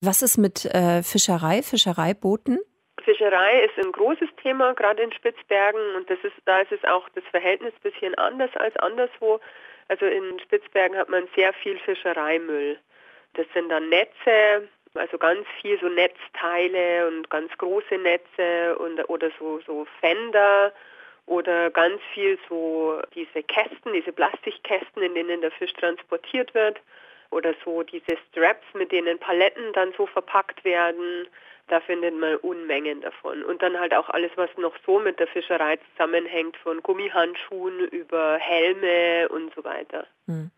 Was 0.00 0.22
ist 0.22 0.38
mit 0.38 0.64
äh, 0.66 1.02
Fischerei, 1.02 1.62
Fischereibooten? 1.62 2.58
Fischerei 3.06 3.60
ist 3.60 3.78
ein 3.78 3.92
großes 3.92 4.28
Thema, 4.42 4.74
gerade 4.74 5.00
in 5.00 5.12
Spitzbergen. 5.12 5.94
Und 5.94 6.10
das 6.10 6.18
ist, 6.24 6.34
da 6.44 6.60
ist 6.60 6.72
es 6.72 6.84
auch 6.84 7.08
das 7.10 7.22
Verhältnis 7.30 7.72
ein 7.72 7.90
bisschen 7.90 8.14
anders 8.16 8.50
als 8.56 8.76
anderswo. 8.78 9.40
Also 9.86 10.06
in 10.06 10.40
Spitzbergen 10.40 10.98
hat 10.98 11.08
man 11.08 11.28
sehr 11.36 11.52
viel 11.52 11.78
Fischereimüll. 11.78 12.76
Das 13.34 13.46
sind 13.54 13.68
dann 13.68 13.88
Netze, 13.88 14.68
also 14.94 15.18
ganz 15.18 15.46
viel 15.60 15.78
so 15.78 15.88
Netzteile 15.88 17.06
und 17.06 17.30
ganz 17.30 17.56
große 17.58 17.96
Netze 17.96 18.76
und, 18.78 19.08
oder 19.08 19.30
so, 19.38 19.60
so 19.64 19.86
Fender 20.00 20.72
oder 21.26 21.70
ganz 21.70 22.00
viel 22.12 22.38
so 22.48 23.00
diese 23.14 23.44
Kästen, 23.44 23.92
diese 23.92 24.12
Plastikkästen, 24.12 25.02
in 25.02 25.14
denen 25.14 25.42
der 25.42 25.52
Fisch 25.52 25.72
transportiert 25.74 26.54
wird 26.54 26.80
oder 27.30 27.54
so 27.64 27.84
diese 27.84 28.16
Straps, 28.30 28.66
mit 28.74 28.90
denen 28.90 29.18
Paletten 29.18 29.72
dann 29.74 29.92
so 29.96 30.06
verpackt 30.06 30.64
werden 30.64 31.28
da 31.68 31.80
findet 31.80 32.18
man 32.18 32.36
Unmengen 32.36 33.00
davon. 33.00 33.42
Und 33.42 33.62
dann 33.62 33.78
halt 33.78 33.94
auch 33.94 34.08
alles, 34.10 34.30
was 34.36 34.50
noch 34.58 34.74
so 34.84 35.00
mit 35.00 35.18
der 35.18 35.26
Fischerei 35.26 35.78
zusammenhängt, 35.92 36.56
von 36.58 36.80
Gummihandschuhen 36.82 37.80
über 37.90 38.38
Helme 38.38 39.28
und 39.30 39.52
so 39.54 39.64
weiter. 39.64 40.06
Hm. 40.26 40.50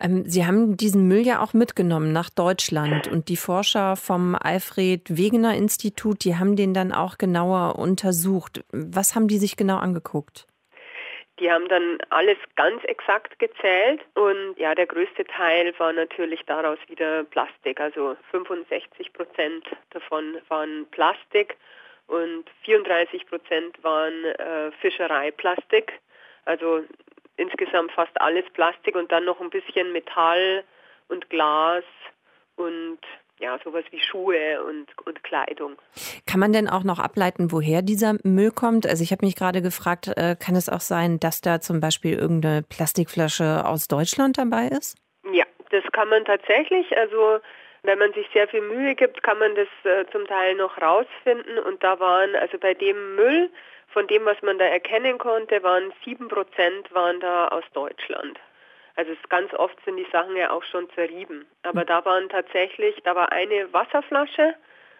Ähm, 0.00 0.24
Sie 0.26 0.46
haben 0.46 0.76
diesen 0.76 1.08
Müll 1.08 1.26
ja 1.26 1.42
auch 1.42 1.52
mitgenommen 1.52 2.12
nach 2.12 2.30
Deutschland 2.30 3.08
und 3.08 3.28
die 3.28 3.36
Forscher 3.36 3.96
vom 3.96 4.36
Alfred 4.40 5.16
Wegener 5.16 5.56
Institut, 5.56 6.24
die 6.24 6.36
haben 6.36 6.56
den 6.56 6.74
dann 6.74 6.92
auch 6.92 7.18
genauer 7.18 7.78
untersucht. 7.78 8.64
Was 8.72 9.14
haben 9.14 9.28
die 9.28 9.38
sich 9.38 9.56
genau 9.56 9.78
angeguckt? 9.78 10.46
Die 11.42 11.50
haben 11.50 11.66
dann 11.66 11.98
alles 12.10 12.38
ganz 12.54 12.84
exakt 12.84 13.36
gezählt 13.40 14.00
und 14.14 14.56
ja, 14.58 14.76
der 14.76 14.86
größte 14.86 15.24
Teil 15.24 15.76
war 15.80 15.92
natürlich 15.92 16.40
daraus 16.46 16.78
wieder 16.86 17.24
Plastik. 17.24 17.80
Also 17.80 18.16
65 18.30 19.12
Prozent 19.12 19.66
davon 19.90 20.40
waren 20.48 20.86
Plastik 20.92 21.56
und 22.06 22.44
34 22.62 23.26
Prozent 23.26 23.82
waren 23.82 24.24
äh, 24.24 24.70
Fischereiplastik. 24.80 25.92
Also 26.44 26.84
insgesamt 27.36 27.90
fast 27.90 28.20
alles 28.20 28.48
Plastik 28.52 28.94
und 28.94 29.10
dann 29.10 29.24
noch 29.24 29.40
ein 29.40 29.50
bisschen 29.50 29.90
Metall 29.90 30.62
und 31.08 31.28
Glas 31.28 31.82
und 32.54 33.00
ja, 33.40 33.58
sowas 33.64 33.84
wie 33.90 34.00
Schuhe 34.00 34.62
und, 34.64 34.86
und 35.06 35.22
Kleidung. 35.24 35.76
Kann 36.26 36.40
man 36.40 36.52
denn 36.52 36.68
auch 36.68 36.84
noch 36.84 36.98
ableiten, 36.98 37.50
woher 37.50 37.82
dieser 37.82 38.14
Müll 38.22 38.50
kommt? 38.50 38.86
Also 38.86 39.02
ich 39.02 39.10
habe 39.12 39.24
mich 39.26 39.36
gerade 39.36 39.62
gefragt, 39.62 40.08
äh, 40.16 40.36
kann 40.38 40.54
es 40.54 40.68
auch 40.68 40.80
sein, 40.80 41.18
dass 41.18 41.40
da 41.40 41.60
zum 41.60 41.80
Beispiel 41.80 42.16
irgendeine 42.16 42.62
Plastikflasche 42.62 43.66
aus 43.66 43.88
Deutschland 43.88 44.38
dabei 44.38 44.68
ist? 44.68 44.96
Ja, 45.32 45.44
das 45.70 45.84
kann 45.92 46.08
man 46.08 46.24
tatsächlich. 46.24 46.96
Also 46.96 47.40
Wenn 47.84 47.98
man 47.98 48.12
sich 48.12 48.28
sehr 48.32 48.46
viel 48.46 48.60
Mühe 48.60 48.94
gibt, 48.94 49.22
kann 49.24 49.38
man 49.38 49.56
das 49.56 49.68
äh, 49.84 50.06
zum 50.12 50.24
Teil 50.26 50.54
noch 50.54 50.80
rausfinden. 50.80 51.58
Und 51.58 51.82
da 51.82 51.98
waren, 51.98 52.36
also 52.36 52.56
bei 52.58 52.74
dem 52.74 53.16
Müll, 53.16 53.50
von 53.88 54.06
dem, 54.06 54.24
was 54.24 54.40
man 54.42 54.58
da 54.58 54.64
erkennen 54.64 55.18
konnte, 55.18 55.62
waren 55.62 55.92
sieben 56.04 56.28
Prozent 56.28 56.92
waren 56.94 57.18
da 57.20 57.48
aus 57.48 57.64
Deutschland. 57.74 58.38
Also 58.96 59.12
ganz 59.28 59.52
oft 59.54 59.76
sind 59.84 59.96
die 59.96 60.06
Sachen 60.12 60.36
ja 60.36 60.50
auch 60.50 60.62
schon 60.64 60.88
zerrieben. 60.94 61.46
Aber 61.62 61.84
da 61.84 62.04
waren 62.04 62.28
tatsächlich, 62.28 62.96
da 63.04 63.14
war 63.14 63.32
eine 63.32 63.72
Wasserflasche 63.72 64.54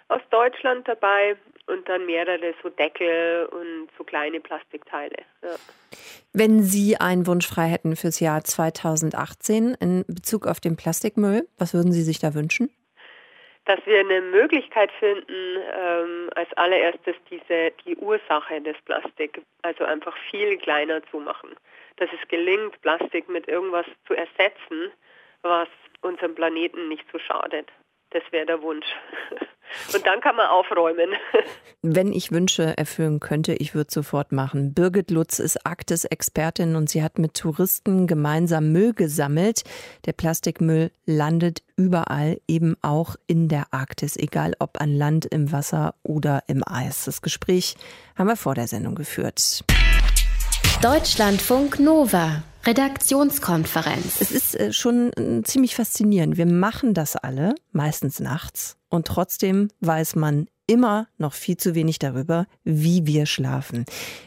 aus 0.09 0.23
Deutschland 0.31 0.89
dabei 0.89 1.37
und 1.67 1.89
dann 1.89 2.07
mehrere 2.07 2.55
so 2.63 2.69
Deckel 2.69 3.47
und 3.47 3.89
so 3.97 4.05
kleine 4.05 4.41
Plastikteile. 4.41 5.17
Ja. 5.43 5.57
Wenn 6.33 6.63
Sie 6.63 6.97
einen 6.97 7.27
Wunsch 7.27 7.47
frei 7.47 7.67
hätten 7.67 7.97
fürs 7.97 8.21
Jahr 8.21 8.43
2018 8.43 9.77
in 9.81 10.05
Bezug 10.07 10.47
auf 10.47 10.61
den 10.61 10.77
Plastikmüll, 10.77 11.47
was 11.59 11.75
würden 11.75 11.93
Sie 11.93 12.03
sich 12.03 12.19
da 12.19 12.35
wünschen? 12.35 12.71
Dass 13.65 13.79
wir 13.87 14.01
eine 14.01 14.21
Möglichkeit 14.23 14.91
finden, 14.99 15.57
ähm, 15.73 16.31
als 16.35 16.53
allererstes 16.55 17.15
diese, 17.31 17.73
die 17.85 17.97
Ursache 17.97 18.61
des 18.61 18.77
Plastik, 18.85 19.41
also 19.63 19.85
einfach 19.85 20.17
viel 20.31 20.59
kleiner 20.59 21.01
zu 21.11 21.19
machen. 21.21 21.51
Dass 21.97 22.09
es 22.13 22.29
gelingt, 22.29 22.81
Plastik 22.81 23.29
mit 23.29 23.49
irgendwas 23.49 23.87
zu 24.07 24.15
ersetzen, 24.15 24.93
was 25.43 25.69
unserem 26.01 26.35
Planeten 26.35 26.89
nicht 26.89 27.05
so 27.13 27.19
schadet. 27.19 27.71
Das 28.11 28.23
wäre 28.31 28.47
der 28.47 28.63
Wunsch. 28.63 28.87
Und 29.95 30.07
dann 30.07 30.21
kann 30.21 30.37
man 30.37 30.47
aufräumen. 30.49 31.11
Wenn 31.83 32.13
ich 32.13 32.31
Wünsche 32.31 32.77
erfüllen 32.77 33.21
könnte, 33.21 33.55
ich 33.55 33.75
würde 33.75 33.91
sofort 33.91 34.33
machen. 34.33 34.75
Birgit 34.75 35.11
Lutz 35.11 35.39
ist 35.39 35.65
Arktis-Expertin 35.65 36.77
und 36.77 36.91
sie 36.91 37.03
hat 37.03 37.19
mit 37.19 37.35
Touristen 37.35 38.07
gemeinsam 38.07 38.71
Müll 38.71 38.93
gesammelt. 38.93 39.63
Der 40.05 40.13
Plastikmüll 40.13 40.91
landet 41.07 41.63
überall, 41.77 42.39
eben 42.47 42.77
auch 42.83 43.17
in 43.27 43.49
der 43.49 43.65
Arktis, 43.71 44.17
egal 44.17 44.55
ob 44.59 44.81
an 44.81 44.95
Land, 44.95 45.25
im 45.25 45.51
Wasser 45.53 45.95
oder 46.03 46.43
im 46.49 46.63
Eis. 46.67 47.07
Das 47.07 47.23
Gespräch 47.23 47.77
haben 48.17 48.29
wir 48.29 48.37
vor 48.37 48.55
der 48.55 48.69
Sendung 48.69 48.95
geführt. 48.95 49.65
Deutschlandfunk 50.83 51.79
Nova. 51.79 52.43
Redaktionskonferenz. 52.65 54.21
Es 54.21 54.31
ist 54.31 54.55
äh, 54.55 54.73
schon 54.73 55.13
äh, 55.15 55.43
ziemlich 55.43 55.75
faszinierend. 55.75 56.37
Wir 56.37 56.47
machen 56.47 56.95
das 56.95 57.17
alle, 57.17 57.55
meistens 57.73 58.21
nachts, 58.21 58.77
und 58.89 59.07
trotzdem 59.07 59.69
weiß 59.81 60.17
man 60.17 60.47
immer 60.67 61.09
noch 61.19 61.33
viel 61.33 61.57
zu 61.57 61.75
wenig 61.75 61.99
darüber, 61.99 62.47
wie 62.63 63.07
wir 63.07 63.27
schlafen. 63.27 63.85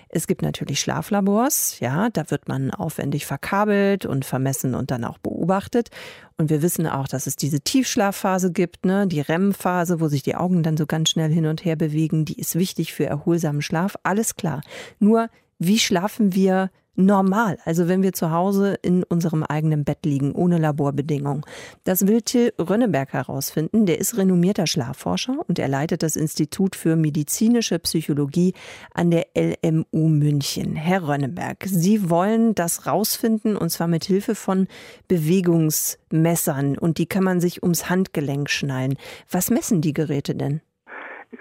Es 0.09 0.27
gibt 0.27 0.41
natürlich 0.41 0.79
Schlaflabors, 0.79 1.79
ja, 1.79 2.09
da 2.09 2.29
wird 2.29 2.47
man 2.47 2.71
aufwendig 2.71 3.25
verkabelt 3.25 4.05
und 4.05 4.25
vermessen 4.25 4.75
und 4.75 4.91
dann 4.91 5.03
auch 5.03 5.17
beobachtet. 5.17 5.89
Und 6.37 6.49
wir 6.49 6.61
wissen 6.61 6.87
auch, 6.87 7.07
dass 7.07 7.27
es 7.27 7.35
diese 7.35 7.61
Tiefschlafphase 7.61 8.51
gibt, 8.51 8.85
ne, 8.85 9.07
die 9.07 9.21
REM-Phase, 9.21 9.99
wo 9.99 10.07
sich 10.07 10.23
die 10.23 10.35
Augen 10.35 10.63
dann 10.63 10.77
so 10.77 10.85
ganz 10.85 11.09
schnell 11.09 11.31
hin 11.31 11.45
und 11.45 11.63
her 11.63 11.75
bewegen, 11.75 12.25
die 12.25 12.39
ist 12.39 12.55
wichtig 12.55 12.93
für 12.93 13.05
erholsamen 13.05 13.61
Schlaf, 13.61 13.95
alles 14.03 14.35
klar. 14.35 14.61
Nur 14.99 15.29
wie 15.59 15.79
schlafen 15.79 16.33
wir 16.33 16.69
normal, 16.95 17.57
also 17.65 17.87
wenn 17.87 18.03
wir 18.03 18.13
zu 18.13 18.31
Hause 18.31 18.77
in 18.81 19.03
unserem 19.03 19.43
eigenen 19.43 19.83
Bett 19.83 20.05
liegen, 20.05 20.33
ohne 20.33 20.57
Laborbedingungen. 20.57 21.43
Das 21.83 22.07
will 22.07 22.21
Till 22.21 22.53
Rönneberg 22.59 23.13
herausfinden. 23.13 23.85
Der 23.85 23.99
ist 23.99 24.17
renommierter 24.17 24.67
Schlafforscher 24.67 25.37
und 25.47 25.59
er 25.59 25.67
leitet 25.67 26.03
das 26.03 26.15
Institut 26.15 26.75
für 26.75 26.95
medizinische 26.95 27.79
Psychologie 27.79 28.53
an 28.93 29.11
der 29.11 29.27
LMU 29.35 30.07
München. 30.07 30.75
Herr 30.75 31.07
Rönneberg, 31.07 31.65
Sie 31.65 32.09
wollen 32.09 32.55
das 32.55 32.85
rausfinden 32.85 33.57
und 33.57 33.69
zwar 33.69 33.87
mit 33.87 34.05
Hilfe 34.05 34.35
von 34.35 34.67
Bewegungsmessern 35.07 36.77
und 36.77 36.97
die 36.97 37.07
kann 37.07 37.23
man 37.23 37.41
sich 37.41 37.63
ums 37.63 37.89
Handgelenk 37.89 38.49
schnallen. 38.49 38.95
Was 39.29 39.49
messen 39.49 39.81
die 39.81 39.93
Geräte 39.93 40.35
denn? 40.35 40.61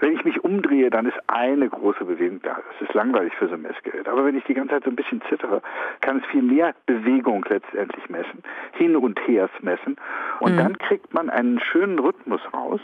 Wenn 0.00 0.14
ich 0.14 0.24
mich 0.24 0.42
umdrehe, 0.44 0.90
dann 0.90 1.06
ist 1.06 1.18
eine 1.26 1.68
große 1.68 2.04
Bewegung 2.04 2.40
da. 2.42 2.60
Das 2.72 2.88
ist 2.88 2.94
langweilig 2.94 3.32
für 3.34 3.48
so 3.48 3.54
ein 3.54 3.62
Messgerät. 3.62 4.08
Aber 4.08 4.24
wenn 4.24 4.36
ich 4.36 4.44
die 4.44 4.54
ganze 4.54 4.74
Zeit 4.74 4.84
so 4.84 4.90
ein 4.90 4.96
bisschen 4.96 5.22
zittere, 5.28 5.62
kann 6.00 6.18
es 6.18 6.26
viel 6.26 6.42
mehr 6.42 6.74
Bewegung 6.86 7.44
letztendlich 7.48 8.08
messen, 8.08 8.42
hin 8.72 8.96
und 8.96 9.18
her 9.26 9.48
messen. 9.60 9.96
Und 10.40 10.54
mhm. 10.54 10.58
dann 10.58 10.78
kriegt 10.78 11.12
man 11.14 11.30
einen 11.30 11.60
schönen 11.60 11.98
Rhythmus 11.98 12.40
raus, 12.52 12.80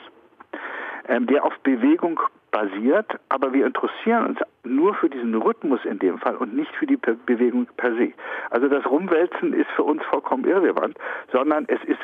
ähm, 1.08 1.26
der 1.26 1.44
auf 1.44 1.58
Bewegung 1.60 2.20
basiert, 2.50 3.18
aber 3.28 3.52
wir 3.52 3.66
interessieren 3.66 4.26
uns 4.26 4.38
nur 4.64 4.94
für 4.94 5.08
diesen 5.08 5.34
Rhythmus 5.34 5.84
in 5.84 5.98
dem 5.98 6.18
Fall 6.18 6.36
und 6.36 6.54
nicht 6.54 6.74
für 6.76 6.86
die 6.86 6.96
Bewegung 6.96 7.66
per 7.76 7.94
se. 7.94 8.12
Also 8.50 8.68
das 8.68 8.84
Rumwälzen 8.86 9.52
ist 9.52 9.70
für 9.76 9.84
uns 9.84 10.02
vollkommen 10.04 10.44
irrelevant, 10.44 10.98
sondern 11.32 11.64
es 11.68 11.82
ist 11.84 12.00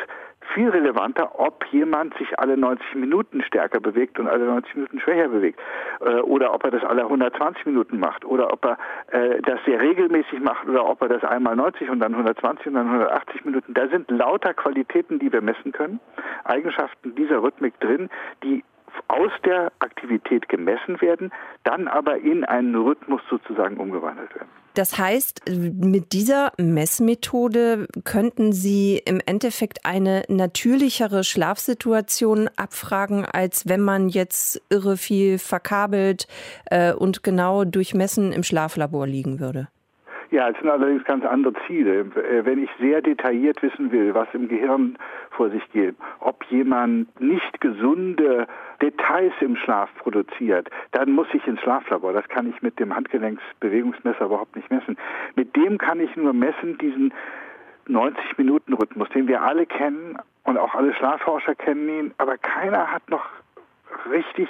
viel 0.54 0.68
relevanter, 0.68 1.38
ob 1.38 1.64
jemand 1.66 2.16
sich 2.18 2.38
alle 2.38 2.56
90 2.56 2.94
Minuten 2.94 3.42
stärker 3.42 3.80
bewegt 3.80 4.18
und 4.18 4.28
alle 4.28 4.44
90 4.44 4.74
Minuten 4.74 5.00
schwächer 5.00 5.28
bewegt. 5.28 5.60
Äh, 6.00 6.20
oder 6.20 6.54
ob 6.54 6.64
er 6.64 6.70
das 6.70 6.84
alle 6.84 7.02
120 7.02 7.66
Minuten 7.66 7.98
macht. 7.98 8.24
Oder 8.24 8.52
ob 8.52 8.64
er 8.64 8.78
äh, 9.10 9.40
das 9.42 9.60
sehr 9.64 9.80
regelmäßig 9.80 10.40
macht. 10.40 10.68
Oder 10.68 10.86
ob 10.86 11.02
er 11.02 11.08
das 11.08 11.24
einmal 11.24 11.56
90 11.56 11.90
und 11.90 12.00
dann 12.00 12.12
120 12.12 12.66
und 12.68 12.74
dann 12.74 12.86
180 12.86 13.44
Minuten. 13.44 13.74
Da 13.74 13.88
sind 13.88 14.10
lauter 14.10 14.54
Qualitäten, 14.54 15.18
die 15.18 15.32
wir 15.32 15.40
messen 15.40 15.72
können. 15.72 16.00
Eigenschaften 16.44 17.14
dieser 17.14 17.42
Rhythmik 17.42 17.78
drin, 17.80 18.08
die 18.42 18.64
aus 19.08 19.32
der 19.44 19.72
Aktivität 19.78 20.48
gemessen 20.48 21.00
werden, 21.00 21.30
dann 21.64 21.88
aber 21.88 22.18
in 22.18 22.44
einen 22.44 22.74
Rhythmus 22.74 23.20
sozusagen 23.28 23.76
umgewandelt 23.76 24.34
werden. 24.34 24.48
Das 24.76 24.98
heißt, 24.98 25.40
mit 25.48 26.12
dieser 26.12 26.52
Messmethode 26.58 27.88
könnten 28.04 28.52
Sie 28.52 29.00
im 29.02 29.22
Endeffekt 29.24 29.86
eine 29.86 30.22
natürlichere 30.28 31.24
Schlafsituation 31.24 32.50
abfragen, 32.56 33.24
als 33.24 33.66
wenn 33.66 33.80
man 33.80 34.10
jetzt 34.10 34.60
irre 34.68 34.98
viel 34.98 35.38
verkabelt 35.38 36.28
äh, 36.66 36.92
und 36.92 37.22
genau 37.22 37.64
durchmessen 37.64 38.32
im 38.32 38.42
Schlaflabor 38.42 39.06
liegen 39.06 39.40
würde. 39.40 39.68
Ja, 40.30 40.48
es 40.48 40.58
sind 40.58 40.68
allerdings 40.68 41.04
ganz 41.04 41.24
andere 41.24 41.54
Ziele. 41.66 42.00
Äh, 42.00 42.44
wenn 42.44 42.62
ich 42.62 42.70
sehr 42.80 43.00
detailliert 43.02 43.62
wissen 43.62 43.92
will, 43.92 44.14
was 44.14 44.28
im 44.32 44.48
Gehirn 44.48 44.98
vor 45.30 45.50
sich 45.50 45.62
geht, 45.72 45.94
ob 46.20 46.44
jemand 46.44 47.20
nicht 47.20 47.60
gesunde 47.60 48.46
Details 48.82 49.32
im 49.40 49.56
Schlaf 49.56 49.88
produziert, 49.98 50.68
dann 50.92 51.12
muss 51.12 51.28
ich 51.32 51.46
ins 51.46 51.60
Schlaflabor. 51.60 52.12
Das 52.12 52.28
kann 52.28 52.50
ich 52.50 52.60
mit 52.62 52.78
dem 52.78 52.94
Handgelenksbewegungsmesser 52.94 54.26
überhaupt 54.26 54.56
nicht 54.56 54.70
messen. 54.70 54.96
Mit 55.34 55.54
dem 55.56 55.78
kann 55.78 56.00
ich 56.00 56.14
nur 56.16 56.32
messen 56.32 56.76
diesen 56.78 57.12
90-Minuten-Rhythmus, 57.88 59.08
den 59.10 59.28
wir 59.28 59.42
alle 59.42 59.66
kennen 59.66 60.18
und 60.44 60.58
auch 60.58 60.74
alle 60.74 60.92
Schlafforscher 60.94 61.54
kennen 61.54 61.88
ihn, 61.88 62.14
aber 62.18 62.36
keiner 62.36 62.92
hat 62.92 63.08
noch 63.08 63.24
richtig 64.10 64.48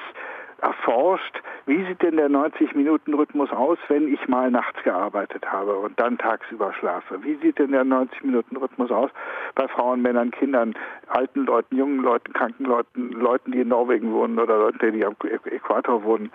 erforscht, 0.60 1.42
wie 1.66 1.84
sieht 1.84 2.00
denn 2.00 2.16
der 2.16 2.30
90-Minuten-Rhythmus 2.30 3.50
aus, 3.50 3.78
wenn 3.88 4.12
ich 4.12 4.28
mal 4.28 4.50
nachts 4.52 4.80
gearbeitet 4.84 5.44
habe 5.50 5.76
und 5.76 5.98
dann 5.98 6.16
tagsüber 6.16 6.72
schlafe? 6.72 7.22
Wie 7.24 7.34
sieht 7.36 7.58
denn 7.58 7.72
der 7.72 7.84
90-Minuten-Rhythmus 7.84 8.92
aus 8.92 9.10
bei 9.56 9.66
Frauen, 9.66 10.00
Männern, 10.00 10.30
Kindern, 10.30 10.74
alten 11.08 11.44
Leuten, 11.44 11.76
jungen 11.76 12.00
Leuten, 12.02 12.32
kranken 12.32 12.66
Leuten, 12.66 13.10
Leuten, 13.10 13.50
die 13.50 13.60
in 13.60 13.68
Norwegen 13.68 14.12
wohnen 14.12 14.38
oder 14.38 14.58
Leuten, 14.58 14.92
die 14.92 15.04
am 15.04 15.16
Äquator 15.44 16.04
wohnen? 16.04 16.30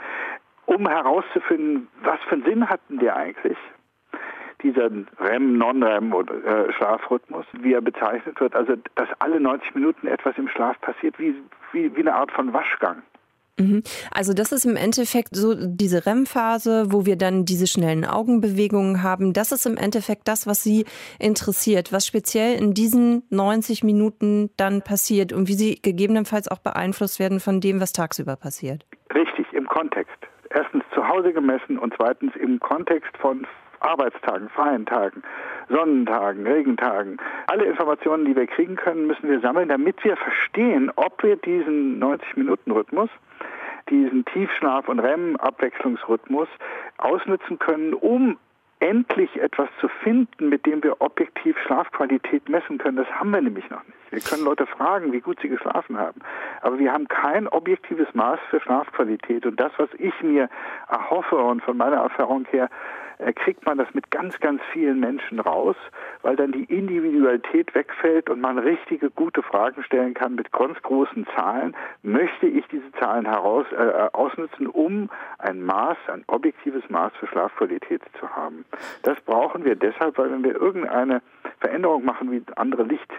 Um 0.65 0.87
herauszufinden, 0.87 1.87
was 2.03 2.19
für 2.27 2.35
einen 2.35 2.45
Sinn 2.45 2.69
hatten 2.69 2.99
die 2.99 3.09
eigentlich? 3.09 3.57
dieser 4.63 4.91
REM, 5.19 5.57
Non-REM 5.57 6.13
oder 6.13 6.35
äh, 6.45 6.73
Schlafrhythmus, 6.73 7.45
wie 7.53 7.73
er 7.73 7.81
bezeichnet 7.81 8.39
wird, 8.39 8.55
also 8.55 8.75
dass 8.93 9.09
alle 9.17 9.39
90 9.39 9.73
Minuten 9.73 10.05
etwas 10.05 10.37
im 10.37 10.47
Schlaf 10.47 10.79
passiert, 10.81 11.17
wie, 11.17 11.35
wie, 11.71 11.95
wie 11.95 12.01
eine 12.01 12.13
Art 12.13 12.31
von 12.31 12.53
Waschgang. 12.53 13.01
Mhm. 13.61 13.83
Also 14.11 14.33
das 14.33 14.51
ist 14.51 14.65
im 14.65 14.75
Endeffekt 14.75 15.35
so 15.35 15.55
diese 15.55 16.05
REM-Phase, 16.05 16.85
wo 16.91 17.05
wir 17.05 17.15
dann 17.15 17.45
diese 17.45 17.67
schnellen 17.67 18.05
Augenbewegungen 18.05 19.03
haben. 19.03 19.33
Das 19.33 19.51
ist 19.51 19.65
im 19.65 19.77
Endeffekt 19.77 20.27
das, 20.27 20.47
was 20.47 20.63
Sie 20.63 20.85
interessiert, 21.19 21.91
was 21.91 22.05
speziell 22.05 22.57
in 22.57 22.73
diesen 22.73 23.23
90 23.29 23.83
Minuten 23.83 24.49
dann 24.57 24.81
passiert 24.81 25.33
und 25.33 25.47
wie 25.47 25.53
Sie 25.53 25.81
gegebenenfalls 25.81 26.47
auch 26.47 26.59
beeinflusst 26.59 27.19
werden 27.19 27.39
von 27.39 27.61
dem, 27.61 27.79
was 27.79 27.93
tagsüber 27.93 28.35
passiert. 28.35 28.85
Richtig, 29.13 29.45
im 29.53 29.67
Kontext. 29.67 30.15
Erstens 30.49 30.83
zu 30.93 31.07
Hause 31.07 31.31
gemessen 31.31 31.77
und 31.77 31.93
zweitens 31.97 32.35
im 32.35 32.59
Kontext 32.59 33.15
von 33.17 33.47
Arbeitstagen, 33.81 34.49
freien 34.49 34.85
Tagen, 34.85 35.23
Sonnentagen, 35.69 36.45
Regentagen. 36.45 37.17
Alle 37.47 37.65
Informationen, 37.65 38.25
die 38.25 38.35
wir 38.35 38.47
kriegen 38.47 38.75
können, 38.75 39.07
müssen 39.07 39.29
wir 39.29 39.39
sammeln, 39.39 39.69
damit 39.69 40.03
wir 40.03 40.15
verstehen, 40.17 40.91
ob 40.95 41.21
wir 41.23 41.35
diesen 41.37 42.01
90-Minuten-Rhythmus 42.01 43.09
diesen 43.91 44.25
Tiefschlaf- 44.25 44.87
und 44.87 44.99
REM-Abwechslungsrhythmus 44.99 46.47
ausnutzen 46.97 47.59
können, 47.59 47.93
um 47.93 48.37
endlich 48.81 49.39
etwas 49.39 49.69
zu 49.79 49.87
finden, 49.87 50.49
mit 50.49 50.65
dem 50.65 50.83
wir 50.83 50.99
objektiv 51.01 51.55
Schlafqualität 51.59 52.49
messen 52.49 52.79
können. 52.79 52.97
Das 52.97 53.07
haben 53.11 53.29
wir 53.29 53.39
nämlich 53.39 53.69
noch 53.69 53.83
nicht. 53.83 54.11
Wir 54.11 54.19
können 54.19 54.43
Leute 54.43 54.65
fragen, 54.65 55.13
wie 55.13 55.21
gut 55.21 55.39
sie 55.39 55.49
geschlafen 55.49 55.97
haben. 55.99 56.21
Aber 56.61 56.79
wir 56.79 56.91
haben 56.91 57.07
kein 57.07 57.47
objektives 57.47 58.07
Maß 58.13 58.39
für 58.49 58.59
Schlafqualität. 58.59 59.45
Und 59.45 59.59
das, 59.59 59.71
was 59.77 59.89
ich 59.99 60.19
mir 60.23 60.49
erhoffe 60.89 61.35
und 61.35 61.61
von 61.61 61.77
meiner 61.77 61.97
Erfahrung 61.97 62.45
her 62.49 62.69
kriegt 63.35 63.65
man 63.65 63.77
das 63.77 63.93
mit 63.93 64.09
ganz, 64.09 64.39
ganz 64.39 64.61
vielen 64.73 64.99
Menschen 64.99 65.39
raus, 65.39 65.75
weil 66.21 66.35
dann 66.35 66.51
die 66.51 66.63
Individualität 66.63 67.73
wegfällt 67.75 68.29
und 68.29 68.41
man 68.41 68.57
richtige, 68.57 69.09
gute 69.11 69.43
Fragen 69.43 69.83
stellen 69.83 70.13
kann 70.13 70.35
mit 70.35 70.51
ganz 70.51 70.81
großen 70.81 71.27
Zahlen. 71.35 71.75
Möchte 72.01 72.47
ich 72.47 72.65
diese 72.67 72.91
Zahlen 72.93 73.25
heraus, 73.25 73.65
äh, 73.71 74.09
ausnutzen, 74.13 74.67
um 74.67 75.09
ein 75.37 75.63
Maß, 75.63 75.97
ein 76.07 76.23
objektives 76.27 76.89
Maß 76.89 77.13
für 77.19 77.27
Schlafqualität 77.27 78.01
zu 78.19 78.29
haben? 78.29 78.65
Das 79.03 79.19
brauchen 79.21 79.65
wir 79.65 79.75
deshalb, 79.75 80.17
weil 80.17 80.31
wenn 80.31 80.43
wir 80.43 80.55
irgendeine 80.55 81.21
Veränderung 81.59 82.03
machen, 82.03 82.31
wie 82.31 82.41
andere 82.55 82.83
Licht 82.83 83.11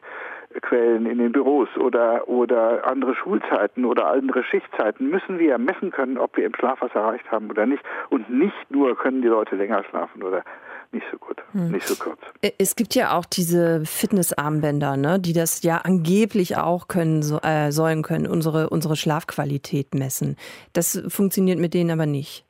Quellen 0.60 1.06
in 1.06 1.18
den 1.18 1.32
Büros 1.32 1.68
oder, 1.76 2.28
oder 2.28 2.86
andere 2.86 3.14
Schulzeiten 3.14 3.84
oder 3.84 4.08
andere 4.08 4.44
Schichtzeiten 4.44 5.08
müssen 5.08 5.38
wir 5.38 5.58
messen 5.58 5.90
können, 5.90 6.18
ob 6.18 6.36
wir 6.36 6.46
im 6.46 6.54
Schlaf 6.54 6.80
was 6.80 6.94
erreicht 6.94 7.30
haben 7.30 7.50
oder 7.50 7.66
nicht. 7.66 7.82
Und 8.10 8.30
nicht 8.30 8.70
nur 8.70 8.96
können 8.96 9.22
die 9.22 9.28
Leute 9.28 9.56
länger 9.56 9.82
schlafen 9.84 10.22
oder 10.22 10.44
nicht 10.92 11.06
so 11.10 11.18
gut, 11.18 11.42
hm. 11.52 11.70
nicht 11.70 11.86
so 11.86 11.94
kurz. 11.96 12.20
Es 12.58 12.76
gibt 12.76 12.94
ja 12.94 13.16
auch 13.16 13.24
diese 13.24 13.84
Fitnessarmbänder, 13.86 14.96
ne, 14.96 15.18
die 15.18 15.32
das 15.32 15.62
ja 15.62 15.78
angeblich 15.78 16.56
auch 16.58 16.86
können, 16.86 17.22
so, 17.22 17.38
äh, 17.40 17.72
sollen 17.72 18.02
können, 18.02 18.26
unsere, 18.26 18.68
unsere 18.68 18.96
Schlafqualität 18.96 19.94
messen. 19.94 20.36
Das 20.74 21.02
funktioniert 21.08 21.58
mit 21.58 21.74
denen 21.74 21.90
aber 21.90 22.06
nicht. 22.06 22.44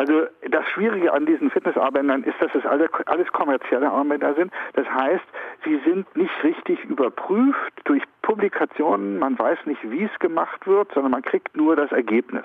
Also 0.00 0.28
das 0.48 0.66
Schwierige 0.68 1.12
an 1.12 1.26
diesen 1.26 1.50
Fitnessarmbändern 1.50 2.24
ist, 2.24 2.40
dass 2.40 2.54
es 2.54 2.64
alle, 2.64 2.88
alles 3.04 3.30
kommerzielle 3.32 3.90
Armbänder 3.90 4.32
sind. 4.32 4.50
Das 4.72 4.88
heißt, 4.88 5.26
sie 5.62 5.78
sind 5.84 6.16
nicht 6.16 6.32
richtig 6.42 6.82
überprüft 6.86 7.74
durch 7.84 8.02
Publikationen. 8.22 9.18
Man 9.18 9.38
weiß 9.38 9.58
nicht, 9.66 9.82
wie 9.90 10.04
es 10.04 10.18
gemacht 10.18 10.66
wird, 10.66 10.90
sondern 10.94 11.12
man 11.12 11.20
kriegt 11.20 11.54
nur 11.54 11.76
das 11.76 11.92
Ergebnis. 11.92 12.44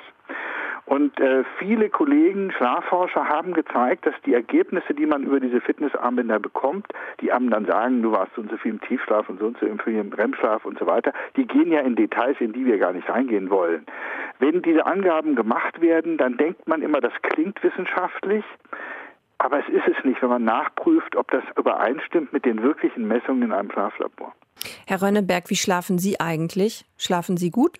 Und 0.86 1.19
äh, 1.19 1.43
viele 1.57 1.89
Kollegen, 1.89 2.51
Schlafforscher 2.51 3.27
haben 3.27 3.53
gezeigt, 3.53 4.05
dass 4.05 4.13
die 4.25 4.36
Ergebnisse, 4.36 4.93
die 4.93 5.07
man 5.07 5.23
über 5.23 5.39
diese 5.39 5.59
Fitnessarmbänder 5.59 6.39
bekommt, 6.39 6.86
die 7.21 7.31
einem 7.31 7.49
dann 7.49 7.65
sagen, 7.65 8.03
du 8.03 8.11
warst 8.11 8.36
so 8.36 8.41
und 8.41 8.51
so 8.51 8.57
viel 8.57 8.71
im 8.71 8.81
Tiefschlaf 8.81 9.27
und 9.27 9.39
so 9.39 9.47
und 9.47 9.57
so 9.59 9.65
viel 9.83 9.95
im 9.95 10.13
REM-Schlaf 10.13 10.63
und 10.63 10.77
so 10.77 10.86
weiter, 10.86 11.11
die 11.38 11.47
gehen 11.47 11.71
ja 11.71 11.79
in 11.79 11.95
Details, 11.95 12.38
in 12.39 12.53
die 12.53 12.65
wir 12.65 12.77
gar 12.77 12.93
nicht 12.93 13.09
reingehen 13.09 13.49
wollen. 13.49 13.86
Wenn 14.38 14.61
diese 14.61 14.86
Angaben 14.86 15.36
gemacht 15.36 15.81
werden, 15.81 16.17
dann 16.17 16.38
denkt 16.38 16.67
man 16.67 16.83
immer, 16.83 17.01
das 17.01 17.13
klingt 17.23 17.63
wissenschaftlich. 17.63 18.45
Aber 19.39 19.59
es 19.59 19.67
ist 19.67 19.88
es 19.88 20.05
nicht, 20.05 20.21
wenn 20.21 20.29
man 20.29 20.43
nachprüft, 20.43 21.15
ob 21.15 21.29
das 21.31 21.43
übereinstimmt 21.57 22.31
mit 22.31 22.45
den 22.45 22.61
wirklichen 22.61 23.07
Messungen 23.07 23.43
in 23.43 23.51
einem 23.51 23.71
Schlaflabor. 23.71 24.33
Herr 24.88 25.01
Rönneberg, 25.01 25.49
wie 25.49 25.55
schlafen 25.55 25.97
Sie 25.97 26.19
eigentlich? 26.19 26.86
Schlafen 26.97 27.38
Sie 27.38 27.49
gut? 27.49 27.79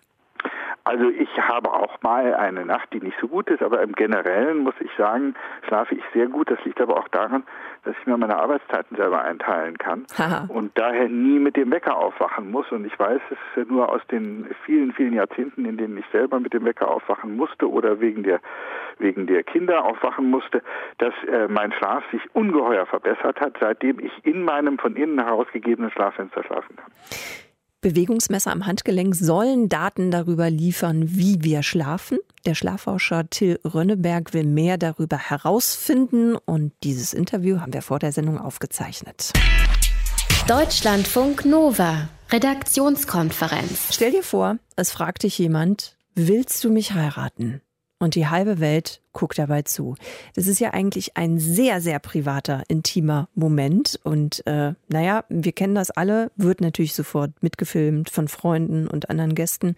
Also 0.86 1.10
ich 1.10 1.30
habe 1.40 1.74
auch 1.74 2.00
mal 2.04 2.36
eine 2.36 2.64
Nacht, 2.64 2.94
die 2.94 3.00
nicht 3.00 3.18
so 3.20 3.28
gut 3.28 3.50
ist, 3.50 3.64
aber 3.64 3.82
im 3.82 3.94
Generellen 3.94 4.60
muss 4.60 4.76
ich 4.80 4.92
sagen, 4.96 5.34
schlafe 5.68 5.96
ich 5.96 6.04
sehr 6.14 6.28
gut. 6.28 6.52
Das 6.52 6.64
liegt 6.64 6.80
aber 6.80 6.98
auch 6.98 7.08
daran, 7.08 7.44
dass 7.84 7.96
ich 8.00 8.06
mir 8.06 8.16
meine 8.18 8.38
Arbeitszeiten 8.38 8.96
selber 8.96 9.24
einteilen 9.24 9.80
kann 9.80 10.06
Aha. 10.20 10.46
und 10.48 10.78
daher 10.78 11.10
nie 11.10 11.40
mit 11.40 11.56
dem 11.56 11.72
Wecker 11.72 11.98
aufwachen 11.98 12.52
muss. 12.52 12.72
Und 12.72 12.86
ich 12.86 12.98
weiß 13.00 13.20
es 13.32 13.68
nur 13.68 13.90
aus 13.90 14.02
den 14.12 14.48
vielen, 14.64 14.94
vielen 14.94 15.14
Jahrzehnten, 15.14 15.66
in 15.66 15.78
denen 15.78 15.98
ich 15.98 16.06
selber 16.12 16.40
mit 16.40 16.54
dem 16.54 16.64
Wecker 16.66 16.88
aufwachen 16.88 17.36
musste 17.36 17.68
oder 17.68 18.00
wegen 18.00 18.22
der, 18.22 18.40
wegen 19.00 19.26
der 19.26 19.42
Kinder 19.44 19.84
aufwachen 19.84 20.30
musste, 20.30 20.62
dass 21.00 21.16
äh, 21.28 21.48
mein 21.48 21.72
Schlaf 21.72 22.04
sich 22.12 22.22
ungeheuer 22.36 22.86
verbessert 22.86 23.42
hat, 23.42 23.58
seitdem 23.60 24.00
ich 24.00 24.12
in 24.24 24.44
meinem 24.44 24.78
von 24.78 24.96
innen 24.96 25.20
herausgegebenen 25.20 25.90
Schlaffenster 25.90 26.44
schlafen 26.44 26.76
kann. 26.76 26.92
Bewegungsmesser 27.86 28.52
am 28.52 28.66
Handgelenk 28.66 29.14
sollen 29.14 29.70
Daten 29.70 30.10
darüber 30.10 30.50
liefern, 30.50 31.04
wie 31.08 31.44
wir 31.44 31.62
schlafen. 31.62 32.18
Der 32.48 32.56
Schlafforscher 32.56 33.30
Till 33.30 33.60
Rönneberg 33.64 34.34
will 34.34 34.44
mehr 34.44 34.80
darüber 34.80 35.20
herausfinden 35.20 36.36
und 36.36 36.74
dieses 36.82 37.14
Interview 37.14 37.60
haben 37.60 37.74
wir 37.74 37.84
vor 37.84 38.00
der 38.00 38.12
Sendung 38.12 38.40
aufgezeichnet. 38.40 39.34
Deutschlandfunk 40.48 41.46
Nova, 41.46 42.10
Redaktionskonferenz. 42.32 43.90
Stell 43.92 44.10
dir 44.10 44.24
vor, 44.24 44.58
es 44.76 44.90
fragt 44.90 45.22
dich 45.22 45.38
jemand, 45.38 45.96
willst 46.16 46.64
du 46.64 46.72
mich 46.72 46.94
heiraten? 46.94 47.62
Und 48.00 48.16
die 48.16 48.28
halbe 48.28 48.60
Welt 48.60 49.00
guckt 49.16 49.40
dabei 49.40 49.64
zu. 49.64 49.96
Das 50.36 50.46
ist 50.46 50.60
ja 50.60 50.72
eigentlich 50.72 51.18
ein 51.18 51.40
sehr, 51.40 51.82
sehr 51.82 51.98
privater, 52.00 52.64
intimer 52.68 53.30
Moment. 53.34 54.00
Und 54.04 54.46
äh, 54.46 54.74
naja, 54.90 55.24
wir 55.30 55.54
kennen 55.54 55.74
das 55.74 55.90
alle, 55.90 56.32
wird 56.36 56.62
natürlich 56.62 56.94
sofort 56.94 57.32
mitgefilmt 57.42 58.12
von 58.12 58.28
Freunden 58.28 58.88
und 58.88 59.10
anderen 59.10 59.34
Gästen. 59.34 59.76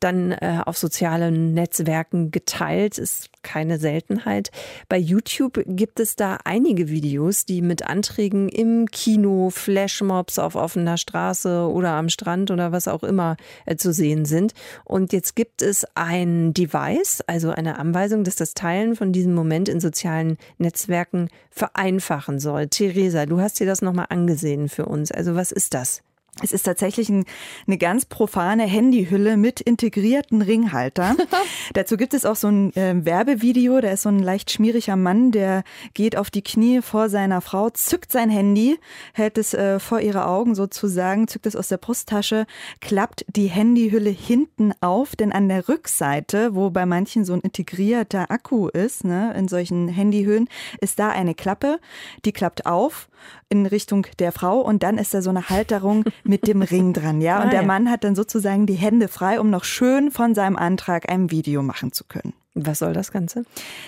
Dann 0.00 0.32
äh, 0.32 0.58
auf 0.66 0.76
sozialen 0.76 1.54
Netzwerken 1.54 2.32
geteilt, 2.32 2.98
ist 2.98 3.30
keine 3.42 3.78
Seltenheit. 3.78 4.50
Bei 4.88 4.98
YouTube 4.98 5.62
gibt 5.66 6.00
es 6.00 6.16
da 6.16 6.38
einige 6.44 6.88
Videos, 6.88 7.44
die 7.46 7.62
mit 7.62 7.86
Anträgen 7.86 8.48
im 8.48 8.86
Kino, 8.90 9.50
Flashmobs 9.50 10.38
auf 10.38 10.56
offener 10.56 10.96
Straße 10.96 11.68
oder 11.68 11.92
am 11.92 12.08
Strand 12.08 12.50
oder 12.50 12.72
was 12.72 12.88
auch 12.88 13.04
immer 13.04 13.36
äh, 13.64 13.76
zu 13.76 13.92
sehen 13.92 14.24
sind. 14.24 14.54
Und 14.84 15.12
jetzt 15.12 15.36
gibt 15.36 15.62
es 15.62 15.86
ein 15.94 16.52
Device, 16.52 17.22
also 17.28 17.50
eine 17.50 17.78
Anweisung, 17.78 18.24
dass 18.24 18.34
das 18.36 18.54
Teil 18.54 18.71
Teilen 18.72 18.96
von 18.96 19.12
diesem 19.12 19.34
Moment 19.34 19.68
in 19.68 19.80
sozialen 19.80 20.38
Netzwerken 20.56 21.28
vereinfachen 21.50 22.40
soll. 22.40 22.68
Theresa, 22.68 23.26
du 23.26 23.38
hast 23.38 23.60
dir 23.60 23.66
das 23.66 23.82
nochmal 23.82 24.06
angesehen 24.08 24.70
für 24.70 24.86
uns. 24.86 25.12
Also 25.12 25.34
was 25.34 25.52
ist 25.52 25.74
das? 25.74 26.02
Es 26.40 26.52
ist 26.52 26.62
tatsächlich 26.62 27.10
ein, 27.10 27.26
eine 27.66 27.76
ganz 27.76 28.06
profane 28.06 28.64
Handyhülle 28.64 29.36
mit 29.36 29.60
integrierten 29.60 30.40
Ringhalter. 30.40 31.14
Dazu 31.74 31.98
gibt 31.98 32.14
es 32.14 32.24
auch 32.24 32.36
so 32.36 32.48
ein 32.48 32.74
äh, 32.74 33.04
Werbevideo. 33.04 33.82
Da 33.82 33.90
ist 33.90 34.02
so 34.02 34.08
ein 34.08 34.18
leicht 34.18 34.50
schmieriger 34.50 34.96
Mann, 34.96 35.30
der 35.30 35.62
geht 35.92 36.16
auf 36.16 36.30
die 36.30 36.40
Knie 36.40 36.80
vor 36.80 37.10
seiner 37.10 37.42
Frau, 37.42 37.68
zückt 37.68 38.10
sein 38.10 38.30
Handy, 38.30 38.78
hält 39.12 39.36
es 39.36 39.52
äh, 39.52 39.78
vor 39.78 40.00
ihre 40.00 40.26
Augen 40.26 40.54
sozusagen, 40.54 41.28
zückt 41.28 41.44
es 41.44 41.54
aus 41.54 41.68
der 41.68 41.76
Brusttasche, 41.76 42.46
klappt 42.80 43.26
die 43.28 43.48
Handyhülle 43.48 44.10
hinten 44.10 44.72
auf, 44.80 45.14
denn 45.14 45.32
an 45.32 45.50
der 45.50 45.68
Rückseite, 45.68 46.54
wo 46.54 46.70
bei 46.70 46.86
manchen 46.86 47.26
so 47.26 47.34
ein 47.34 47.40
integrierter 47.40 48.30
Akku 48.30 48.68
ist, 48.68 49.04
ne, 49.04 49.34
in 49.36 49.48
solchen 49.48 49.88
Handyhüllen, 49.88 50.48
ist 50.80 50.98
da 50.98 51.10
eine 51.10 51.34
Klappe, 51.34 51.78
die 52.24 52.32
klappt 52.32 52.64
auf 52.64 53.10
in 53.48 53.66
Richtung 53.66 54.06
der 54.18 54.32
Frau 54.32 54.60
und 54.60 54.82
dann 54.82 54.98
ist 54.98 55.14
da 55.14 55.22
so 55.22 55.30
eine 55.30 55.48
Halterung 55.48 56.04
mit 56.24 56.46
dem 56.46 56.62
Ring 56.62 56.92
dran, 56.92 57.20
ja. 57.20 57.42
Und 57.42 57.52
der 57.52 57.62
Mann 57.62 57.90
hat 57.90 58.04
dann 58.04 58.14
sozusagen 58.14 58.66
die 58.66 58.74
Hände 58.74 59.08
frei, 59.08 59.40
um 59.40 59.50
noch 59.50 59.64
schön 59.64 60.10
von 60.10 60.34
seinem 60.34 60.56
Antrag 60.56 61.10
ein 61.10 61.30
Video 61.30 61.62
machen 61.62 61.92
zu 61.92 62.04
können. 62.04 62.34
Was 62.54 62.80
soll 62.80 62.92
das 62.92 63.12
Ganze? 63.12 63.44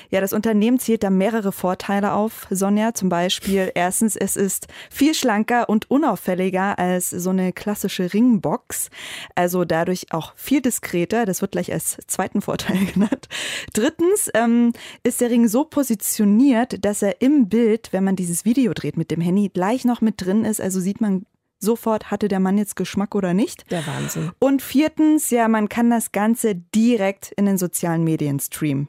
Ja, 0.08 0.22
das 0.22 0.32
Unternehmen 0.32 0.78
zählt 0.78 1.02
da 1.02 1.10
mehrere 1.10 1.52
Vorteile 1.52 2.12
auf, 2.12 2.46
Sonja. 2.48 2.94
Zum 2.94 3.10
Beispiel, 3.10 3.70
erstens, 3.74 4.16
es 4.16 4.36
ist 4.36 4.68
viel 4.90 5.14
schlanker 5.14 5.68
und 5.68 5.90
unauffälliger 5.90 6.78
als 6.78 7.10
so 7.10 7.28
eine 7.28 7.52
klassische 7.52 8.14
Ringbox. 8.14 8.88
Also 9.34 9.66
dadurch 9.66 10.12
auch 10.12 10.32
viel 10.36 10.62
diskreter. 10.62 11.26
Das 11.26 11.42
wird 11.42 11.52
gleich 11.52 11.74
als 11.74 11.98
zweiten 12.06 12.40
Vorteil 12.40 12.78
genannt. 12.94 13.28
Drittens 13.74 14.30
ähm, 14.32 14.72
ist 15.02 15.20
der 15.20 15.28
Ring 15.28 15.46
so 15.46 15.64
positioniert, 15.64 16.82
dass 16.86 17.02
er 17.02 17.20
im 17.20 17.50
Bild, 17.50 17.92
wenn 17.92 18.04
man 18.04 18.16
dieses 18.16 18.46
Video 18.46 18.72
dreht 18.72 18.96
mit 18.96 19.10
dem 19.10 19.20
Handy, 19.20 19.50
gleich 19.50 19.84
noch 19.84 20.00
mit 20.00 20.24
drin 20.24 20.46
ist. 20.46 20.62
Also 20.62 20.80
sieht 20.80 21.02
man 21.02 21.26
sofort, 21.64 22.12
hatte 22.12 22.28
der 22.28 22.40
Mann 22.40 22.58
jetzt 22.58 22.76
Geschmack 22.76 23.16
oder 23.16 23.34
nicht. 23.34 23.70
Der 23.70 23.84
Wahnsinn. 23.86 24.30
Und 24.38 24.62
viertens, 24.62 25.30
ja, 25.30 25.48
man 25.48 25.68
kann 25.68 25.90
das 25.90 26.12
Ganze 26.12 26.54
direkt 26.54 27.32
in 27.32 27.46
den 27.46 27.58
sozialen 27.58 28.04
Medien 28.04 28.38
streamen. 28.38 28.88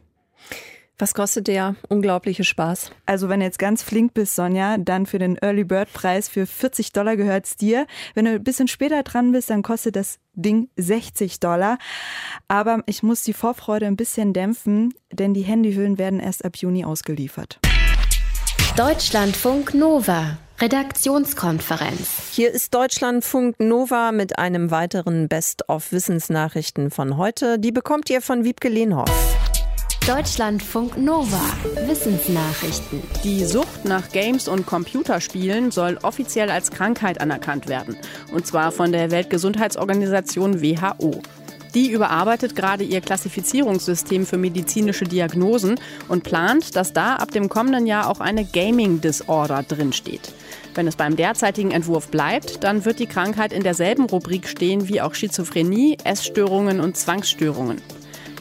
Was 0.98 1.14
kostet 1.14 1.48
der 1.48 1.76
unglaubliche 1.90 2.46
Spaß? 2.46 2.92
Also 3.06 3.28
wenn 3.28 3.42
du 3.42 3.46
jetzt 3.46 3.60
ganz 3.60 3.84
flink 3.84 4.14
bist, 4.14 4.36
Sonja, 4.36 4.78
dann 4.78 5.06
für 5.06 5.20
den 5.20 5.38
Early 5.42 5.66
Bird 5.66 5.92
Preis 5.92 6.30
für 6.30 6.48
40 6.48 6.94
Dollar 6.94 7.18
gehört 7.18 7.46
es 7.46 7.58
dir. 7.58 7.86
Wenn 8.14 8.24
du 8.24 8.32
ein 8.32 8.44
bisschen 8.44 8.70
später 8.70 9.04
dran 9.04 9.34
bist, 9.34 9.50
dann 9.50 9.62
kostet 9.62 9.98
das 9.98 10.20
Ding 10.36 10.70
60 10.78 11.42
Dollar. 11.42 11.80
Aber 12.48 12.82
ich 12.86 13.04
muss 13.04 13.24
die 13.24 13.34
Vorfreude 13.34 13.88
ein 13.88 13.98
bisschen 13.98 14.32
dämpfen, 14.32 14.94
denn 15.12 15.34
die 15.34 15.42
Handyhüllen 15.42 15.98
werden 15.98 16.22
erst 16.22 16.46
ab 16.46 16.56
Juni 16.56 16.86
ausgeliefert. 16.86 17.60
Deutschlandfunk 18.78 19.74
Nova. 19.74 20.38
Redaktionskonferenz. 20.58 22.30
Hier 22.32 22.50
ist 22.50 22.74
Deutschlandfunk 22.74 23.60
Nova 23.60 24.14
mit 24.14 24.40
einem 24.40 24.72
weiteren 24.72 25.28
Best-of-Wissensnachrichten 25.28 26.92
von 26.92 27.18
heute. 27.18 27.60
Die 27.60 27.74
bekommt 27.74 28.10
ihr 28.10 28.22
von 28.22 28.46
Wiebke 28.46 28.70
Lehnhoff. 28.70 29.10
Deutschlandfunk 30.08 30.98
Nova. 30.98 31.42
Wissensnachrichten. 31.88 33.04
Die 33.26 33.44
Sucht 33.44 33.84
nach 33.84 34.10
Games 34.14 34.48
und 34.48 34.66
Computerspielen 34.66 35.72
soll 35.72 36.00
offiziell 36.04 36.50
als 36.50 36.72
Krankheit 36.72 37.20
anerkannt 37.20 37.68
werden. 37.68 37.98
Und 38.32 38.48
zwar 38.48 38.72
von 38.72 38.94
der 38.94 39.12
Weltgesundheitsorganisation 39.12 40.62
WHO. 40.62 41.22
Die 41.74 41.92
überarbeitet 41.92 42.56
gerade 42.56 42.86
ihr 42.86 43.02
Klassifizierungssystem 43.02 44.26
für 44.26 44.38
medizinische 44.38 45.04
Diagnosen 45.04 45.78
und 46.08 46.24
plant, 46.24 46.78
dass 46.78 46.94
da 46.94 47.18
ab 47.18 47.32
dem 47.32 47.50
kommenden 47.50 47.86
Jahr 47.86 48.10
auch 48.10 48.22
eine 48.22 48.46
Gaming 48.46 49.02
Disorder 49.02 49.62
drinsteht. 49.62 50.34
Wenn 50.76 50.88
es 50.88 50.98
beim 50.98 51.16
derzeitigen 51.16 51.72
Entwurf 51.72 52.10
bleibt, 52.10 52.64
dann 52.66 52.84
wird 52.84 53.00
die 53.00 53.08
Krankheit 53.08 53.54
in 53.54 53.64
derselben 53.64 54.04
Rubrik 54.04 54.48
stehen 54.48 54.90
wie 54.90 55.00
auch 55.00 55.16
Schizophrenie, 55.16 55.98
Essstörungen 56.04 56.82
und 56.82 56.98
Zwangsstörungen. 56.98 57.82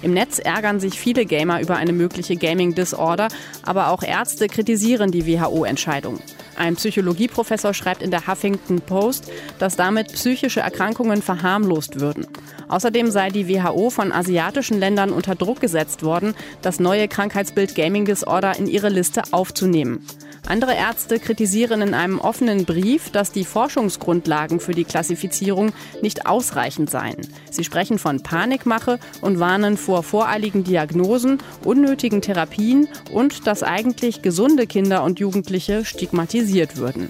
Im 0.03 0.13
Netz 0.13 0.39
ärgern 0.39 0.81
sich 0.81 0.99
viele 0.99 1.25
Gamer 1.25 1.63
über 1.63 1.77
eine 1.77 1.93
mögliche 1.93 2.37
Gaming 2.37 2.75
Disorder, 2.75 3.29
aber 3.63 3.89
auch 3.89 4.03
Ärzte 4.03 4.49
kritisieren 4.49 5.13
die 5.13 5.27
WHO-Entscheidung. 5.27 6.19
Ein 6.57 6.77
Psychologieprofessor 6.77 7.73
schreibt 7.73 8.03
in 8.03 8.11
der 8.11 8.27
Huffington 8.27 8.81
Post, 8.81 9.31
dass 9.59 9.77
damit 9.77 10.13
psychische 10.13 10.61
Erkrankungen 10.61 11.23
verharmlost 11.23 12.01
würden. 12.01 12.27
Außerdem 12.69 13.11
sei 13.11 13.31
die 13.31 13.49
WHO 13.49 13.91
von 13.91 14.13
asiatischen 14.13 14.79
Ländern 14.79 15.11
unter 15.11 15.37
Druck 15.37 15.61
gesetzt 15.61 16.03
worden, 16.03 16.35
das 16.63 16.81
neue 16.81 17.09
Krankheitsbild 17.09 17.75
Gaming 17.75 18.05
Disorder 18.05 18.59
in 18.59 18.67
ihre 18.67 18.89
Liste 18.89 19.23
aufzunehmen. 19.31 20.05
Andere 20.47 20.75
Ärzte 20.75 21.19
kritisieren 21.19 21.81
in 21.81 21.95
einem 21.95 22.21
offenen 22.21 22.67
Brief, 22.67 23.11
dass 23.11 23.33
die 23.33 23.45
Forschungsgrundlagen 23.45 24.61
für 24.61 24.73
die 24.73 24.85
Klassifizierung 24.85 25.73
nicht 26.03 26.27
ausreichend 26.27 26.91
seien. 26.91 27.27
Sie 27.51 27.65
sprechen 27.65 27.99
von 27.99 28.23
Panikmache 28.23 28.99
und 29.23 29.41
warnen 29.41 29.79
vor 29.79 30.03
voreiligen 30.03 30.63
Diagnosen, 30.63 31.39
unnötigen 31.65 32.21
Therapien 32.21 32.89
und 33.11 33.47
dass 33.47 33.63
eigentlich 33.63 34.21
gesunde 34.21 34.67
Kinder 34.67 35.03
und 35.03 35.19
Jugendliche 35.19 35.85
stigmatisiert 35.85 36.77
würden. 36.77 37.09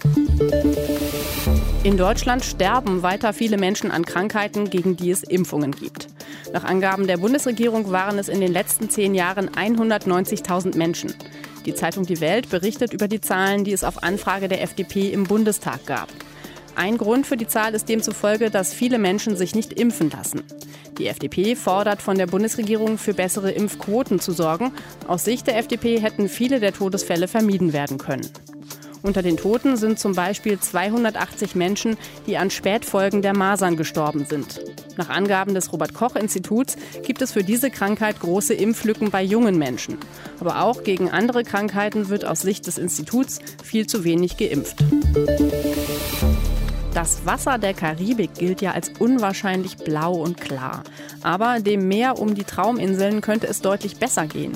In 1.82 1.96
Deutschland 1.96 2.44
sterben 2.44 3.02
weiter 3.02 3.32
viele 3.32 3.58
Menschen 3.58 3.90
an 3.90 4.06
Krankheiten, 4.06 4.70
gegen 4.70 4.96
die 4.96 5.10
es 5.10 5.22
Impfungen 5.22 5.72
gibt. 5.72 6.08
Nach 6.52 6.64
Angaben 6.64 7.06
der 7.06 7.18
Bundesregierung 7.18 7.90
waren 7.90 8.18
es 8.18 8.28
in 8.28 8.40
den 8.40 8.52
letzten 8.52 8.88
zehn 8.88 9.14
Jahren 9.14 9.50
190.000 9.50 10.76
Menschen. 10.76 11.12
Die 11.66 11.74
Zeitung 11.74 12.04
Die 12.04 12.20
Welt 12.20 12.50
berichtet 12.50 12.92
über 12.92 13.08
die 13.08 13.20
Zahlen, 13.20 13.64
die 13.64 13.72
es 13.72 13.84
auf 13.84 14.02
Anfrage 14.02 14.48
der 14.48 14.62
FDP 14.62 15.10
im 15.10 15.24
Bundestag 15.24 15.86
gab. 15.86 16.08
Ein 16.76 16.98
Grund 16.98 17.26
für 17.26 17.36
die 17.36 17.46
Zahl 17.46 17.74
ist 17.74 17.88
demzufolge, 17.88 18.50
dass 18.50 18.74
viele 18.74 18.98
Menschen 18.98 19.36
sich 19.36 19.54
nicht 19.54 19.72
impfen 19.72 20.10
lassen. 20.10 20.42
Die 20.98 21.06
FDP 21.06 21.56
fordert 21.56 22.02
von 22.02 22.18
der 22.18 22.26
Bundesregierung 22.26 22.98
für 22.98 23.14
bessere 23.14 23.50
Impfquoten 23.50 24.20
zu 24.20 24.32
sorgen. 24.32 24.72
Aus 25.06 25.24
Sicht 25.24 25.46
der 25.46 25.56
FDP 25.56 26.00
hätten 26.00 26.28
viele 26.28 26.60
der 26.60 26.72
Todesfälle 26.72 27.28
vermieden 27.28 27.72
werden 27.72 27.98
können. 27.98 28.28
Unter 29.04 29.20
den 29.20 29.36
Toten 29.36 29.76
sind 29.76 29.98
zum 29.98 30.14
Beispiel 30.14 30.58
280 30.58 31.54
Menschen, 31.54 31.98
die 32.26 32.38
an 32.38 32.48
Spätfolgen 32.48 33.20
der 33.20 33.36
Masern 33.36 33.76
gestorben 33.76 34.24
sind. 34.24 34.62
Nach 34.96 35.10
Angaben 35.10 35.52
des 35.52 35.74
Robert 35.74 35.92
Koch 35.92 36.16
Instituts 36.16 36.76
gibt 37.04 37.20
es 37.20 37.30
für 37.30 37.44
diese 37.44 37.70
Krankheit 37.70 38.18
große 38.20 38.54
Impflücken 38.54 39.10
bei 39.10 39.22
jungen 39.22 39.58
Menschen. 39.58 39.98
Aber 40.40 40.62
auch 40.62 40.84
gegen 40.84 41.10
andere 41.10 41.42
Krankheiten 41.42 42.08
wird 42.08 42.24
aus 42.24 42.40
Sicht 42.40 42.66
des 42.66 42.78
Instituts 42.78 43.40
viel 43.62 43.86
zu 43.86 44.04
wenig 44.04 44.38
geimpft. 44.38 44.82
Das 46.94 47.26
Wasser 47.26 47.58
der 47.58 47.74
Karibik 47.74 48.32
gilt 48.34 48.62
ja 48.62 48.70
als 48.70 48.88
unwahrscheinlich 49.00 49.76
blau 49.76 50.14
und 50.14 50.40
klar. 50.40 50.82
Aber 51.22 51.60
dem 51.60 51.88
Meer 51.88 52.18
um 52.18 52.34
die 52.34 52.44
Trauminseln 52.44 53.20
könnte 53.20 53.48
es 53.48 53.60
deutlich 53.60 53.96
besser 53.96 54.26
gehen. 54.26 54.52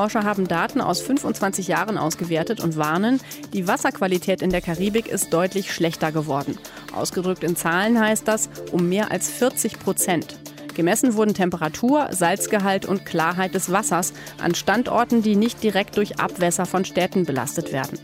Forscher 0.00 0.24
haben 0.24 0.48
Daten 0.48 0.80
aus 0.80 1.02
25 1.02 1.68
Jahren 1.68 1.98
ausgewertet 1.98 2.60
und 2.60 2.78
warnen, 2.78 3.20
die 3.52 3.68
Wasserqualität 3.68 4.40
in 4.40 4.48
der 4.48 4.62
Karibik 4.62 5.08
ist 5.08 5.30
deutlich 5.30 5.74
schlechter 5.74 6.10
geworden. 6.10 6.56
Ausgedrückt 6.94 7.44
in 7.44 7.54
Zahlen 7.54 8.00
heißt 8.00 8.26
das 8.26 8.48
um 8.72 8.88
mehr 8.88 9.10
als 9.10 9.28
40 9.28 9.78
Prozent. 9.78 10.38
Gemessen 10.74 11.16
wurden 11.16 11.34
Temperatur, 11.34 12.08
Salzgehalt 12.12 12.86
und 12.86 13.04
Klarheit 13.04 13.54
des 13.54 13.70
Wassers 13.70 14.14
an 14.42 14.54
Standorten, 14.54 15.20
die 15.20 15.36
nicht 15.36 15.62
direkt 15.62 15.98
durch 15.98 16.18
Abwässer 16.18 16.64
von 16.64 16.86
Städten 16.86 17.26
belastet 17.26 17.70
werden. 17.70 17.98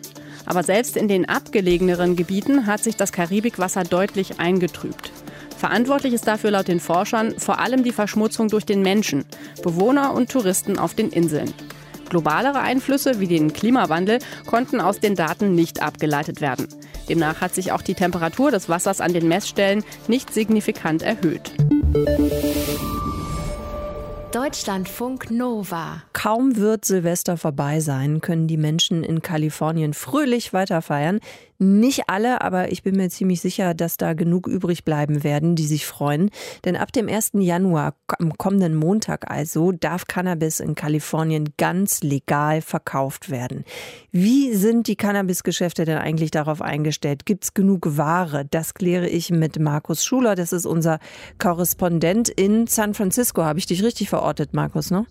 Aber 0.44 0.62
selbst 0.62 0.98
in 0.98 1.08
den 1.08 1.26
abgelegeneren 1.26 2.14
Gebieten 2.14 2.66
hat 2.66 2.84
sich 2.84 2.96
das 2.96 3.10
Karibikwasser 3.10 3.84
deutlich 3.84 4.38
eingetrübt. 4.38 5.12
Verantwortlich 5.56 6.12
ist 6.12 6.28
dafür 6.28 6.50
laut 6.50 6.68
den 6.68 6.80
Forschern 6.80 7.38
vor 7.38 7.58
allem 7.58 7.82
die 7.82 7.92
Verschmutzung 7.92 8.48
durch 8.48 8.66
den 8.66 8.82
Menschen, 8.82 9.24
Bewohner 9.62 10.12
und 10.12 10.30
Touristen 10.30 10.78
auf 10.78 10.92
den 10.92 11.08
Inseln. 11.08 11.54
Globalere 12.08 12.60
Einflüsse 12.60 13.20
wie 13.20 13.26
den 13.26 13.52
Klimawandel 13.52 14.18
konnten 14.46 14.80
aus 14.80 15.00
den 15.00 15.14
Daten 15.14 15.54
nicht 15.54 15.82
abgeleitet 15.82 16.40
werden. 16.40 16.68
Demnach 17.08 17.40
hat 17.40 17.54
sich 17.54 17.72
auch 17.72 17.82
die 17.82 17.94
Temperatur 17.94 18.50
des 18.50 18.68
Wassers 18.68 19.00
an 19.00 19.12
den 19.12 19.28
Messstellen 19.28 19.84
nicht 20.08 20.32
signifikant 20.32 21.02
erhöht. 21.02 21.52
Deutschlandfunk 24.32 25.30
Nova. 25.30 26.02
Kaum 26.12 26.56
wird 26.56 26.84
Silvester 26.84 27.38
vorbei 27.38 27.80
sein, 27.80 28.20
können 28.20 28.48
die 28.48 28.58
Menschen 28.58 29.02
in 29.02 29.22
Kalifornien 29.22 29.94
fröhlich 29.94 30.52
weiterfeiern. 30.52 31.20
Nicht 31.58 32.08
alle, 32.08 32.42
aber 32.42 32.70
ich 32.70 32.82
bin 32.82 32.96
mir 32.96 33.08
ziemlich 33.08 33.40
sicher, 33.40 33.72
dass 33.72 33.96
da 33.96 34.12
genug 34.12 34.46
übrig 34.46 34.84
bleiben 34.84 35.24
werden, 35.24 35.56
die 35.56 35.66
sich 35.66 35.86
freuen. 35.86 36.30
Denn 36.64 36.76
ab 36.76 36.92
dem 36.92 37.08
1. 37.08 37.32
Januar, 37.34 37.94
am 38.18 38.36
kommenden 38.36 38.74
Montag 38.74 39.30
also, 39.30 39.72
darf 39.72 40.06
Cannabis 40.06 40.60
in 40.60 40.74
Kalifornien 40.74 41.54
ganz 41.56 42.02
legal 42.02 42.60
verkauft 42.60 43.30
werden. 43.30 43.64
Wie 44.12 44.54
sind 44.54 44.86
die 44.86 44.96
Cannabisgeschäfte 44.96 45.84
denn 45.86 45.98
eigentlich 45.98 46.30
darauf 46.30 46.60
eingestellt? 46.60 47.24
Gibt 47.24 47.44
es 47.44 47.54
genug 47.54 47.96
Ware? 47.96 48.44
Das 48.44 48.74
kläre 48.74 49.08
ich 49.08 49.30
mit 49.30 49.58
Markus 49.58 50.04
Schuler. 50.04 50.34
Das 50.34 50.52
ist 50.52 50.66
unser 50.66 50.98
Korrespondent 51.38 52.28
in 52.28 52.66
San 52.66 52.92
Francisco. 52.92 53.44
Habe 53.44 53.58
ich 53.58 53.66
dich 53.66 53.82
richtig 53.82 54.10
verortet, 54.10 54.52
Markus, 54.52 54.90
ne? 54.90 55.06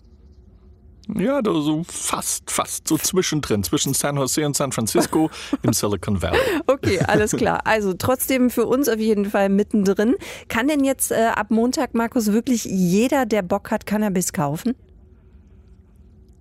Ja, 1.14 1.40
so 1.44 1.84
fast, 1.84 2.50
fast 2.50 2.88
so 2.88 2.98
zwischendrin, 2.98 3.62
zwischen 3.62 3.94
San 3.94 4.16
Jose 4.16 4.44
und 4.44 4.56
San 4.56 4.72
Francisco 4.72 5.30
im 5.62 5.72
Silicon 5.72 6.20
Valley. 6.20 6.38
Okay, 6.66 6.98
alles 7.06 7.32
klar. 7.32 7.60
Also 7.64 7.94
trotzdem 7.94 8.50
für 8.50 8.66
uns 8.66 8.88
auf 8.88 8.98
jeden 8.98 9.26
Fall 9.26 9.48
mittendrin. 9.48 10.16
Kann 10.48 10.66
denn 10.66 10.84
jetzt 10.84 11.12
äh, 11.12 11.30
ab 11.34 11.50
Montag, 11.50 11.94
Markus, 11.94 12.32
wirklich 12.32 12.64
jeder, 12.64 13.24
der 13.24 13.42
Bock 13.42 13.70
hat, 13.70 13.86
Cannabis 13.86 14.32
kaufen? 14.32 14.74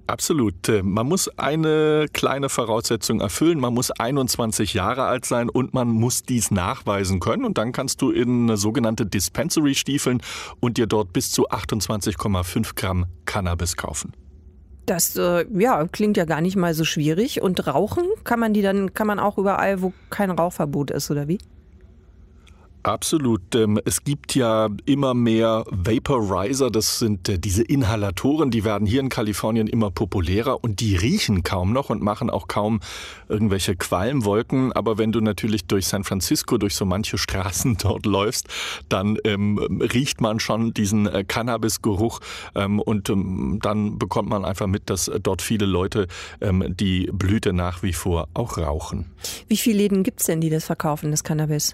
Absolut. 0.07 0.68
Äh, 0.68 0.82
man 0.84 1.07
muss 1.07 1.30
eine 1.38 2.07
kleine 2.11 2.49
Voraussetzung 2.49 3.22
erfüllen. 3.22 3.59
Man 3.59 3.74
muss 3.74 3.91
21 3.91 4.74
Jahre 4.74 5.03
alt 5.03 5.26
sein 5.26 5.49
und 5.49 5.74
man 5.74 5.89
muss 5.89 6.24
dies 6.24 6.49
nachweisen 6.49 7.20
können. 7.20 7.45
Und 7.45 7.57
dann 7.57 7.72
kannst 7.72 8.01
du 8.01 8.11
in 8.11 8.55
sogenannte 8.57 9.05
Dispensary 9.05 9.76
stiefeln 9.76 10.22
und 10.59 10.78
dir 10.78 10.88
dort 10.88 11.13
bis 11.13 11.32
zu 11.32 11.49
28,5 11.49 12.76
Gramm 12.76 13.05
Cannabis 13.26 13.76
kaufen. 13.76 14.13
Das 14.86 15.15
äh, 15.15 15.45
ja, 15.57 15.88
klingt 15.88 16.17
ja 16.17 16.25
gar 16.25 16.41
nicht 16.41 16.55
mal 16.55 16.73
so 16.73 16.83
schwierig. 16.83 17.41
Und 17.41 17.65
rauchen 17.65 18.05
kann 18.23 18.39
man 18.39 18.53
die 18.53 18.61
dann, 18.61 18.93
kann 18.93 19.07
man 19.07 19.19
auch 19.19 19.38
überall, 19.38 19.81
wo 19.81 19.93
kein 20.09 20.29
Rauchverbot 20.29 20.91
ist, 20.91 21.09
oder 21.09 21.27
wie? 21.27 21.39
Absolut. 22.86 23.55
Ähm, 23.55 23.79
es 23.83 24.03
gibt 24.03 24.36
ja 24.36 24.69
immer 24.86 25.15
mehr 25.15 25.63
Vaporizer, 25.71 26.69
das 26.69 26.99
sind 26.99 27.27
äh, 27.27 27.39
diese 27.39 27.63
Inhalatoren, 27.63 28.51
die 28.51 28.63
werden 28.63 28.86
hier 28.86 28.99
in 28.99 29.09
Kalifornien 29.09 29.65
immer 29.65 29.89
populärer 29.89 30.63
und 30.63 30.81
die 30.81 30.95
riechen 30.95 31.41
kaum 31.41 31.73
noch 31.73 31.89
und 31.89 32.03
machen 32.03 32.29
auch 32.29 32.47
kaum 32.47 32.81
irgendwelche 33.27 33.75
Qualmwolken. 33.75 34.71
Aber 34.71 34.99
wenn 34.99 35.11
du 35.11 35.19
natürlich 35.19 35.65
durch 35.65 35.88
San 35.88 36.03
Francisco, 36.03 36.59
durch 36.59 36.75
so 36.75 36.86
manche 36.86 37.17
Straßen 37.17 37.77
dort 37.81 38.05
läufst, 38.05 38.49
dann 38.88 39.17
ähm, 39.23 39.57
riecht 39.57 40.21
man 40.21 40.39
schon 40.39 40.71
diesen 40.75 41.07
äh, 41.07 41.23
Cannabisgeruch 41.23 42.19
ähm, 42.53 42.79
und 42.79 43.09
ähm, 43.09 43.57
dann 43.63 43.97
bekommt 43.97 44.29
man 44.29 44.45
einfach 44.45 44.67
mit, 44.67 44.91
dass 44.91 45.09
dort 45.23 45.41
viele 45.41 45.65
Leute 45.65 46.05
ähm, 46.39 46.75
die 46.79 47.09
Blüte 47.11 47.51
nach 47.51 47.81
wie 47.81 47.93
vor 47.93 48.27
auch 48.36 48.59
rauchen. 48.59 49.11
Wie 49.47 49.57
viele 49.57 49.79
Läden 49.79 50.03
gibt 50.03 50.19
es 50.19 50.27
denn, 50.27 50.39
die 50.39 50.51
das 50.51 50.65
verkaufen, 50.65 51.09
das 51.09 51.23
Cannabis? 51.23 51.73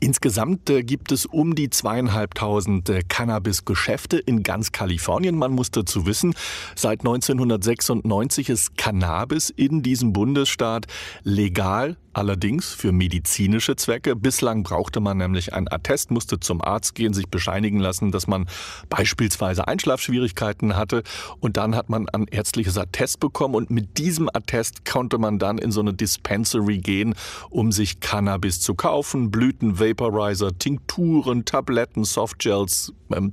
Insgesamt 0.00 0.70
äh, 0.70 0.82
gibt 0.82 1.12
es 1.12 1.26
um 1.26 1.54
die 1.54 1.70
zweieinhalbtausend 1.70 2.88
äh, 2.88 3.02
Cannabis-Geschäfte 3.08 4.18
in 4.18 4.42
ganz 4.42 4.72
Kalifornien. 4.72 5.36
Man 5.36 5.52
muss 5.52 5.70
dazu 5.70 6.06
wissen, 6.06 6.34
seit 6.74 7.00
1996 7.00 8.48
ist 8.48 8.76
Cannabis 8.76 9.50
in 9.50 9.82
diesem 9.82 10.12
Bundesstaat 10.12 10.86
legal 11.24 11.96
allerdings 12.18 12.72
für 12.72 12.90
medizinische 12.92 13.76
Zwecke. 13.76 14.16
Bislang 14.16 14.64
brauchte 14.64 14.98
man 15.00 15.18
nämlich 15.18 15.54
ein 15.54 15.70
Attest, 15.70 16.10
musste 16.10 16.40
zum 16.40 16.60
Arzt 16.60 16.94
gehen, 16.94 17.14
sich 17.14 17.28
bescheinigen 17.28 17.78
lassen, 17.78 18.10
dass 18.10 18.26
man 18.26 18.46
beispielsweise 18.88 19.68
Einschlafschwierigkeiten 19.68 20.76
hatte. 20.76 21.04
Und 21.38 21.56
dann 21.56 21.76
hat 21.76 21.88
man 21.88 22.08
ein 22.08 22.26
ärztliches 22.26 22.76
Attest 22.76 23.20
bekommen 23.20 23.54
und 23.54 23.70
mit 23.70 23.98
diesem 23.98 24.28
Attest 24.32 24.84
konnte 24.84 25.18
man 25.18 25.38
dann 25.38 25.58
in 25.58 25.70
so 25.70 25.80
eine 25.80 25.94
Dispensary 25.94 26.78
gehen, 26.78 27.14
um 27.50 27.70
sich 27.70 28.00
Cannabis 28.00 28.60
zu 28.60 28.74
kaufen, 28.74 29.30
Blüten 29.30 29.57
Blüten, 29.58 29.78
Vaporizer, 29.78 30.56
Tinkturen, 30.58 31.44
Tabletten, 31.44 32.04
Softgels, 32.04 32.92
ähm, 33.12 33.30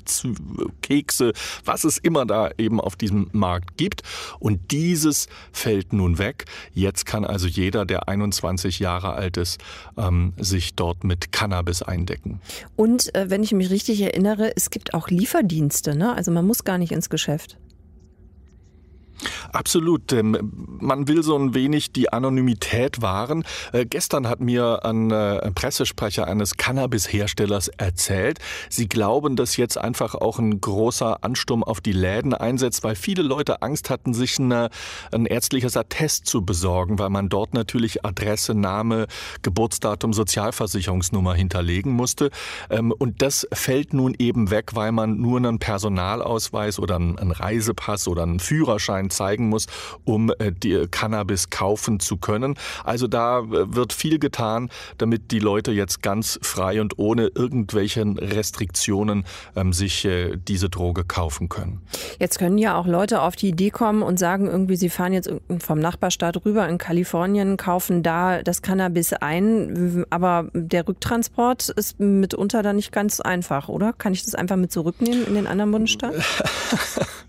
Kekse, 0.82 1.34
was 1.64 1.84
es 1.84 1.98
immer 1.98 2.26
da 2.26 2.50
eben 2.58 2.80
auf 2.80 2.96
diesem 2.96 3.30
Markt 3.32 3.78
gibt. 3.78 4.04
Und 4.40 4.72
dieses 4.72 5.28
fällt 5.52 5.94
nun 5.94 6.18
weg. 6.18 6.46
Jetzt 6.74 7.06
kann 7.06 7.26
also 7.26 7.48
jeder, 7.48 7.86
der 7.86 8.08
21 8.08 8.80
Jahre 8.80 9.14
alt 9.14 9.38
ist, 9.38 9.60
ähm, 9.98 10.34
sich 10.38 10.76
dort 10.76 11.04
mit 11.04 11.32
Cannabis 11.32 11.82
eindecken. 11.82 12.42
Und 12.76 13.14
äh, 13.16 13.30
wenn 13.30 13.44
ich 13.44 13.52
mich 13.52 13.70
richtig 13.70 14.02
erinnere, 14.02 14.56
es 14.56 14.70
gibt 14.70 14.94
auch 14.94 15.10
Lieferdienste, 15.10 15.96
ne? 15.96 16.16
Also 16.16 16.32
man 16.32 16.46
muss 16.46 16.64
gar 16.64 16.78
nicht 16.78 16.92
ins 16.92 17.10
Geschäft. 17.10 17.58
Absolut. 19.52 20.12
Ähm, 20.14 20.52
man 20.80 21.08
will 21.08 21.24
so 21.24 21.38
ein 21.38 21.54
wenig 21.54 21.92
die 21.92 22.12
Anonymität 22.12 23.02
wahren. 23.02 23.44
Äh, 23.72 23.86
gestern 23.86 24.28
hat 24.28 24.40
mir 24.40 24.86
ein 24.86 25.12
äh, 25.12 25.52
Pressesprecher 25.52 26.28
eines 26.28 26.58
Cannabis-Herstellers 26.58 27.70
erzählt, 27.70 28.40
sie 28.70 28.88
glauben, 28.88 29.36
dass 29.36 29.58
jetzt 29.58 29.78
einfach 29.78 30.16
auch 30.16 30.40
ein 30.40 30.60
großer 30.62 31.24
Ansturm 31.24 31.64
auf 31.64 31.82
die 31.82 31.92
Läden 31.92 32.34
einsetzt, 32.34 32.84
weil 32.84 32.96
viele 32.96 33.24
Leute 33.24 33.62
Angst 33.62 33.90
hatten, 33.90 34.14
sich 34.14 34.40
eine, 34.40 34.70
ein 35.12 35.26
ärztliches 35.26 35.78
Attest 35.78 36.26
zu 36.26 36.44
besorgen, 36.44 37.00
weil 37.00 37.10
man 37.10 37.30
dort 37.30 37.54
natürlich 37.54 38.06
Adresse, 38.06 38.54
Name, 38.54 39.08
Geburtsdatum, 39.42 40.14
Sozialversicherungsnummer 40.14 41.34
hinterlegen 41.34 41.94
musste. 41.94 42.30
Ähm, 42.70 42.92
und 42.92 43.22
das 43.22 43.48
fällt 43.54 43.94
nun 43.94 44.16
eben 44.18 44.52
weg, 44.52 44.76
weil 44.76 44.92
man 44.92 45.18
nur 45.18 45.38
einen 45.38 45.60
Personalausweis 45.60 46.80
oder 46.80 46.96
einen 46.96 47.32
Reisepass 47.32 48.08
oder 48.08 48.24
einen 48.24 48.40
Führerschein 48.40 49.05
zeigen 49.10 49.50
muss, 49.50 49.68
um 50.04 50.32
äh, 50.40 50.52
die 50.52 50.88
Cannabis 50.90 51.50
kaufen 51.50 52.00
zu 52.00 52.18
können. 52.18 52.56
Also 52.84 53.08
da 53.08 53.40
äh, 53.40 53.76
wird 53.76 53.94
viel 53.94 54.20
getan, 54.20 54.70
damit 54.98 55.32
die 55.32 55.40
Leute 55.40 55.72
jetzt 55.72 56.02
ganz 56.02 56.40
frei 56.42 56.82
und 56.82 56.98
ohne 56.98 57.28
irgendwelchen 57.28 58.18
Restriktionen 58.18 59.26
ähm, 59.56 59.74
sich 59.74 60.06
äh, 60.06 60.38
diese 60.38 60.70
Droge 60.70 61.04
kaufen 61.04 61.50
können. 61.50 61.82
Jetzt 62.20 62.40
können 62.40 62.58
ja 62.58 62.78
auch 62.78 62.88
Leute 62.88 63.22
auf 63.22 63.36
die 63.36 63.50
Idee 63.50 63.70
kommen 63.70 64.02
und 64.02 64.18
sagen 64.18 64.48
irgendwie, 64.48 64.76
sie 64.76 64.90
fahren 64.90 65.14
jetzt 65.14 65.32
vom 65.60 65.80
Nachbarstaat 65.80 66.46
rüber 66.46 66.68
in 66.68 66.78
Kalifornien, 66.78 67.58
kaufen 67.58 68.04
da 68.04 68.42
das 68.44 68.62
Cannabis 68.62 69.14
ein, 69.14 70.06
aber 70.10 70.50
der 70.54 70.88
Rücktransport 70.88 71.70
ist 71.70 72.00
mitunter 72.00 72.64
dann 72.64 72.76
nicht 72.76 72.92
ganz 72.92 73.20
einfach, 73.20 73.70
oder? 73.70 73.94
Kann 73.94 74.14
ich 74.14 74.24
das 74.24 74.36
einfach 74.36 74.56
mit 74.56 74.72
zurücknehmen 74.72 75.26
in 75.26 75.36
den 75.36 75.48
anderen 75.48 75.72
Bundesstaat? 75.72 76.14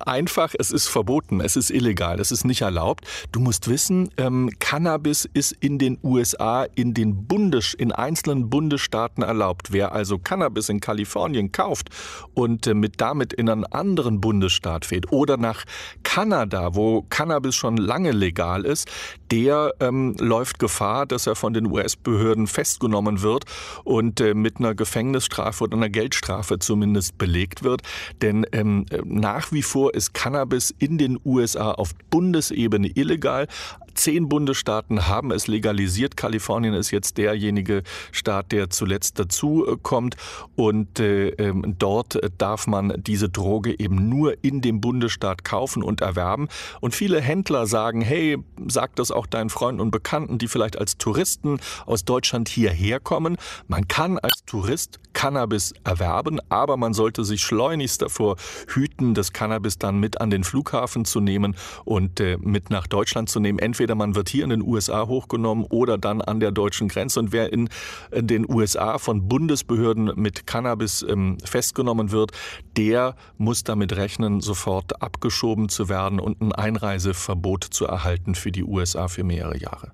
Einfach, 0.00 0.54
es 0.58 0.70
ist 0.70 0.88
verboten, 0.88 1.40
es 1.40 1.56
ist 1.56 1.70
illegal, 1.70 2.20
es 2.20 2.30
ist 2.30 2.44
nicht 2.44 2.62
erlaubt. 2.62 3.04
Du 3.32 3.40
musst 3.40 3.68
wissen, 3.68 4.10
ähm, 4.16 4.50
Cannabis 4.58 5.28
ist 5.32 5.52
in 5.60 5.78
den 5.78 5.98
USA 6.02 6.64
in 6.74 6.94
den 6.94 7.26
Bundes, 7.26 7.74
in 7.74 7.92
einzelnen 7.92 8.50
Bundesstaaten 8.50 9.22
erlaubt. 9.22 9.72
Wer 9.72 9.92
also 9.92 10.18
Cannabis 10.18 10.68
in 10.68 10.80
Kalifornien 10.80 11.52
kauft 11.52 11.90
und 12.34 12.66
äh, 12.66 12.74
mit 12.74 13.00
damit 13.00 13.32
in 13.32 13.48
einen 13.48 13.64
anderen 13.64 14.20
Bundesstaat 14.20 14.84
fährt 14.84 15.12
oder 15.12 15.36
nach 15.36 15.64
Kanada, 16.02 16.74
wo 16.74 17.02
Cannabis 17.08 17.54
schon 17.54 17.76
lange 17.76 18.12
legal 18.12 18.64
ist, 18.64 18.88
der 19.30 19.72
ähm, 19.80 20.14
läuft 20.18 20.58
Gefahr, 20.58 21.06
dass 21.06 21.26
er 21.26 21.34
von 21.34 21.54
den 21.54 21.66
US-Behörden 21.66 22.46
festgenommen 22.46 23.22
wird 23.22 23.44
und 23.84 24.20
äh, 24.20 24.34
mit 24.34 24.58
einer 24.58 24.74
Gefängnisstrafe 24.74 25.64
oder 25.64 25.76
einer 25.76 25.88
Geldstrafe 25.88 26.58
zumindest 26.58 27.18
belegt 27.18 27.62
wird. 27.62 27.82
Denn 28.20 28.46
ähm, 28.52 28.86
nach 29.04 29.41
nach 29.42 29.50
wie 29.50 29.62
vor 29.62 29.92
ist 29.92 30.14
Cannabis 30.14 30.72
in 30.78 30.98
den 30.98 31.18
USA 31.24 31.72
auf 31.72 31.96
Bundesebene 32.10 32.92
illegal. 32.94 33.48
Zehn 33.94 34.28
Bundesstaaten 34.28 35.08
haben 35.08 35.30
es 35.30 35.46
legalisiert. 35.46 36.16
Kalifornien 36.16 36.74
ist 36.74 36.90
jetzt 36.90 37.18
derjenige 37.18 37.82
Staat, 38.10 38.52
der 38.52 38.70
zuletzt 38.70 39.18
dazu 39.18 39.66
äh, 39.66 39.76
kommt. 39.82 40.16
Und 40.56 41.00
äh, 41.00 41.28
ähm, 41.30 41.76
dort 41.78 42.18
darf 42.38 42.66
man 42.66 42.94
diese 42.96 43.28
Droge 43.28 43.78
eben 43.78 44.08
nur 44.08 44.42
in 44.42 44.60
dem 44.60 44.80
Bundesstaat 44.80 45.44
kaufen 45.44 45.82
und 45.82 46.00
erwerben. 46.00 46.48
Und 46.80 46.94
viele 46.94 47.20
Händler 47.20 47.66
sagen, 47.66 48.00
hey, 48.00 48.38
sag 48.68 48.96
das 48.96 49.10
auch 49.10 49.26
deinen 49.26 49.50
Freunden 49.50 49.80
und 49.80 49.90
Bekannten, 49.90 50.38
die 50.38 50.48
vielleicht 50.48 50.78
als 50.78 50.98
Touristen 50.98 51.60
aus 51.86 52.04
Deutschland 52.04 52.48
hierher 52.48 53.00
kommen. 53.00 53.36
Man 53.68 53.88
kann 53.88 54.18
als 54.18 54.44
Tourist 54.46 55.00
Cannabis 55.12 55.74
erwerben, 55.84 56.40
aber 56.48 56.76
man 56.76 56.94
sollte 56.94 57.24
sich 57.24 57.42
schleunigst 57.42 58.02
davor 58.02 58.36
hüten, 58.68 59.14
das 59.14 59.32
Cannabis 59.32 59.78
dann 59.78 59.98
mit 59.98 60.20
an 60.20 60.30
den 60.30 60.44
Flughafen 60.44 61.04
zu 61.04 61.20
nehmen 61.20 61.56
und 61.84 62.20
äh, 62.20 62.38
mit 62.40 62.70
nach 62.70 62.86
Deutschland 62.86 63.28
zu 63.28 63.40
nehmen. 63.40 63.58
Entweder 63.58 63.81
Entweder 63.82 63.96
man 63.96 64.14
wird 64.14 64.28
hier 64.28 64.44
in 64.44 64.50
den 64.50 64.62
USA 64.62 65.08
hochgenommen 65.08 65.64
oder 65.68 65.98
dann 65.98 66.22
an 66.22 66.38
der 66.38 66.52
deutschen 66.52 66.86
Grenze. 66.86 67.18
Und 67.18 67.32
wer 67.32 67.52
in, 67.52 67.68
den 68.12 68.48
USA 68.48 68.98
von 68.98 69.26
Bundesbehörden 69.26 70.12
mit 70.14 70.46
Cannabis 70.46 71.02
ähm, 71.02 71.36
festgenommen 71.44 72.12
wird, 72.12 72.30
der 72.76 73.16
muss 73.38 73.64
damit 73.64 73.96
rechnen, 73.96 74.40
sofort 74.40 75.02
abgeschoben 75.02 75.68
zu 75.68 75.88
werden 75.88 76.20
und 76.20 76.40
ein 76.40 76.52
Einreiseverbot 76.52 77.64
zu 77.64 77.86
erhalten 77.86 78.36
für 78.36 78.52
die 78.52 78.62
USA 78.62 79.08
für 79.08 79.24
mehrere 79.24 79.58
Jahre. 79.58 79.90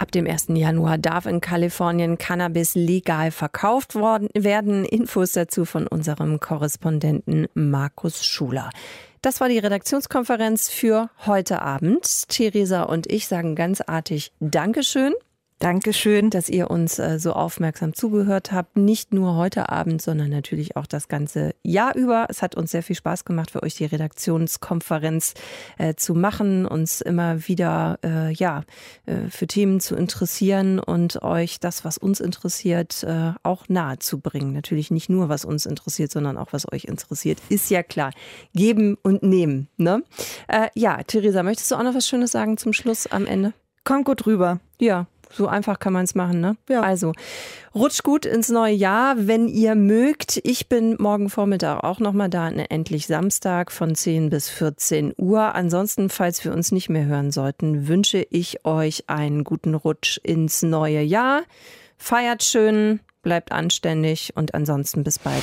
Ab 0.00 0.12
dem 0.12 0.26
1. 0.26 0.46
Januar 0.54 0.96
darf 0.96 1.26
in 1.26 1.42
Kalifornien 1.42 2.16
Cannabis 2.16 2.74
legal 2.74 3.30
verkauft 3.30 3.94
worden 3.94 4.30
werden. 4.32 4.86
Infos 4.86 5.32
dazu 5.32 5.66
von 5.66 5.86
unserem 5.86 6.40
Korrespondenten 6.40 7.48
Markus 7.52 8.24
Schuler. 8.24 8.70
Das 9.20 9.42
war 9.42 9.50
die 9.50 9.58
Redaktionskonferenz 9.58 10.70
für 10.70 11.10
heute 11.26 11.60
Abend. 11.60 12.30
Theresa 12.30 12.84
und 12.84 13.12
ich 13.12 13.28
sagen 13.28 13.54
ganz 13.54 13.82
artig 13.82 14.32
Dankeschön. 14.40 15.12
Dankeschön, 15.60 16.30
dass 16.30 16.48
ihr 16.48 16.70
uns 16.70 16.98
äh, 16.98 17.18
so 17.18 17.34
aufmerksam 17.34 17.92
zugehört 17.92 18.50
habt. 18.50 18.78
Nicht 18.78 19.12
nur 19.12 19.36
heute 19.36 19.68
Abend, 19.68 20.00
sondern 20.00 20.30
natürlich 20.30 20.74
auch 20.74 20.86
das 20.86 21.06
ganze 21.06 21.54
Jahr 21.62 21.94
über. 21.94 22.28
Es 22.30 22.40
hat 22.40 22.54
uns 22.54 22.70
sehr 22.70 22.82
viel 22.82 22.96
Spaß 22.96 23.26
gemacht, 23.26 23.50
für 23.50 23.62
euch 23.62 23.74
die 23.74 23.84
Redaktionskonferenz 23.84 25.34
äh, 25.76 25.94
zu 25.96 26.14
machen, 26.14 26.64
uns 26.64 27.02
immer 27.02 27.46
wieder 27.46 27.98
äh, 28.02 28.32
ja 28.32 28.64
äh, 29.04 29.28
für 29.28 29.46
Themen 29.46 29.80
zu 29.80 29.96
interessieren 29.96 30.78
und 30.78 31.22
euch 31.22 31.60
das, 31.60 31.84
was 31.84 31.98
uns 31.98 32.20
interessiert, 32.20 33.06
auch 33.42 33.68
nahe 33.68 33.98
zu 33.98 34.18
bringen. 34.18 34.54
Natürlich 34.54 34.90
nicht 34.90 35.10
nur, 35.10 35.28
was 35.28 35.44
uns 35.44 35.66
interessiert, 35.66 36.10
sondern 36.10 36.38
auch, 36.38 36.54
was 36.54 36.70
euch 36.72 36.84
interessiert. 36.84 37.38
Ist 37.50 37.68
ja 37.70 37.82
klar. 37.82 38.12
Geben 38.54 38.96
und 39.02 39.22
nehmen. 39.22 39.68
Ne? 39.76 40.02
Ja, 40.74 41.02
Theresa, 41.02 41.42
möchtest 41.42 41.70
du 41.70 41.74
auch 41.74 41.82
noch 41.82 41.94
was 41.94 42.06
Schönes 42.06 42.32
sagen 42.32 42.56
zum 42.56 42.72
Schluss 42.72 43.06
am 43.06 43.26
Ende? 43.26 43.52
Kommt 43.84 44.06
gut 44.06 44.26
rüber. 44.26 44.60
Ja, 44.78 45.06
so 45.32 45.46
einfach 45.46 45.78
kann 45.78 45.92
man 45.92 46.04
es 46.04 46.14
machen, 46.14 46.40
ne? 46.40 46.56
Ja. 46.68 46.82
Also, 46.82 47.12
rutscht 47.74 48.02
gut 48.02 48.26
ins 48.26 48.48
neue 48.48 48.74
Jahr, 48.74 49.14
wenn 49.16 49.48
ihr 49.48 49.74
mögt. 49.74 50.40
Ich 50.44 50.68
bin 50.68 50.96
morgen 50.98 51.30
Vormittag 51.30 51.84
auch 51.84 52.00
nochmal 52.00 52.28
da, 52.28 52.50
ne, 52.50 52.70
endlich 52.70 53.06
Samstag 53.06 53.70
von 53.72 53.94
10 53.94 54.30
bis 54.30 54.48
14 54.48 55.14
Uhr. 55.16 55.54
Ansonsten, 55.54 56.08
falls 56.08 56.44
wir 56.44 56.52
uns 56.52 56.72
nicht 56.72 56.88
mehr 56.88 57.04
hören 57.04 57.30
sollten, 57.30 57.88
wünsche 57.88 58.26
ich 58.30 58.64
euch 58.64 59.08
einen 59.08 59.44
guten 59.44 59.74
Rutsch 59.74 60.18
ins 60.22 60.62
neue 60.62 61.02
Jahr. 61.02 61.42
Feiert 61.96 62.42
schön, 62.42 63.00
bleibt 63.22 63.52
anständig 63.52 64.32
und 64.34 64.54
ansonsten 64.54 65.04
bis 65.04 65.18
bald. 65.18 65.42